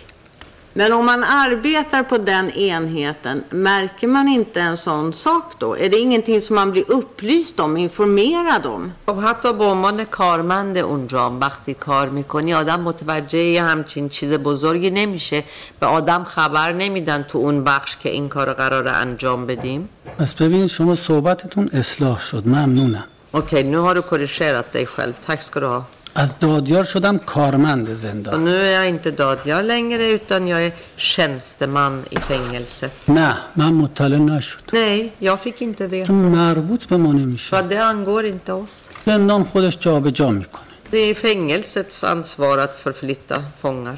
[0.72, 5.76] Men om man arbetar på den enheten, märker man inte en sån sak då?
[5.76, 8.92] Är det ingenting som man blir upplyst om, informerad om?
[9.06, 15.44] خب حتی به عنوان کارمند اونجا وقتی کار می‌کنی آدم متوجه همچین چیز بزرگی نمیشه
[15.80, 19.88] به آدم خبر نمیدن تو اون بخش که این کار قرار انجام بدیم
[20.18, 25.14] پس ببینید شما صحبتتون اصلاح شد ممنونم Okej, nu har du korrigerat dig själv.
[25.26, 25.84] Tack ska du ha.
[26.14, 30.72] از دادیار شدم کارمند Och زندان nu är jag inte dagdiar längre utan jag är
[30.96, 32.92] tjänsteman i fängelset.
[33.08, 36.06] نه من مطلع نشدم Nej, jag fick inte veta.
[36.06, 38.90] چون مربوط به ما نمیشه För det angår inte oss.
[39.06, 43.96] زندان خودش جابجا می‌کنه Det är fängelsets ansvar att förflytta fångar.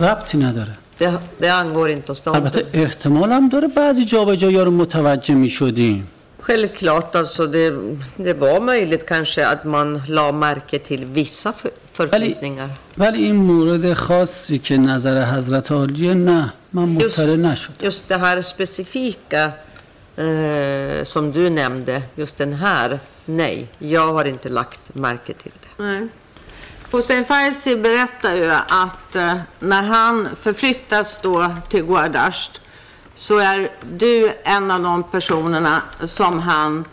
[0.00, 2.18] ربطی نداره Det, det angår inte oss.
[2.18, 2.34] staten.
[2.42, 6.08] البته احتمال هم داره بعضی جابجایی رو متوجه می‌شدیم
[6.43, 7.69] Självklart, alltså det,
[8.15, 12.69] det var möjligt kanske att man la märke till vissa för, förflyttningar.
[12.97, 18.17] ولی این مورد خاصی که نظر حضرت عالیه نه من مطلع Just, نشدم just det
[18.17, 19.51] här specifika
[20.17, 25.83] eh, som du nämnde, just den här, nej, jag har inte lagt märke till det.
[25.83, 26.07] Nej.
[26.91, 28.51] Hussein Farsi berättar ju
[28.85, 32.61] att eh, när han förflyttas då till Guardasht
[33.14, 36.84] så är du en av de personerna som han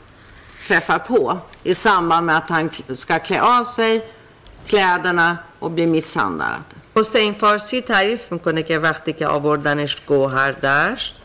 [0.68, 4.12] träffar på i samband med att han ska klä av sig
[4.68, 6.62] kläderna och bli misshandlad.
[6.96, 11.16] حسین فارسی تعریف می‌کنه که وقتی که آوردنش گوهر داشت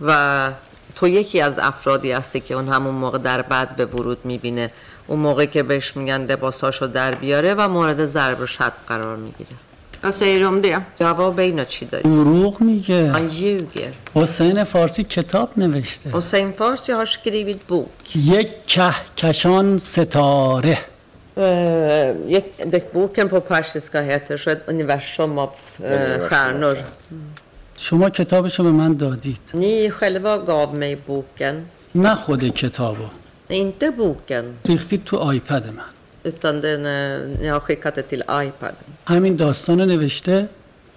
[0.00, 0.50] و
[0.94, 4.72] تو یکی از افرادی هستی که اون همون موقع در بعد به ورود می‌بینه
[5.06, 9.50] اون موقع که بهش میگن لباساشو در بیاره و مورد ضرب و شتم قرار می‌گیره
[10.06, 10.80] Vad säger du om det?
[11.00, 13.92] جواب اینا چی داری؟ دروغ میگه Han ljuger.
[14.14, 18.16] حسین فارسی کتاب نوشته Hussein Farsi har skrivit bok.
[18.16, 20.78] یک کهکشان ستاره
[21.36, 21.40] Eh,
[22.34, 25.50] gick- det- boken på persiska heter så ett universum av
[25.82, 26.76] eh, stjärnor.
[27.76, 31.54] شما کتابشو به من دادید Ni själva gav mig boken.
[31.94, 33.04] نه خود کتابو
[33.50, 35.95] Inte boken, ریختید تو آیپد من
[36.25, 38.75] utan den, eh, jag har skickat det till iPad.
[39.05, 40.47] همین داستان رو نوشته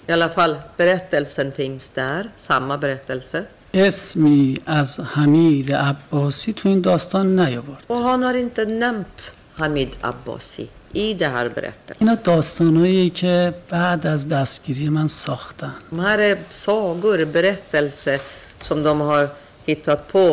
[0.09, 3.45] I alla fall, berättelsen finns där, samma berättelse.
[3.75, 10.69] اسمی از حمید عباسی تو این داستان نیاورد Och han har inte nämnt Hamid Abbasi
[10.93, 11.97] i det här berättelsen.
[12.01, 18.21] اینا داستانهایی که بعد از دستگیری من ساختن De här är sagor, berättelser
[18.63, 19.29] som de har
[19.70, 20.24] hittat på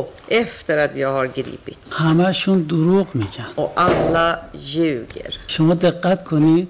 [0.42, 1.92] efter att jag har gripits.
[1.92, 4.28] همشون دروغ میگن Och alla
[4.74, 5.32] ljuger.
[5.46, 6.68] شما دقت کنید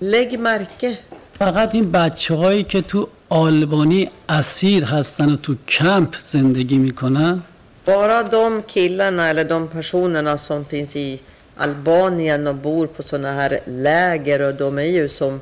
[0.00, 0.96] Lägg märke
[1.38, 7.42] فقط این بچه هایی که تو آلبانی اسیر هستن و تو کمپ زندگی می‌کنن
[7.86, 11.20] Bara de killarna eller de personerna som finns i
[11.56, 15.40] Albanien och bor på sådana här läger och de är ju som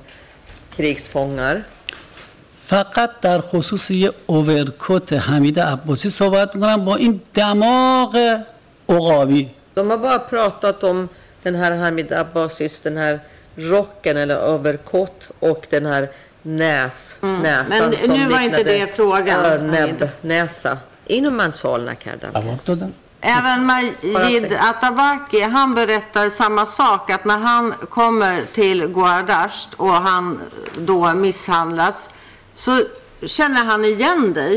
[0.76, 1.62] krigsfångar.
[2.66, 8.43] فقط در خصوص یه اوورکوت حمید عباسی صحبت می‌کنن با این دماغ
[8.88, 11.09] عقابی De har bara pratat om
[11.43, 13.20] den här Hamid Abbasis, den här
[13.56, 16.09] rocken eller överkott och den här
[16.43, 19.52] näs, näsan Men som nu var inte det frågan, Hamid.
[19.52, 20.78] örnäbbnäsa.
[21.06, 22.32] Inom en salna kardam.
[23.20, 30.40] Även Majid Atabaki, han berättar samma sak, att när han kommer till Goardasht och han
[30.78, 32.10] då misshandlas
[32.56, 32.72] så
[33.26, 34.54] känner han igen dig.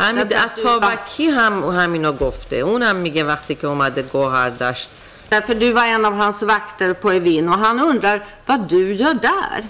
[0.00, 4.88] حمید دفعه تو- اتابکی هم همینو گفته اونم میگه وقتی که اومده گوهر داشت
[5.30, 9.14] Därför du var en av hans vakter på Evin och han undrar vad du gör
[9.14, 9.62] där.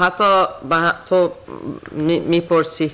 [0.00, 1.32] حتی به تو
[2.06, 2.90] می- می‌پرسی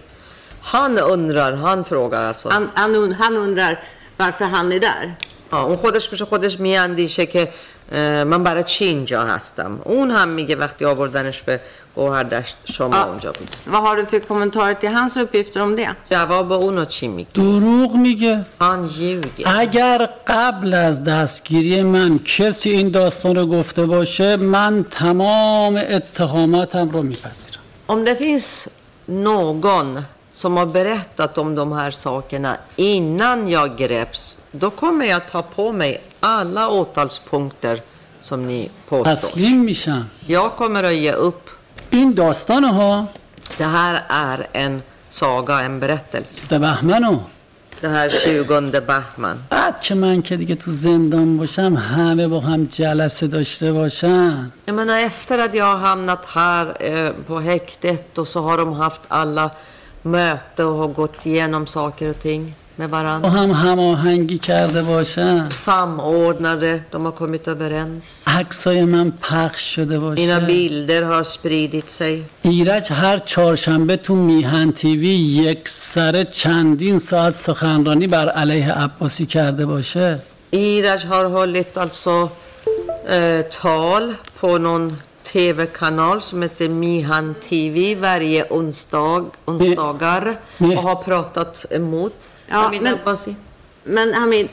[0.62, 2.48] han undrar han frågar alltså.
[2.48, 3.78] Han, han, und- han undrar
[4.18, 5.14] varför han är där.
[5.50, 7.52] آه، اون خودش پیش خودش میاندیشه که
[7.92, 11.60] اه، من برای چی اینجا هستم اون هم میگه وقتی آوردنش به
[11.95, 13.03] گوهردشت شما Ja.
[13.05, 15.89] اونجا بود Vad har du för kommentarer till hans uppgifter om det?
[16.11, 22.89] جواب اونو چی میگه دروغ میگه han ljuger اگر قبل از دستگیری من کسی این
[22.91, 28.67] داستان رو گفته باشه من تمام اتهاماتم رو میپذیرم Om det finns
[29.05, 30.03] någon
[30.34, 35.71] som har berättat om de här sakerna innan jag greps, då kommer jag ta på
[35.71, 37.81] mig alla åtalspunkter
[38.21, 39.15] som ni påstår.
[39.15, 41.49] تسلیم میشم Jag kommer att ge upp.
[41.90, 43.09] این داستان ها
[43.59, 46.40] Det här är en saga, en berättelse.
[46.40, 47.20] ست بهمنو
[47.81, 49.36] Det här 20 Bahman.
[49.51, 54.74] بعد که من که دیگه تو زندان باشم همه با هم جلسه داشته باشن Jag
[54.74, 59.01] menar efter att jag har hamnat här eh, på häktet och så har de haft
[59.09, 59.51] alla
[60.02, 66.86] möte och har gått igenom saker och ting می‌برن و هم هماهنگی کرده باشن samordnat
[66.92, 70.20] de har kommit överens عکس من پخش شده باشه.
[70.20, 76.98] Min bild det har spridit sig ایرج هر چارشنبه تو میهن تیوی یک سر چندین
[76.98, 80.18] ساعت سخنرانی بر علیه عباسی کرده باشه
[80.51, 82.32] ایرج هر ها لیت آلسا
[83.51, 84.92] تال پونون
[85.24, 92.28] TV kanal som heter Mihan TV varje onsdag onsdagar och har pratat emot.
[92.46, 93.34] Ja, Hamid men, Abbasi.
[93.84, 94.48] Men Hamid,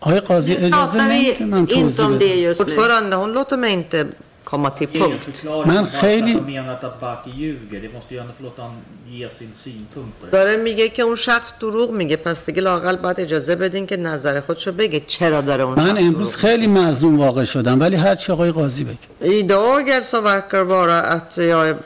[0.00, 2.66] Pratar vi inte om det just nu?
[2.66, 4.06] Fortfarande, hon låter mig inte
[4.44, 5.44] komma till punkt.
[5.66, 7.80] Men خیلی- han menar att Baki ljuger.
[7.84, 8.74] Det måste ju ändå låta han
[9.10, 10.30] ge sin synpunkt på det.
[10.32, 14.40] داره میگه که اون شخص دروغ میگه پس دیگه لاقل باید اجازه بدین که نظر
[14.40, 18.50] خودشو بگه چرا داره اون من امروز خیلی مظلوم واقع شدم ولی هر چی آقای
[18.52, 18.98] قاضی بگه
[19.42, 21.76] Idag alltså verkar det vara att jag är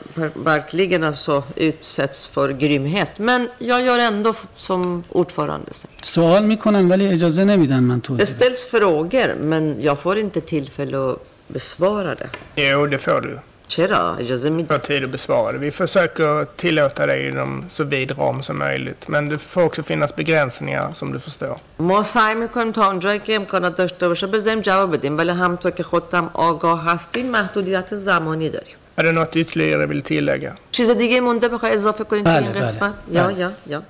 [0.53, 3.11] verkligen alltså utsätts för grymhet.
[3.29, 5.95] Men jag gör ändå som ordförande säger.
[6.01, 8.35] سوال می‌کنم ولی اجازه نمیدن من Det توضیح بدم.
[8.35, 11.17] ställs frågor, men jag får inte tillfälle att
[11.47, 12.29] besvara det.
[12.55, 13.39] Jo, det får du.
[13.67, 15.57] Chera, اجازه میدی får tid att besvara det.
[15.57, 19.07] Vi försöker tillåta dig inom så vid ram som möjligt.
[19.07, 21.57] Men det får också finnas begränsningar som du förstår.
[21.77, 25.83] ما سعی می‌کنیم تا اونجایی که امکانات داشته باشه بذاریم جواب بدیم ولی همونطور که
[25.83, 30.55] خودتم آگاه هستین محدودیت زمانی داریم Är det något ytterligare vill tillägga?
[30.71, 33.39] چیز دیگه مونده بخوای اضافه کنید بله، این بله، قسمت یا بله.
[33.39, 33.83] یا یا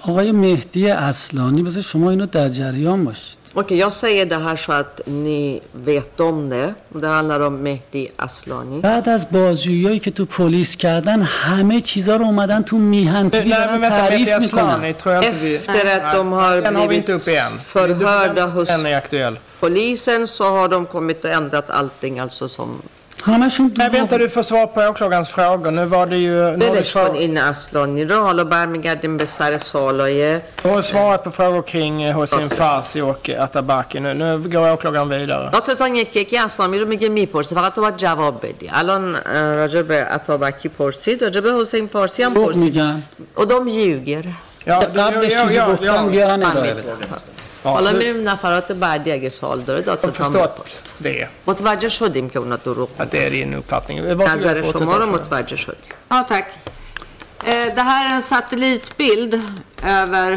[0.00, 4.71] آقای مهدی اصلانی بذار شما اینو در جریان باشید Okej, jag säger det här så
[4.73, 6.73] att ni vet om det.
[6.89, 8.81] Det handlar om Mehdi Aslani.
[8.81, 13.57] بعد از بازجوییایی که تو پلیس کردن همه چیزا رو اومدن تو میهن تیوی Nej,
[13.57, 15.55] دارن men vänta, تعریف Mehdi میکنن Aslani tror jag inte vi...
[15.55, 17.59] Efter att de har Den har vi blivit inte uppe än.
[17.59, 19.39] förhörda hos Den är aktuell.
[19.59, 22.81] polisen så har de kommit och ändrat allting alltså som
[23.22, 25.70] همشون Nej, vänta, دروغ du får svar på åklagarens frågor.
[25.70, 26.30] Nu var det ju...
[26.30, 30.68] Nu har du, ولش کن svar, این اصلانی را حالا برمیگردیم به سر سوالای du
[30.68, 34.00] har svarat på frågor kring eh, Hossein Farsi och eh, Atabaki.
[34.00, 35.50] Nu, nu går åklagaren vidare.
[35.52, 39.82] دادستان یکی یکی اسامی رو میگه می‌پرسه فقط تو باید جواب بدی الان اه، راجع
[39.82, 43.02] به عطابکی پرسید راجع به حسین فارسی هم دروغ پرسید میگن
[43.36, 44.24] و de ljuger.
[44.66, 46.36] Ja, du- قبلش ja, چیزی ja, گفتم ja,
[47.63, 47.83] بیارن من اداره بدن می‌دونم.
[47.83, 51.27] Ja, حالا du- میریم نفرات بعدی اگه سوال داره Jag har دادستان förstått بپرس det.
[51.47, 53.97] متوجه شدیم که اونا دروغ Att det är din uppfattning.
[54.15, 55.15] Varsågod, نظر fortsätt, شما رو åklagare.
[55.15, 56.45] متوجه شدیم Ja, tack.
[57.45, 59.33] Eh, Det här är en satellitbild
[59.83, 60.31] över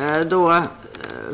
[0.00, 0.62] eh, då eh,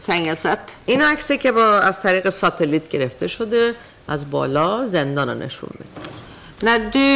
[0.06, 0.58] fängelset.
[0.86, 3.74] این عکسی که با از طریق ساتلیت گرفته شده
[4.08, 5.90] از بالا زندان رو نشون میده
[6.68, 7.08] När du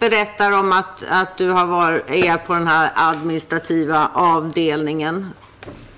[0.00, 5.16] berättar om att, att du har varit, är på den här administrativa avdelningen,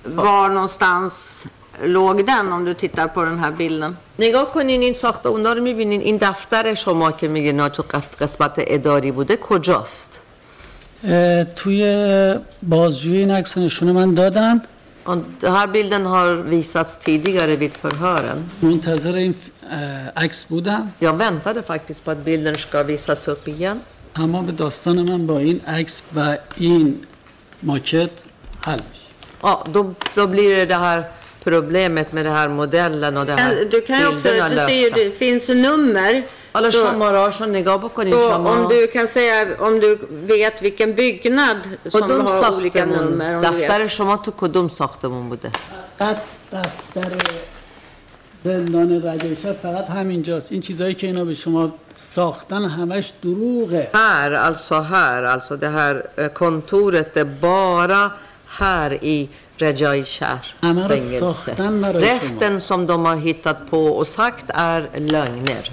[0.05, 1.43] var någonstans
[1.83, 3.97] låg den om du tittar på den här bilden?
[4.19, 7.83] نگاه کنین این ساخته اونا رو می‌بینین این دفتر شما که میگه ناچو
[8.19, 10.21] قسمت اداری بوده کجاست
[11.55, 11.81] توی
[12.63, 14.61] بازجویی این عکس نشون من دادن
[15.05, 18.49] Och Den här bilden har visats tidigare vid förhören.
[18.61, 19.35] منتظر این
[20.17, 23.81] عکس بودم Jag väntade faktiskt på att bilden ska visas upp igen.
[24.15, 27.01] اما به داستان من با این عکس و این
[27.63, 28.09] ماکت
[28.65, 29.04] حل میشه
[29.44, 31.04] Ja, då, då blir det det här
[31.44, 34.80] problemet med den här modellen och den här Du kan ju också, bilderna du ser
[34.84, 35.04] ju, lösta.
[35.04, 36.22] det finns nummer.
[36.52, 40.62] حالا Så, شما را نگاه بکنید så شما om du kan säga, om du vet
[40.62, 41.56] vilken byggnad
[41.88, 43.36] som کدوم har olika ساختمون nummer.
[43.36, 43.68] Om du vet.
[43.68, 45.50] دفتر شما تو کدوم ساختمون بوده
[45.98, 46.16] فقط
[46.52, 47.12] دفتر
[48.44, 54.74] زندان رجایشر فقط همینجاست این چیزهایی که اینا به شما ساختن همش دروغه Här, alltså
[54.80, 58.10] här, alltså det här eh, kontoret är bara
[58.57, 61.55] här i Rajai Shah fängelse.
[61.93, 65.71] Resten som de har hittat på och sagt är lögner.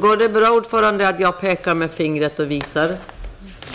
[0.00, 2.96] Går det bra ordförande att jag pekar med fingret och visar?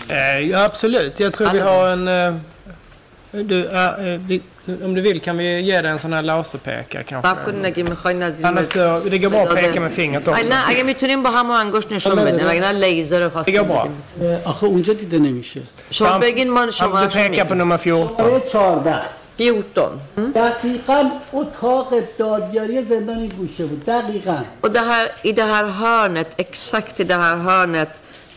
[0.07, 2.07] Eh, ja, absolut, jag tror vi har en...
[2.07, 2.33] Eh,
[3.31, 4.39] du, eh,
[4.85, 7.35] om du vill kan vi ge dig en sån här laserpekare kanske.
[7.45, 10.49] کنین اگه می‌خواین نزدیک Annars så, det går bra att peka med fingret också.
[10.49, 12.49] نه اگه می‌تونیم با هم انگشت نشون بله، بدین بله.
[12.51, 13.79] اگه نه لیزر Det خواستیم går bra.
[13.79, 14.03] بدیم.
[14.21, 15.61] اه، آخه اونجا دیده نمیشه
[15.91, 18.25] شما بگین ما شما Om du pekar på nummer 14.
[18.25, 19.01] آره 14
[19.37, 19.91] 14
[20.35, 26.29] دقیقا اتاق دادیاری زندان این گوشه بود دقیقا Och det här, i det här hörnet,
[26.37, 27.89] exakt i det här hörnet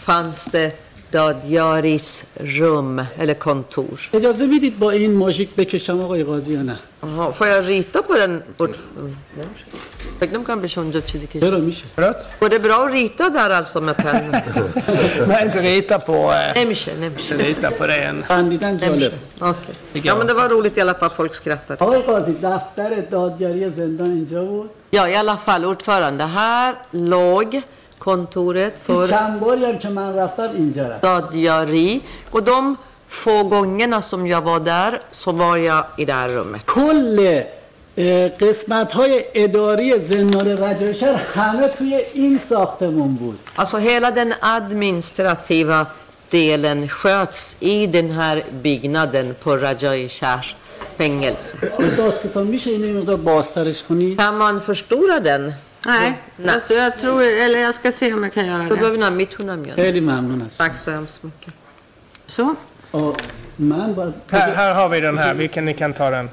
[0.07, 0.73] fanns det
[1.14, 4.00] Dadjaris rum eller kontor.
[4.14, 8.14] اجازه میدید با این ماژیک بکشم آقای قاضی یا نه Jaha, får jag rita på
[8.18, 8.44] den?
[8.58, 8.70] Bort...
[8.70, 9.40] Mm,
[10.20, 12.16] فکر نمی‌کنم بشه اونجا چیزی که چرا میشه Förlåt?
[12.42, 14.42] Går det bra att rita där alltså med penna?
[15.28, 16.34] Nej, inte rita på...
[16.34, 18.24] Eh, نمیشه نمیشه rita på det än.
[18.24, 19.52] خندیدن نمیشه جالب
[19.96, 20.02] Okej.
[20.04, 21.84] Ja men det var roligt i alla fall, folk skrattade.
[21.84, 27.62] آقای قاضی دفتر دادیاری زندان اینجا بود Ja i alla fall ordförande, här låg
[28.04, 32.78] kontoret för چند باری هم که من رفتم اینجا رفت Dadjari och de
[33.08, 36.66] få gångerna som jag var där så var jag i det här rummet.
[36.66, 37.42] کل
[38.40, 45.86] قسمت های اداری زندان رجایشر همه توی این ساختمون بود Alltså hela den administrativa
[46.32, 50.46] delen sköts i den här byggnaden på Rajai Shah
[50.98, 51.58] fängelse.
[51.98, 55.54] دادستان میشه این مقدار بازترش کنی Kan man förstora den?
[55.86, 56.56] Nej, Nej.
[56.70, 58.76] Jag, jag tror, eller jag ska se om jag kan göra Då det.
[58.76, 59.76] behöver ni mitunam göra.
[59.76, 61.54] خیلی ممنون است Tack så hemskt mycket.
[62.28, 62.56] Så.
[62.92, 63.16] آه،
[63.58, 65.34] من باید Här, här har vi den här.
[65.34, 66.30] Vilken ni kan ta den.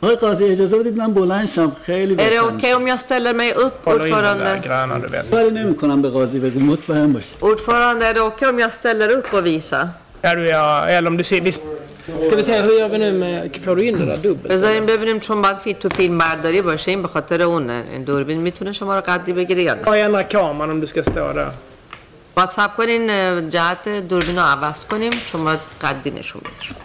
[0.00, 3.34] آقای قاضی اجازه بدید من بلند شم خیلی Är det باشم okej om jag ställer
[3.34, 4.60] mig upp Håller in den där ordförande?
[4.68, 5.30] gröna du vet.
[5.30, 9.08] کاری نمی کنم به قاضی بگو مطمئن باشی Ordförande, är det okej om jag ställer
[9.18, 9.88] upp och visar?
[10.22, 11.40] Ja, du gör, eller om du ser...
[11.40, 11.52] Vi,
[12.26, 13.56] ska vi se, hur gör vi nu med...
[13.64, 14.48] Får du in det där dubbelt?
[14.52, 18.40] بذاریم ببینیم چون باید فی تو فیلم برداری باشه این به خاطر اونه این دوربین
[18.40, 21.50] میتونه شما رو قدی بگیره یا نه Ja, ändra kameran om du ska stå där.
[22.34, 26.78] باید سب کنین اه، جهت دوربین رو عوض کنیم چون باید قدی نشون بده شما.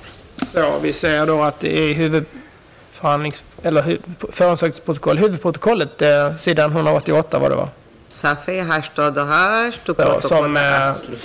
[0.53, 3.43] Så, vi ser då att det är huvudförhandlings...
[3.63, 3.97] Eller hu,
[4.31, 5.17] förundersökningsprotokoll.
[5.17, 7.69] Huvudprotokollet, eh, sidan 188 vad det var.
[8.09, 11.17] صفحه 88 تو Ja, som پروتکل eh, اصلی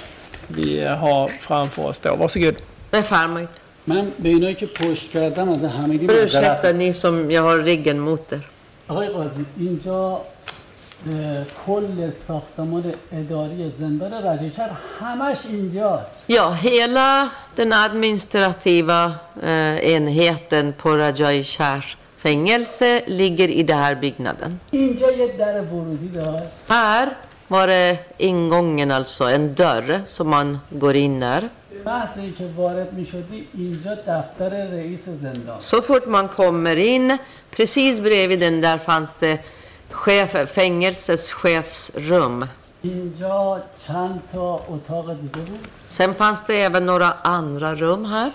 [0.49, 2.15] vi har framför oss då.
[2.17, 2.55] Varsågod.
[2.93, 3.49] بفرمایید
[3.89, 7.99] من به اینایی که پشت کردم از همگی معذرت ursäkta ni som jag har ryggen
[7.99, 8.41] mot er
[8.89, 10.21] آقای قاضی اینجا
[11.11, 14.71] اه، کل ساختمان اداری زندان رجایشهر
[15.01, 21.85] همش اینجاست Ja, hela den administrativa eh, enheten på Rajai Shah
[22.25, 24.61] fängelse ligger i den här byggnaden.
[24.71, 27.09] اینجا یه در ورودی داشت Här
[27.49, 31.43] var det ingången, alltså en dörr som man går in där.
[35.60, 37.18] Så fort man kommer in,
[37.52, 39.40] precis bredvid den där fanns det
[39.90, 42.46] chef, fängelsets chefsrum.
[45.88, 48.32] Sen fanns det även några andra rum här.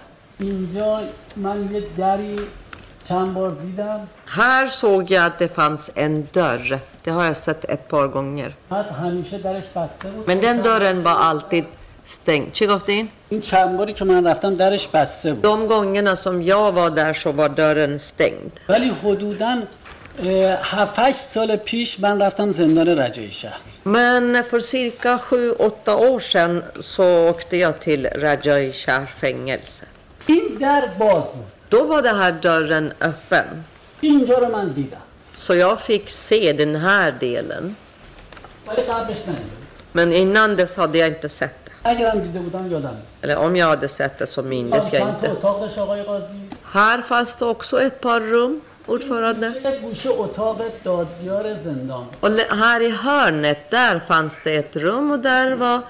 [4.27, 6.79] Här såg jag att det fanns en dörr.
[7.03, 8.55] Det har jag sett ett par gånger.
[10.27, 11.65] Men den dörren var alltid
[12.06, 12.52] stängd.
[12.54, 13.10] چی گفتین?
[13.30, 17.14] این چند باری که من رفتم درش بسته بود De gångerna som jag var där
[17.14, 18.52] så var dörren stängd.
[18.70, 19.62] ولی حدودا
[20.64, 26.64] 7 سال پیش من رفتم زندان رجایی شهر Men för cirka sju, åtta år sedan
[26.82, 29.86] så åkte jag till Rajai Shah fängelse.
[30.26, 33.48] این در باز بود Då var den här dörren öppen.
[34.02, 34.98] اینجا رو من دیدم
[35.34, 37.76] Så jag fick se den här delen.
[38.68, 39.56] ولی قبلش ندیدم
[39.94, 41.91] Men innan dess hade jag inte sett det.
[41.91, 45.17] اگرم دیده بودم یادم نیست Eller om jag hade sett det så mindes jag چند
[45.21, 45.31] تا inte.
[45.33, 46.35] اتاق داشت آقای قاضی
[46.73, 49.47] Här fanns det också ett par rum, ordförande.
[49.49, 55.11] یک گوشه اتاق دادیار زندان Och le- här i hörnet, där fanns det ett rum
[55.11, 55.81] och där var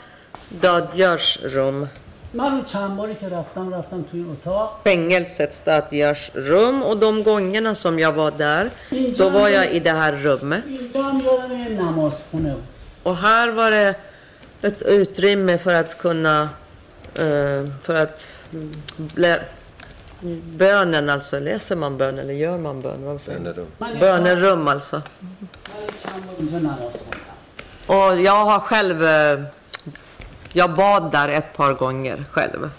[0.61, 1.89] Dadjars rum.
[2.33, 6.83] من اون چند باری که رفتم رفتم توی این اتاق Fängelsets Dadjars rum.
[6.83, 8.71] Och de gångerna som jag var där,
[9.19, 10.65] då var jag i det här rummet.
[10.67, 12.63] اینجا هم یادم یه نمازخونه بود
[13.05, 13.95] Och här var det
[14.65, 16.49] ett utrymme för att kunna,
[17.15, 18.29] eh, för att
[20.45, 23.05] bönen alltså, läser man bön eller gör man bön?
[23.05, 23.41] Vad säger?
[23.41, 23.67] Bönerum.
[24.01, 25.03] Bönerum alltså.
[27.87, 29.41] Och jag har själv, eh,
[30.53, 32.71] jag bad där ett par gånger själv.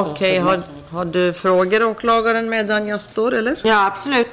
[0.00, 3.56] Okej, okay, har, har du frågor åklagaren medan jag står eller?
[3.62, 4.28] Ja, absolut.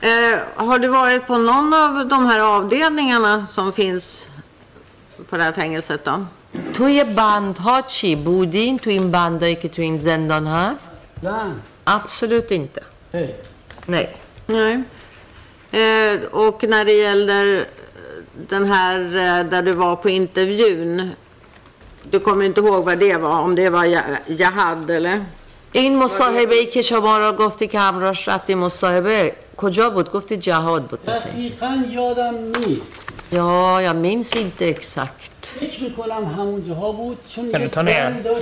[0.00, 4.28] Eh, har du varit på någon av de här avdelningarna som finns
[5.30, 6.26] på det här fängelset då?
[6.74, 12.82] توی بندها چی؟ بودین تو این بندایی که تو این زندان هست؟ زن Absolut inte.
[13.12, 13.28] هی.
[13.86, 14.16] Nej.
[14.46, 14.74] Nej.
[15.72, 17.62] Eh, och när det gäller eh,
[18.48, 21.10] den här eh, där du var på intervjun.
[22.10, 25.24] Du kommer inte ihåg vad det var, om det var Ja- Jahad eller?
[25.72, 30.83] این مصاحبه ای که شما را گفتی که همراهش رفتی مصاحبه کجا بود؟ گفتی جهاد
[30.83, 31.17] بود این.
[31.17, 32.99] دقیقا یادم نیست
[33.31, 35.45] Ja, jag minns inte exakt.
[35.59, 37.87] فکر می‌کنم همون جاها بود چون Kan du یک ta ner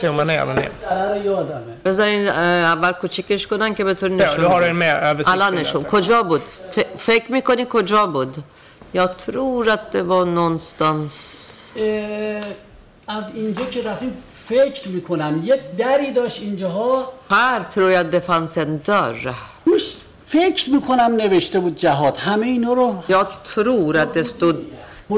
[0.01, 0.71] den ner?
[0.89, 5.13] در رو یادمه بذارین اول کوچیکش کنن که بتونی Ja, du har en نشون mer
[5.13, 5.27] översiktlig.
[5.27, 6.41] الان نشون کجا بود؟
[6.97, 8.43] فکر می‌کنی کجا بود؟
[8.95, 11.13] Jag tror att det var någonstans
[11.77, 12.43] اه،
[13.07, 14.13] از اینجا که رفتیم
[14.49, 19.33] فکر می‌کنم یه دری داشت اینجاها Här tror jag det fanns en dörr.
[20.32, 24.56] روش فکر میکنم نوشته بود جهاد همه اینا رو Jag tror att det stod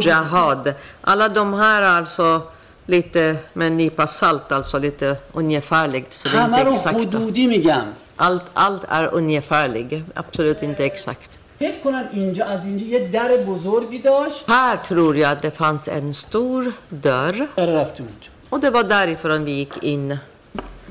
[0.03, 0.75] Jahad.
[1.01, 2.43] Alla de här är alltså
[2.87, 6.13] lite med en nypa salt, alltså lite ungefärligt.
[6.13, 6.97] Så det är همه inte رو exakt.
[6.97, 7.85] حدودی میگم
[8.17, 11.31] Allt, allt är ungefärligt, absolut inte exakt.
[11.59, 15.89] فکر کنم اینجا از اینجا یه در بزرگی داشت Här tror jag att det fanns
[15.89, 16.73] en stor
[17.03, 20.19] dörr در رفتیم اونجا och det var därifrån vi gick in.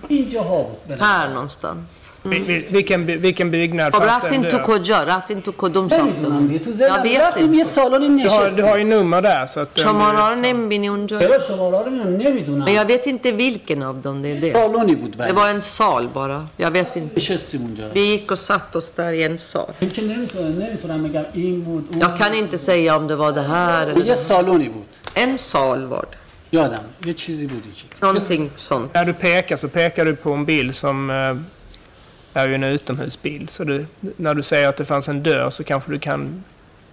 [0.07, 1.03] اینجاها بود به نظر.
[1.05, 2.02] Här någonstans.
[2.25, 4.63] Vi- vi- Vilken, by- vilken byggnad خب fanns det en رفتین تو dörr?
[4.63, 7.69] کجا؟ رفتین تو کدوم نمیدونم دیگه ساختمون؟ تو Jag زنم vet رفتیم یه inte.
[7.69, 9.77] سالانی Du har, du har نشستیم ju nummer där så att...
[9.79, 13.83] eh, شماره ها رو نمیبینی اونجا؟ چرا شماره رو Men نمیدونم jag vet inte vilken
[13.83, 14.53] av dem det är det.
[14.53, 16.47] سالونی بود Det ولی var en sal bara.
[16.57, 17.15] Jag vet inte.
[17.19, 19.73] نشستیم اونجا Vi gick och satt oss där i en sal.
[19.79, 23.31] این که نمیتونم نمیتونم بگم این بود اون Jag kan inte säga om det var
[23.31, 24.85] det här eller یه سالونی بود
[25.15, 26.17] En sal var det.
[26.51, 27.95] یادم یه چیزی بود این شکل.
[28.05, 28.93] Någonting sånt.
[28.95, 31.15] När du pekar så pekar du på en bild som eh,
[32.34, 33.50] är ju en utomhusbild.
[33.50, 33.86] Så du,
[34.16, 36.44] när du säger att det fanns en dörr så kanske du kan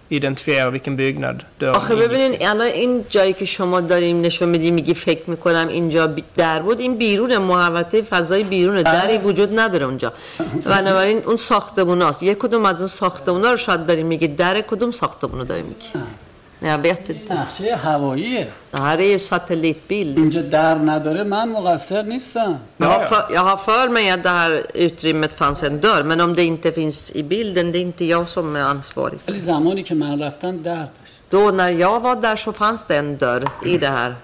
[0.08, 1.96] identifiera vilken byggnad dörren آخه.
[1.96, 6.80] ببینین الان این جایی که شما داریم نشون میدیم میگی فکر می‌کنم اینجا در بود
[6.80, 10.12] این بیرون محوطه فضای بیرونه دری وجود نداره اونجا
[10.64, 14.90] بنابراین اون ساختمون هاست یک کدوم از اون ساختمون رو شاید داریم میگی در کدوم
[14.90, 15.86] ساختمون رو داریم میگی
[16.61, 17.33] نه vet inte.
[17.33, 20.17] نقشه هواییه Det här är ju satellitbild.
[20.17, 24.29] اینجا در نداره من مقصر نیستم Jag har, för, jag har för mig att det
[24.29, 28.05] här utrymmet fanns en dörr, men om det inte finns i bilden, det är inte
[28.05, 29.19] jag som är ansvarig.
[29.27, 32.97] ولی زمانی که من رفتم در داشت Då när jag var där så fanns det
[32.97, 34.15] en dörr i det här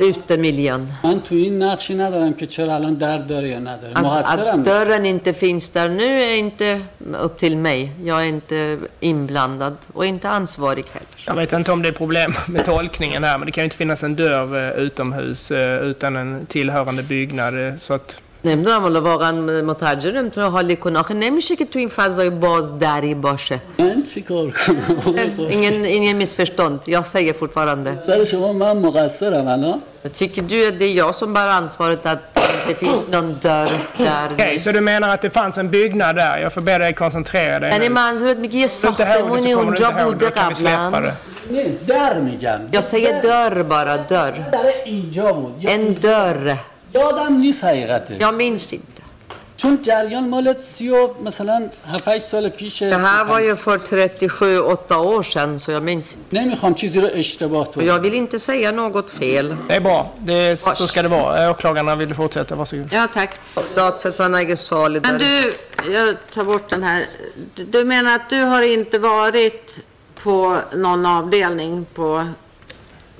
[0.00, 0.88] utemiljön.
[1.04, 4.64] من تو این نقشی ندارم که چرا الان در داره یا نداره Att, مقصرم att
[4.64, 6.80] dörren inte finns där nu är inte
[7.20, 7.90] upp till mig.
[8.04, 11.06] Jag är inte inblandad och inte ansvarig heller.
[11.26, 13.76] Jag vet inte om det är problem med tolkningen här men det kan ju inte
[13.76, 17.68] finnas en dörr eh, utomhus eh, utan en tillhörande byggnad.
[17.68, 19.31] eh, Så att نمی‌دونم حالا واقعا
[19.61, 24.21] مترجم نمی‌تونه حالی کنه آخه نمیشه که تو این فضای باز دری باشه من چی
[24.21, 29.81] کار کنم ingen, ingen missförstånd, jag säger fortfarande سر شما من مقصرم الان
[30.13, 32.19] Tycker du att det är jag som bär ansvaret att
[32.67, 34.29] Det finns någon dörr där.
[34.33, 36.37] Okej, så du menar att det fanns en byggnad där?
[36.39, 37.89] Jag får be dig koncentrera dig یعنی.
[37.89, 39.89] منظورت میگه یه ساختمونی اونجا.
[39.91, 41.11] بوده قبلا
[41.87, 44.35] در میگم Jag säger dörr bara, dörr.
[44.51, 46.57] در اینجا بود یا- En dörr.
[46.94, 49.02] یادم نیست حقیقته Jag minns inte.
[49.56, 51.68] چون جریان مال سی و مثلا
[52.04, 56.36] 7 سال پیش Det här var ju för 37-8 år sedan så jag minns inte.
[56.40, 59.56] نمیخوام چیزی رو اشتباه Och تو jag vill inte säga något fel.
[59.68, 60.12] Det är bra.
[60.18, 61.50] Det är, så ska det vara.
[61.50, 62.54] Åklagarna vill du fortsätta.
[62.54, 62.88] Varsågod.
[62.92, 63.30] Ja, tack.
[63.74, 65.26] Dagsättarna är salig Men där.
[65.84, 67.06] du, jag tar bort den här.
[67.54, 69.80] Du, du menar att du har inte varit
[70.22, 72.26] på någon avdelning på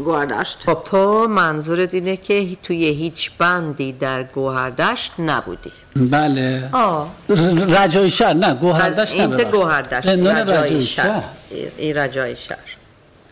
[0.01, 0.65] Goardasht?
[0.65, 7.07] خب تو منظورت اینه که توی هیچ بندی در گوهردشت نبودی بله آه
[7.83, 9.51] رجای شهر نه گوهردش نه inte ببخشید.
[9.51, 12.57] گوهردشت زندان رجای رجای شهر شهر I, i رجای شهر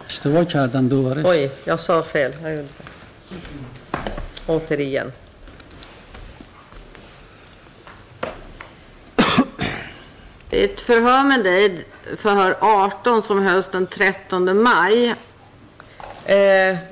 [0.09, 2.31] اشتباه کردم دوباره Oj, jag sa fel.
[2.43, 2.89] Jag gjorde det.
[4.47, 5.11] Återigen.
[10.49, 11.85] Det är ett förhör med dig,
[12.17, 15.15] förhör 18 som hölls den 13 maj.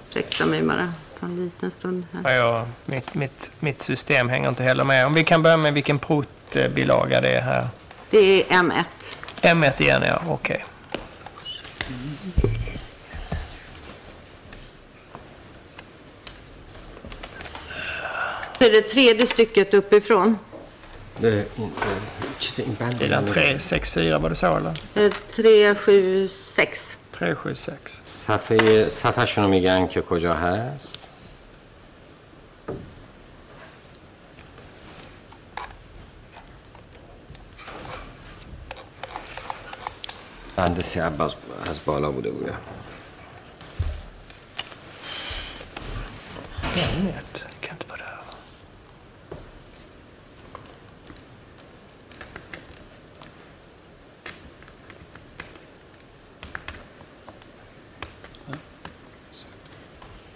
[0.09, 0.93] Ursäkta mig bara.
[1.19, 2.35] Ta en liten stund här.
[2.35, 5.05] Ja, mitt, mitt, mitt system hänger inte heller med.
[5.05, 7.67] Om vi kan börja med vilken protbilaga det är här.
[8.09, 8.83] Det är M1.
[9.41, 10.21] M1 igen, ja.
[10.27, 10.55] Okej.
[10.55, 10.65] Okay.
[18.59, 20.37] Det är det tredje stycket uppifrån.
[22.97, 24.79] Sidan 364 var det så eller?
[24.95, 26.97] Eh, 376.
[27.19, 28.01] 376.
[28.05, 31.09] صفحه صفحه میگن که کجا هست
[40.55, 41.35] بند سی عباس
[41.69, 42.53] از بالا بوده بوده
[46.75, 47.13] M1.
[47.33, 48.19] Det kan inte vara där.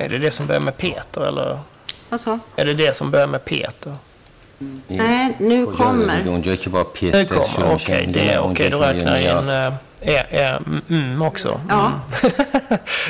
[0.04, 1.60] Är det det som börjar med Peter eller?
[2.10, 2.40] Vad så?
[2.56, 3.94] Är det det som börjar med Peter?
[4.88, 6.28] Nej, nu kommer.
[6.28, 8.06] اونجایی که با Det پیتر kommer, شروع okej.
[8.08, 8.70] det är اونجایی okej.
[8.70, 10.60] Då که räknar jag in میاد eh, är, är,
[10.90, 11.60] mm, också.
[11.70, 11.92] Ja.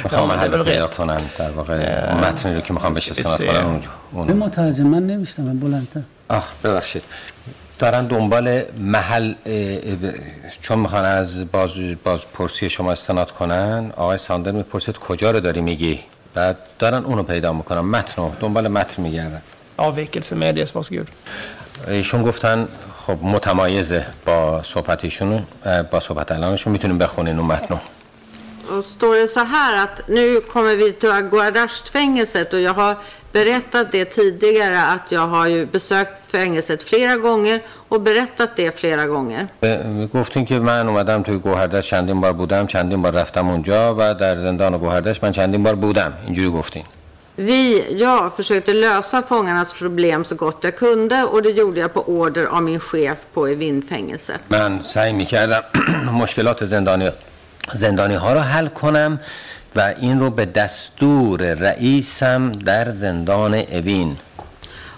[0.03, 0.95] می‌خوام men det är محل väl پیدا rätt.
[0.98, 1.74] کنن در واقع
[2.11, 3.53] اون متنی رو که می‌خوام بهش استناد بسیار.
[3.53, 7.03] کنن اونجا به اون مترجم من نمیشتم بلندتر آخ ببخشید
[7.80, 10.14] دارن دنبال محل اه، اه،
[10.61, 11.72] چون می‌خوان از باز,
[12.03, 15.99] باز پرسی شما استناد کنن آقای ساندر می‌پرسید کجا رو داری میگی
[16.34, 17.81] بعد دارن اونو پیدا می‌کنن.
[17.81, 18.31] متن رو.
[18.39, 19.41] دنبال متن میگردن.
[19.77, 21.05] آویکل سمیدی اسپاس گیر
[21.88, 23.93] ایشون گفتن خب متمایز
[24.26, 25.43] با صحبتشون
[25.91, 26.73] با صحبت الانشون.
[26.73, 27.80] می‌تونیم بخونین اون متن رو.
[28.81, 32.95] Står det så här att nu kommer vi till Guadarsh-fängelset och jag har
[33.34, 37.61] berättat det tidigare att jag har ju besökt fängelset flera gånger
[37.94, 39.48] och berättat det flera gånger.
[39.64, 44.14] اه، گفتین که من اومدم توی گوهردش چندین بار بودم چندین بار رفتم اونجا و
[44.14, 46.84] در زندان گوهردش من چندین بار بودم اینجوری گفتین
[47.38, 52.02] Vi, jag försökte lösa fångarnas problem så gott jag kunde och det gjorde jag på
[52.02, 54.41] order av min chef på Evinfängelset.
[54.49, 55.64] من سعی می‌کردم
[56.24, 57.10] مشکلات زندانی
[57.74, 59.20] زندانی ها رو حل کنم
[59.76, 64.18] و این رو به دستور رئیسم در زندان اوین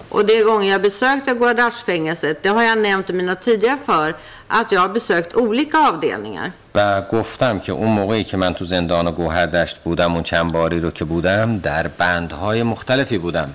[0.09, 4.15] Och de gånger jag besökte Guardashfängelset, det har jag nämnt i mina tidigare för,
[4.47, 6.51] att jag har besökt olika avdelningar.
[6.75, 10.91] و گفتم که اون موقعی که من تو زندان گوهردشت بودم اون چند باری رو
[10.91, 13.49] که بودم در بندهای مختلفی بودم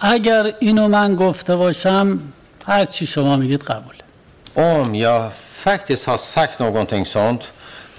[0.00, 2.18] اگر اینو من گفته باشم
[2.66, 3.96] هر چی شما میگید قبوله
[4.56, 5.32] Om jag
[5.64, 7.42] faktiskt har sagt någonting sånt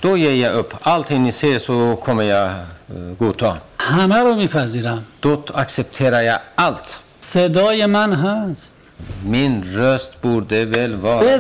[0.02, 0.74] då ger jag upp.
[0.82, 3.58] Allting ni ser så kommer jag eh, godta.
[3.80, 7.00] همه رو میپذیرم Då accepterar jag allt.
[7.34, 8.76] صدای من هست.
[9.24, 11.40] من رست برده ول و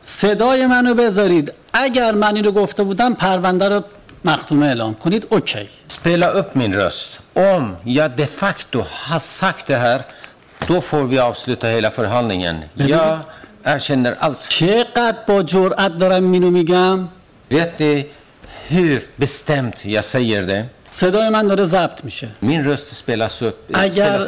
[0.00, 1.52] صدای منو بذارید.
[1.72, 3.82] اگر من اینو گفته بودم پرونده رو
[4.24, 5.26] مختومه اعلام کنید.
[5.30, 5.68] اوکی.
[5.88, 7.18] Spela upp min röst.
[7.36, 10.00] Om jag de facto har sagt det här
[10.66, 13.24] då får vi avsluta hela förhandlingen jag
[13.64, 17.08] erkänner allt چقدر با جرأت دارم اینو میگم؟
[17.50, 18.06] Titta
[18.70, 20.70] hur bestämt jag säger det.
[20.90, 22.28] صدای من داره ضبط میشه.
[22.42, 23.28] Min röst spelas
[23.74, 24.26] اگر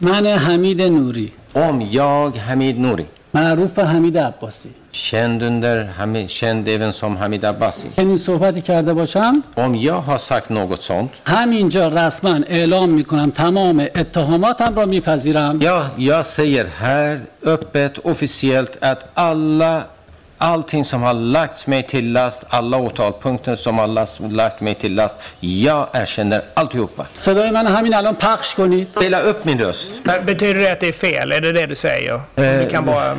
[0.00, 1.32] من حمید نوری.
[1.54, 3.06] Om jag حمید نوری.
[3.34, 4.68] معروف به حمید عباسی.
[4.92, 7.88] känd under känd även som حمید عباسی.
[7.98, 10.90] این صحبتی کرده باشم؟ Om jag har sagt något
[11.26, 15.58] همینجا رسما اعلام می‌کنم تمام اتهاماتم را میپذیرم.
[15.62, 19.84] یا یا سیر هر اپت افیسیلت ات الله
[20.39, 24.95] Allting som har lagts mig till last, alla åtalpunkter som har last, lagt mig till
[24.95, 27.05] last, jag erkänner alltihopa.
[27.13, 29.91] صدای من همین الان پخش کنید Spela upp min röst.
[30.03, 31.31] Men Betyder det att det är fel?
[31.31, 32.21] Är det det du säger?
[32.35, 33.17] Vi kan bara...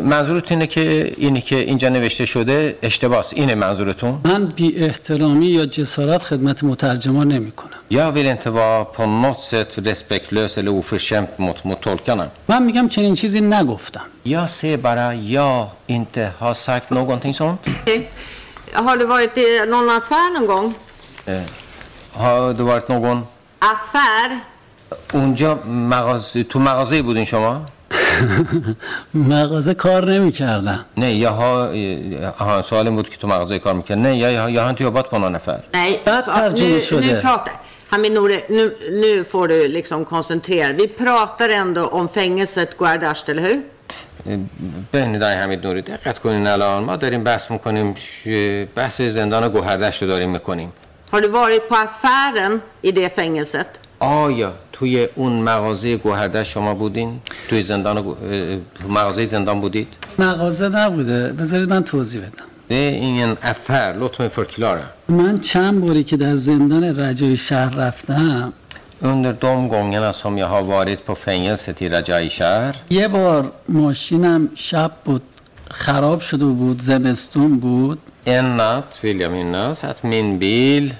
[0.00, 5.66] منظورت اینه که اینی که اینجا نوشته شده اشتباس اینه منظورتون من بی احترامی یا
[5.66, 11.28] جسارت خدمت مترجمان نمی کنم Jag vill inte vara på något sätt respektlös eller oförskämd
[11.38, 12.30] mot, mot tolkarna.
[12.48, 17.60] من میگم چنین چیزی نگفتم Jag ser bara jag inte har sagt någonting sånt.
[18.72, 20.74] Har du varit i någon affär någon gång?
[22.12, 23.26] Har det varit någon
[23.60, 24.40] Affär?
[25.12, 27.60] اونجا مغازه تو مغازه بودین شما؟
[29.14, 31.72] مغازه کار نمی کردن نه یا ها
[32.38, 35.28] ها سوال بود که تو مغازه کار می‌کرد نه یا یا هن تو یابات پانا
[35.28, 35.60] نفر.
[35.74, 37.00] نه بعد ترجمه شده.
[37.00, 37.50] نه پراکتر
[37.92, 38.44] همین نوره
[38.90, 43.56] نو فور دو لیکسوم کنسنتر وی پراکتر اندو اون فنگست گوارد اشت اله هو
[44.92, 46.84] بینی همین نوری دقت کنین الان.
[46.84, 47.94] ما داریم بحث می‌کنیم
[48.74, 50.72] بحث زندان گوهردشت داریم می‌کنیم.
[51.12, 53.66] هر دو واری پا افرن ای ده فنگست؟
[53.98, 54.52] آیا
[54.82, 58.16] توی اون مغازه گوهردشت شما بودین؟ توی زندان
[58.88, 59.88] مغازه زندان بودید؟
[60.18, 62.44] مغازه نبوده بذارید من توضیح بدم
[63.08, 64.84] ingen affär, låt mig förklara.
[65.08, 68.52] من چند باری که در زندان رجای شهر رفتم
[69.02, 72.30] Under de gångerna som jag har varit på fängelset i Rajai
[72.90, 75.22] یه بار ماشینم شب بود
[75.70, 80.94] خراب شده بود زمستون بود En natt vill jag minnas att min bil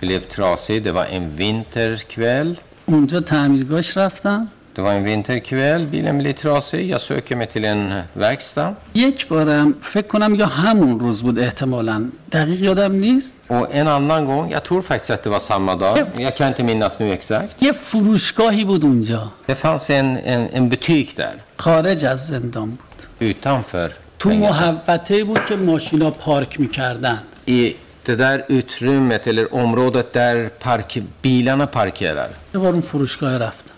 [0.00, 0.82] blev trasig.
[0.82, 2.54] Det var en vinterkväll.
[2.86, 6.90] اونجا تعمیرگاهش رفتم Det var en vinterkväll, bilen blev trasig.
[6.90, 8.74] Jag söker mig till en verkstad.
[8.94, 14.24] یک بارم فکر کنم یا همون روز بود احتمالا دقیق یادم نیست Och en annan
[14.24, 15.98] gång, jag tror faktiskt att det var samma dag.
[16.18, 17.62] Jag kan inte minnas nu exakt.
[17.62, 23.30] یه فروشگاهی بود اونجا Det fanns en, en, en butik där خارج از زندان بود
[23.30, 24.34] utanför تو fängelset.
[24.34, 27.72] محوطه بود که ماشینا پارک می‌کردن I
[28.04, 32.28] det där utrymmet eller området där park, bilarna parkerar.
[32.54, 33.70] یه بار اون فروشگاه رفتم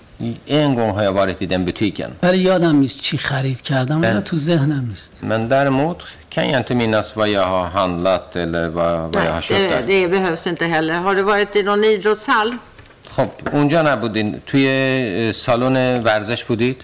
[0.47, 2.11] En gång har jag varit i den butiken.
[2.23, 4.09] ولی یادم نیست چی خرید کردم بله.
[4.09, 8.69] اینا تو ذهنم نیست Men däremot kan jag inte minnas vad jag har handlat eller
[8.69, 9.83] vad, vad jag har köpt det, där.
[9.87, 10.95] det behövs inte heller.
[10.95, 12.51] Har du varit i någon idrottshall?
[13.11, 16.83] خب اونجا نبودین توی اه، سالن ورزش بودید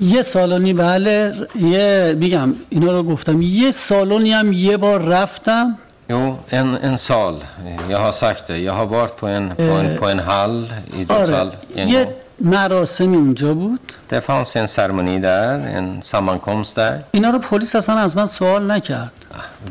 [0.00, 5.78] یه سالونی بله یه میگم اینا رو گفتم یه سالونی هم یه بار رفتم
[6.08, 7.44] Jo, en, en sal.
[7.90, 8.58] Jag har sagt det.
[8.58, 12.04] Jag har varit på en, på en, på en hall, idrottshall, آره en gång.
[12.40, 17.04] مراسمی اونجا بود Det fanns en ceremoni där, en sammankomst där.
[17.12, 19.10] اینا رو پلیس اصلا از من سوال نکرد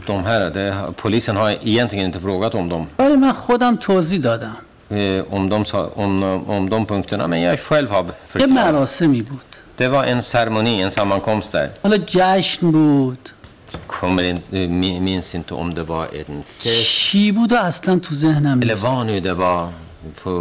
[0.08, 4.56] De här, det, polisen har egentligen inte frågat om dem, ولی من خودم توضیح دادم
[4.90, 5.64] eh, om, de,
[5.96, 8.50] om, om de punkterna, men jag själv har یه förklarat.
[8.50, 11.70] مراسمی بود Det var en ceremoni, en sammankomst där.
[11.84, 13.30] حالا جشن بود
[13.88, 18.14] Kommer in, eh, mi- minns inte om det var en fest بود و اصلا تو
[18.16, 19.70] ذهنم eller vad nu det var.
[20.24, 20.32] På,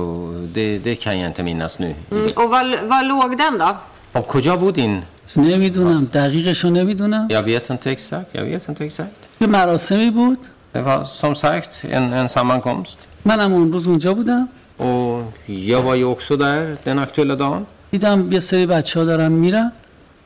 [0.54, 1.94] det, det kan jag inte minnas nu.
[2.10, 2.30] Mm.
[2.36, 3.76] Och var, var låg den då?
[4.18, 5.02] Och کجا بودین؟
[5.36, 9.18] نمی‌دونم دقیقشو نمی‌دونم Jag vet inte exakt, jag vet inte exakt.
[9.40, 10.38] یه مراسمی بود
[10.74, 12.98] Det var som sagt en, en sammankomst.
[13.24, 14.48] منم اون روز اونجا بودم
[14.78, 17.66] Och jag var ju också där den aktuella dagen.
[17.92, 19.72] دیدم یه سری بچه ها دارن میرن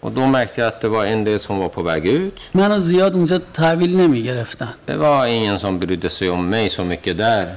[0.06, 2.40] Och då märkte jag att det var en del som var på väg ut.
[2.52, 7.18] منو زیاد اونجا تحویل نمیگرفتن Det var ingen som brydde sig om mig så mycket
[7.18, 7.56] där.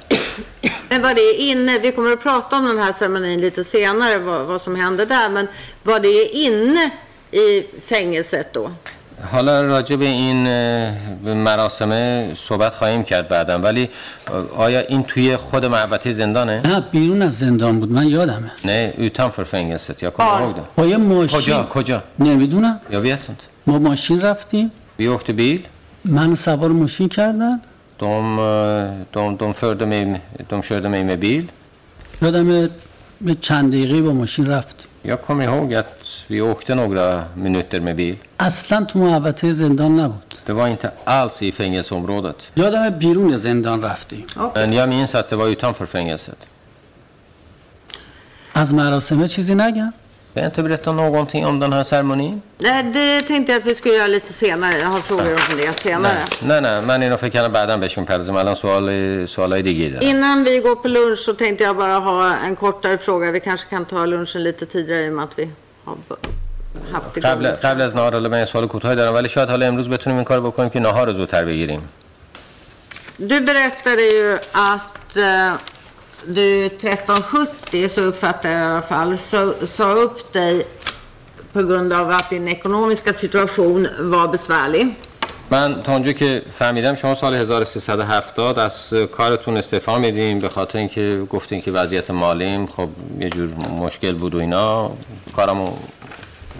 [0.88, 4.46] Men var det inne, vi kommer att prata om den här ceremonin lite senare, vad,
[4.46, 5.48] vad som hände där, men
[5.82, 6.90] var det inne
[7.30, 8.70] i fängelset då?
[9.31, 13.89] حالا راجع به این اه، مراسم صحبت خواهیم کرد بعدا ولی
[14.55, 19.45] آیا این توی خود محوطه زندانه؟ نه بیرون از زندان بود من یادمه نه utanför
[19.45, 20.61] fängelset, jag kommer ihåg det.
[20.75, 23.43] با یه ماشین کجا؟ کجا؟ نمی‌دونم vet inte.
[23.67, 25.59] ما ماشین رفتیم åkte bil.
[26.05, 27.61] منو سوار ماشین کردن
[29.53, 31.43] förde mig, de körde mig med bil.
[32.21, 32.69] یادم
[33.21, 35.98] به چند دقیقه با ماشین رفت Jag kommer ihåg att
[36.28, 38.16] vi åkte några minuter med bil.
[38.40, 42.50] اصلا تو محوطه زندان نبود Det var inte alls i fängelseområdet.
[42.56, 46.38] یادم بیرون زندان رفتیم Men jag minns att det var utanför fängelset.
[48.52, 49.92] از مراسمه چیزی نگم
[50.36, 52.42] Vill inte berätta någonting om den här ceremonin?
[52.58, 54.78] Nej, det tänkte jag att vi skulle göra lite senare.
[54.78, 56.24] Jag har frågor om det senare.
[56.42, 60.44] نه نه من اینو فکر کردم بعدا بهش میپردازم الان سوال سوالای دیگه دارم Innan
[60.44, 63.30] vi går på lunch så tänkte jag bara ha en kortare fråga.
[63.30, 65.48] Vi kanske kan ta lunchen lite tidigare i och med att vi
[65.88, 66.28] har b-
[66.92, 67.30] haft igång.
[67.30, 70.16] قبل قبل از نهار حالا من یه سوال کوتاهی دارم ولی شاید حالا امروز بتونیم
[70.16, 71.82] این کار بکنیم که نهار رو زودتر بگیریم
[73.30, 75.52] Du berättade ju att eh,
[76.26, 80.66] du 1370, så uppfattar jag i alla fall, så, sa upp dig
[81.52, 84.94] på grund av att din ekonomiska situation var besvärlig.
[85.51, 91.21] من تا اونجا که فهمیدم شما سال 1370 از کارتون استعفا میدین به خاطر اینکه
[91.29, 92.89] گفتین که وضعیت مالیم خب
[93.19, 94.91] یه جور مشکل بود و اینا.
[95.35, 95.71] کارمو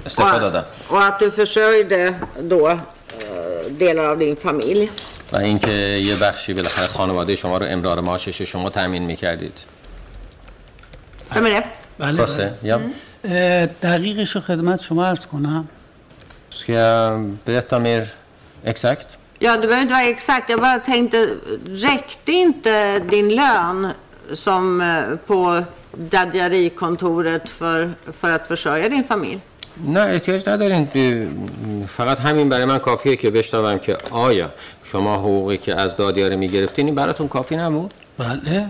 [0.06, 0.66] استعفا دادم.
[0.90, 2.14] och att du försörjde
[2.50, 2.80] då
[3.80, 4.90] delar av din familj.
[5.32, 9.54] و اینکه یه بخشی بالاخره خانواده شما رو امرار معاشش شما تامین می‌کردید.
[11.34, 11.64] det?
[12.00, 12.26] بله
[13.26, 15.70] اه، دقیقش رو خدمت شما عرض کنم.
[16.52, 18.04] Ska jag berätta mer
[18.64, 19.18] exakt?
[19.40, 20.50] Ja, du behöver inte vara exakt.
[20.50, 23.92] Jag bara tänkte, räckte inte din lön
[24.34, 25.64] som eh, på
[25.94, 29.40] dadgerikontoret för, för att försörja din familj?
[29.88, 30.88] نه احتیاج ندارین
[31.88, 34.50] فقط همین برای من کافیه که بشنوم که آیا
[34.84, 38.66] شما حقوقی که از دادیاره می‌گرفتین این براتون کافی نبود بله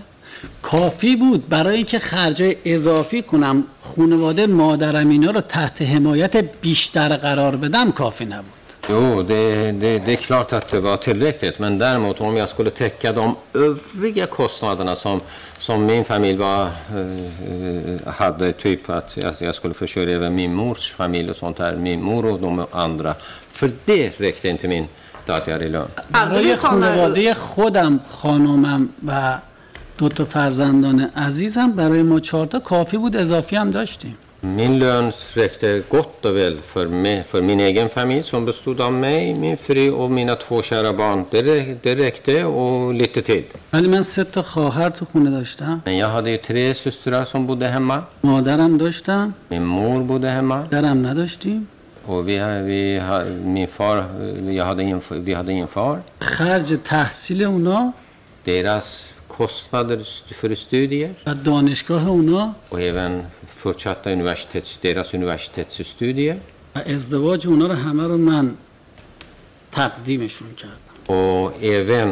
[0.61, 7.55] کافی بود برای اینکه خرجای اضافی کنم خانواده مادرم اینا رو تحت حمایت بیشتر قرار
[7.55, 8.58] بدم کافی نبود
[8.91, 11.59] Jo, det, det, det är klart att det var tillräckligt.
[11.59, 15.21] Men däremot om jag skulle täcka de övriga kostnaderna som,
[15.59, 20.91] som min familj var, eh, hade, typ att jag, jag skulle försörja även min mors
[20.91, 23.15] familj och sånt där, min mor och de andra.
[23.51, 24.87] För det räckte inte min
[25.25, 25.87] dagliga lön.
[26.11, 26.55] Hade برای.
[26.55, 29.37] خانواده خودم خانومم و
[29.97, 35.83] دو تا فرزندان عزیزم برای ما چهارتا کافی بود اضافی هم داشتیم Min lön räckte
[35.89, 39.91] gott och väl för, mig, för min egen familj som bestod av mig, min fru
[39.91, 41.25] och mina två kära barn.
[41.31, 43.43] Det, det räckte och lite till.
[45.85, 48.03] Men jag hade ju tre systrar som bodde hemma.
[49.47, 50.65] Min mor bodde hemma.
[52.05, 53.01] Och vi, vi,
[53.43, 54.05] min far,
[54.51, 56.01] jag hade ingen, vi hade ingen far.
[58.43, 59.99] Deras kostnader
[60.33, 61.13] för studier.
[62.69, 63.23] Och även
[63.63, 66.35] fortsatta universitets, deras universitetsstudier.
[66.75, 68.55] و ازدواج اونا رو همه رو من
[69.71, 70.73] تقدیمشون کردم
[71.07, 72.09] Och även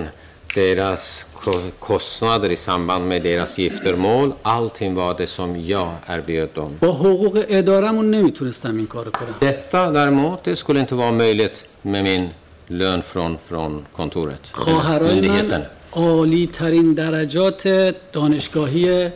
[0.55, 1.03] deras
[1.41, 4.27] ko- kostnader i samband med deras giftermål.
[4.43, 6.77] Allting var det som jag erbjöd dem.
[6.81, 12.03] با حقوق ادارمون نمی‌تونستم این کارو کنم Detta däremot, det skulle inte vara möjligt med
[12.03, 12.29] min
[12.69, 14.41] lön från, från kontoret.
[14.51, 15.29] خواهرای.
[15.29, 17.67] من عالی ترین درجات
[18.13, 19.09] دانشگاهی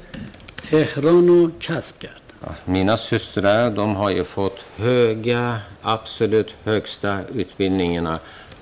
[0.72, 2.21] تهران رو کسب کرد
[2.65, 8.19] Mina systrar, de har ju fått höga, absolut högsta utbildningarna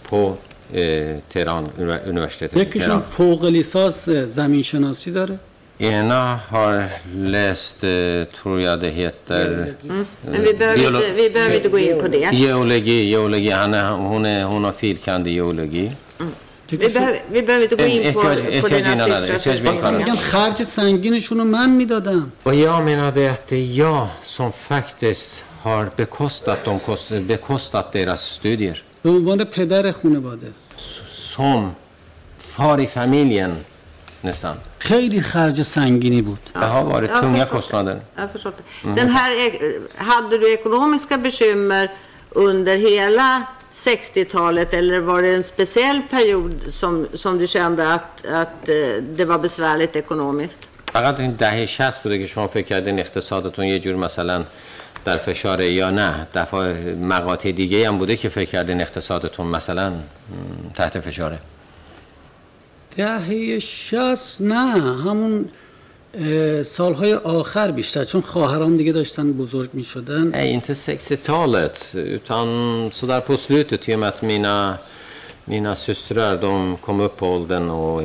[0.08, 0.34] på
[0.72, 3.02] eh, Teheran, uni- universitetet i یکیشون Teheran.
[3.10, 5.38] فوق لیسانس زمین شناسی داره
[5.78, 10.06] Ena har läst, eh, tror jag det heter, Men
[10.44, 12.30] vi behöver, Biolo- inte, vi behöver inte gå in på det.
[12.32, 13.04] geologi.
[13.10, 13.50] geologi.
[13.50, 15.92] Han är, hon, är, hon har filkand i geologi.
[16.77, 17.21] به بب...
[17.33, 17.51] بب...
[17.51, 17.61] بب...
[17.61, 17.81] احتیاج...
[17.81, 19.65] این احتیاج...
[19.65, 26.63] این احتیاج خرج سنگینشون رو من می‌دادم و یا منادهت یا سن فکتست هار بکستت
[26.63, 30.51] دون کست بکستت دیرس استودیر به عنوان پدر خانواده
[31.15, 31.75] سون
[32.39, 33.55] فاری فامیلین
[34.23, 38.47] نسان خیلی خرج سنگینی بود به ها واره تونگه کست نادن افرشت
[38.95, 39.31] دن هر
[39.99, 41.87] هادر اکنومیسکا بشمر
[42.35, 43.43] under هیلا
[43.73, 49.25] 60-talet eller var det en speciell period som, som du kände att, att eh, det
[49.25, 50.67] var besvärligt ekonomiskt?
[50.93, 54.45] فقط این دهه 60 بوده که شما فکر کردین اقتصادتون یه جور مثلا
[55.05, 59.93] در فشاره یا نه دفعه مقاطع دیگه هم بوده که فکر کردین اقتصادتون مثلا
[60.75, 61.39] تحت فشاره
[62.97, 65.49] دهه شست نه همون
[66.63, 72.47] سالهای آخر بیشتر چون خواهرام دیگه داشتن بزرگ می شدن Nej, inte 60-talet utan
[72.91, 74.77] så där på slutet i och med att mina,
[75.45, 78.01] mina systrar de kom upp på åldern och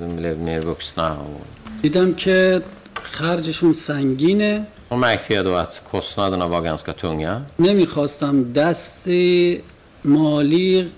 [0.00, 1.12] de blev mer vuxna.
[1.12, 1.40] Och,
[1.82, 2.62] دیدم که
[3.02, 7.42] خرجشون سنگینه och märkte jag då att kostnaderna var ganska tunga.
[7.58, 9.08] نمی‌خواستم دست
[10.04, 10.88] مالی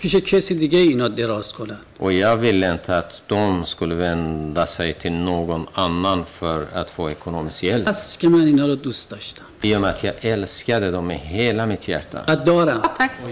[0.00, 4.92] پیش کسی دیگه اینا دراز کنن Och jag ville inte att de skulle vända sig
[4.94, 7.84] till någon annan för att få ekonomisk hjälp.
[7.88, 11.18] پس که من اینا رو دوست داشتم I och med att jag älskade dem med
[11.18, 12.18] hela mitt hjärta.
[12.28, 12.82] و دارم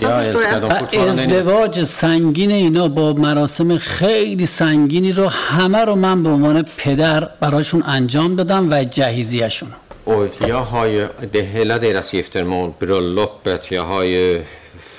[0.01, 1.23] Jag älskar dem و fortfarande.
[1.23, 7.83] ازدواج سنگین اینا با مراسم خیلی سنگینی رو همه رو من به عنوان پدر براشون
[7.87, 9.69] انجام دادم و جهیزیشون
[10.05, 14.43] Och jag har ju det, hela deras giftermål, bröllopet, jag har ju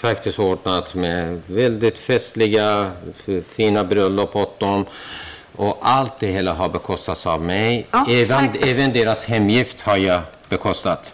[0.02, 2.90] faktiskt ordnat med väldigt festliga,
[3.26, 4.86] f- fina bröllop åt dem.
[5.56, 7.86] Och allt det hela har bekostats av mig.
[7.90, 8.66] Ja, även, tack.
[8.68, 11.12] även deras hemgift har jag bekostat.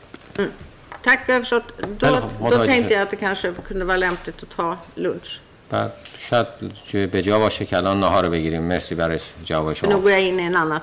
[1.04, 1.62] Tack, jag har förstått.
[1.98, 2.90] Då, Eller, vad då har du tänkte sagt?
[2.92, 5.40] jag att det kanske kunde vara lämpligt att ta lunch.
[5.70, 6.46] بعد شاید
[6.88, 9.98] که به جا باشه که الان نهار رو بگیریم مرسی برای جواب För nu شما
[10.02, 10.82] går jag in i en annat.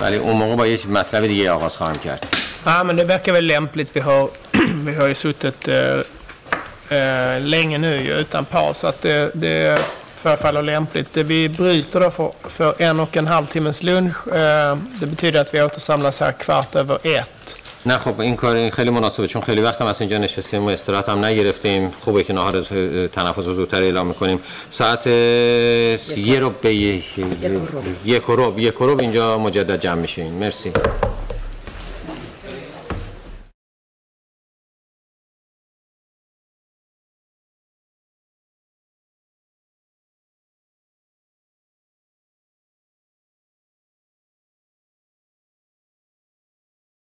[0.00, 2.26] ولی اون موقع با یه مطلب دیگه آغاز خواهم کرد
[2.66, 3.96] Ja, men det verkar väl lämpligt.
[3.96, 4.28] Vi har,
[4.86, 5.68] vi har ju suttit
[6.89, 8.77] eh, eh, länge nu ju utan paus.
[8.77, 9.79] Så att det, det
[10.15, 11.13] förefaller lämpligt.
[11.13, 14.27] Det Vi bryter då för, för en och en halv timmes lunch.
[14.27, 17.55] Eh, det betyder att vi återsamlas här kvart över ett.
[17.85, 20.69] نه خب این کار این خیلی مناسبه چون خیلی وقت هم از اینجا نشستیم و
[20.69, 24.39] استراحت هم نگرفتیم خوبه که نهار ز- تنفس رو زودتر اعلام می‌کنیم
[24.69, 25.13] ساعت اه،
[26.19, 27.05] یه رو به یک
[28.05, 30.71] یک و ربع یک و ربع اینجا مجدد جمع میشیم مرسی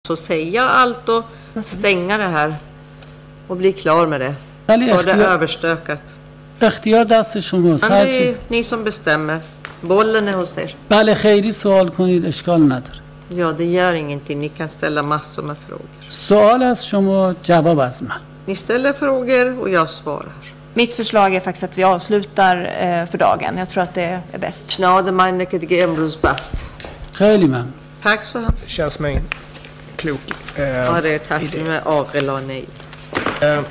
[0.10, 1.24] Så säga allt och
[1.66, 2.56] stänga det här
[3.48, 4.36] och bli klar med det.
[4.68, 6.00] ولی Få det اختیار, överstökat.
[6.60, 9.40] اختیار دست شماست Men det هر är کی- ju ni som bestämmer.
[9.82, 10.76] Bollen är hos er.
[10.90, 13.00] بله خیری سوال کنید اشکال نداره
[13.30, 14.40] Ja, det gör ingenting.
[14.40, 15.90] Ni kan ställa massor med frågor.
[16.10, 18.12] سوال از شما جواب از من
[18.48, 20.36] Ni ställer frågor och jag svarar.
[20.74, 23.58] Mitt förslag är faktiskt att vi avslutar eh, för dagen.
[23.58, 24.72] Jag tror att det är bäst.
[24.72, 26.64] Schnade meine Kedge Emrus bast.
[27.14, 28.64] خیلی ممنون Tack så hemskt.
[28.64, 29.22] Det känns som en
[30.00, 30.20] klok
[30.56, 32.66] eh, Ja, det är taskigt med Agel och nej.
[33.42, 33.62] Eh,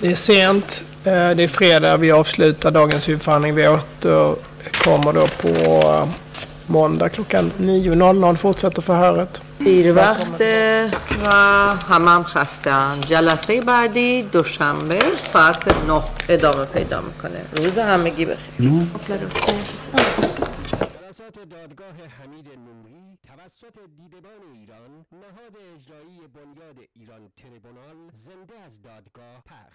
[0.00, 0.82] Det är sent.
[1.04, 1.96] Eh, Det är fredag.
[1.96, 3.54] Vi avslutar dagens huvudförhandling.
[3.54, 5.48] Vi återkommer då på
[5.88, 6.08] eh,
[6.66, 8.36] måndag klockan 9.00.
[8.36, 9.40] Fortsätter förhöret.
[9.58, 10.40] دیر وقت
[11.24, 11.28] و
[11.88, 14.98] همم خستن جلسه بعدی دوشنبه
[15.32, 15.56] ساعت
[15.86, 18.70] 9 ادامه پیدا میکنه روز همگی بخیر
[23.35, 29.69] توسط دیدبان ایران نهاد اجرایی بنیاد ایران تریبونال زنده از دادگاه پخش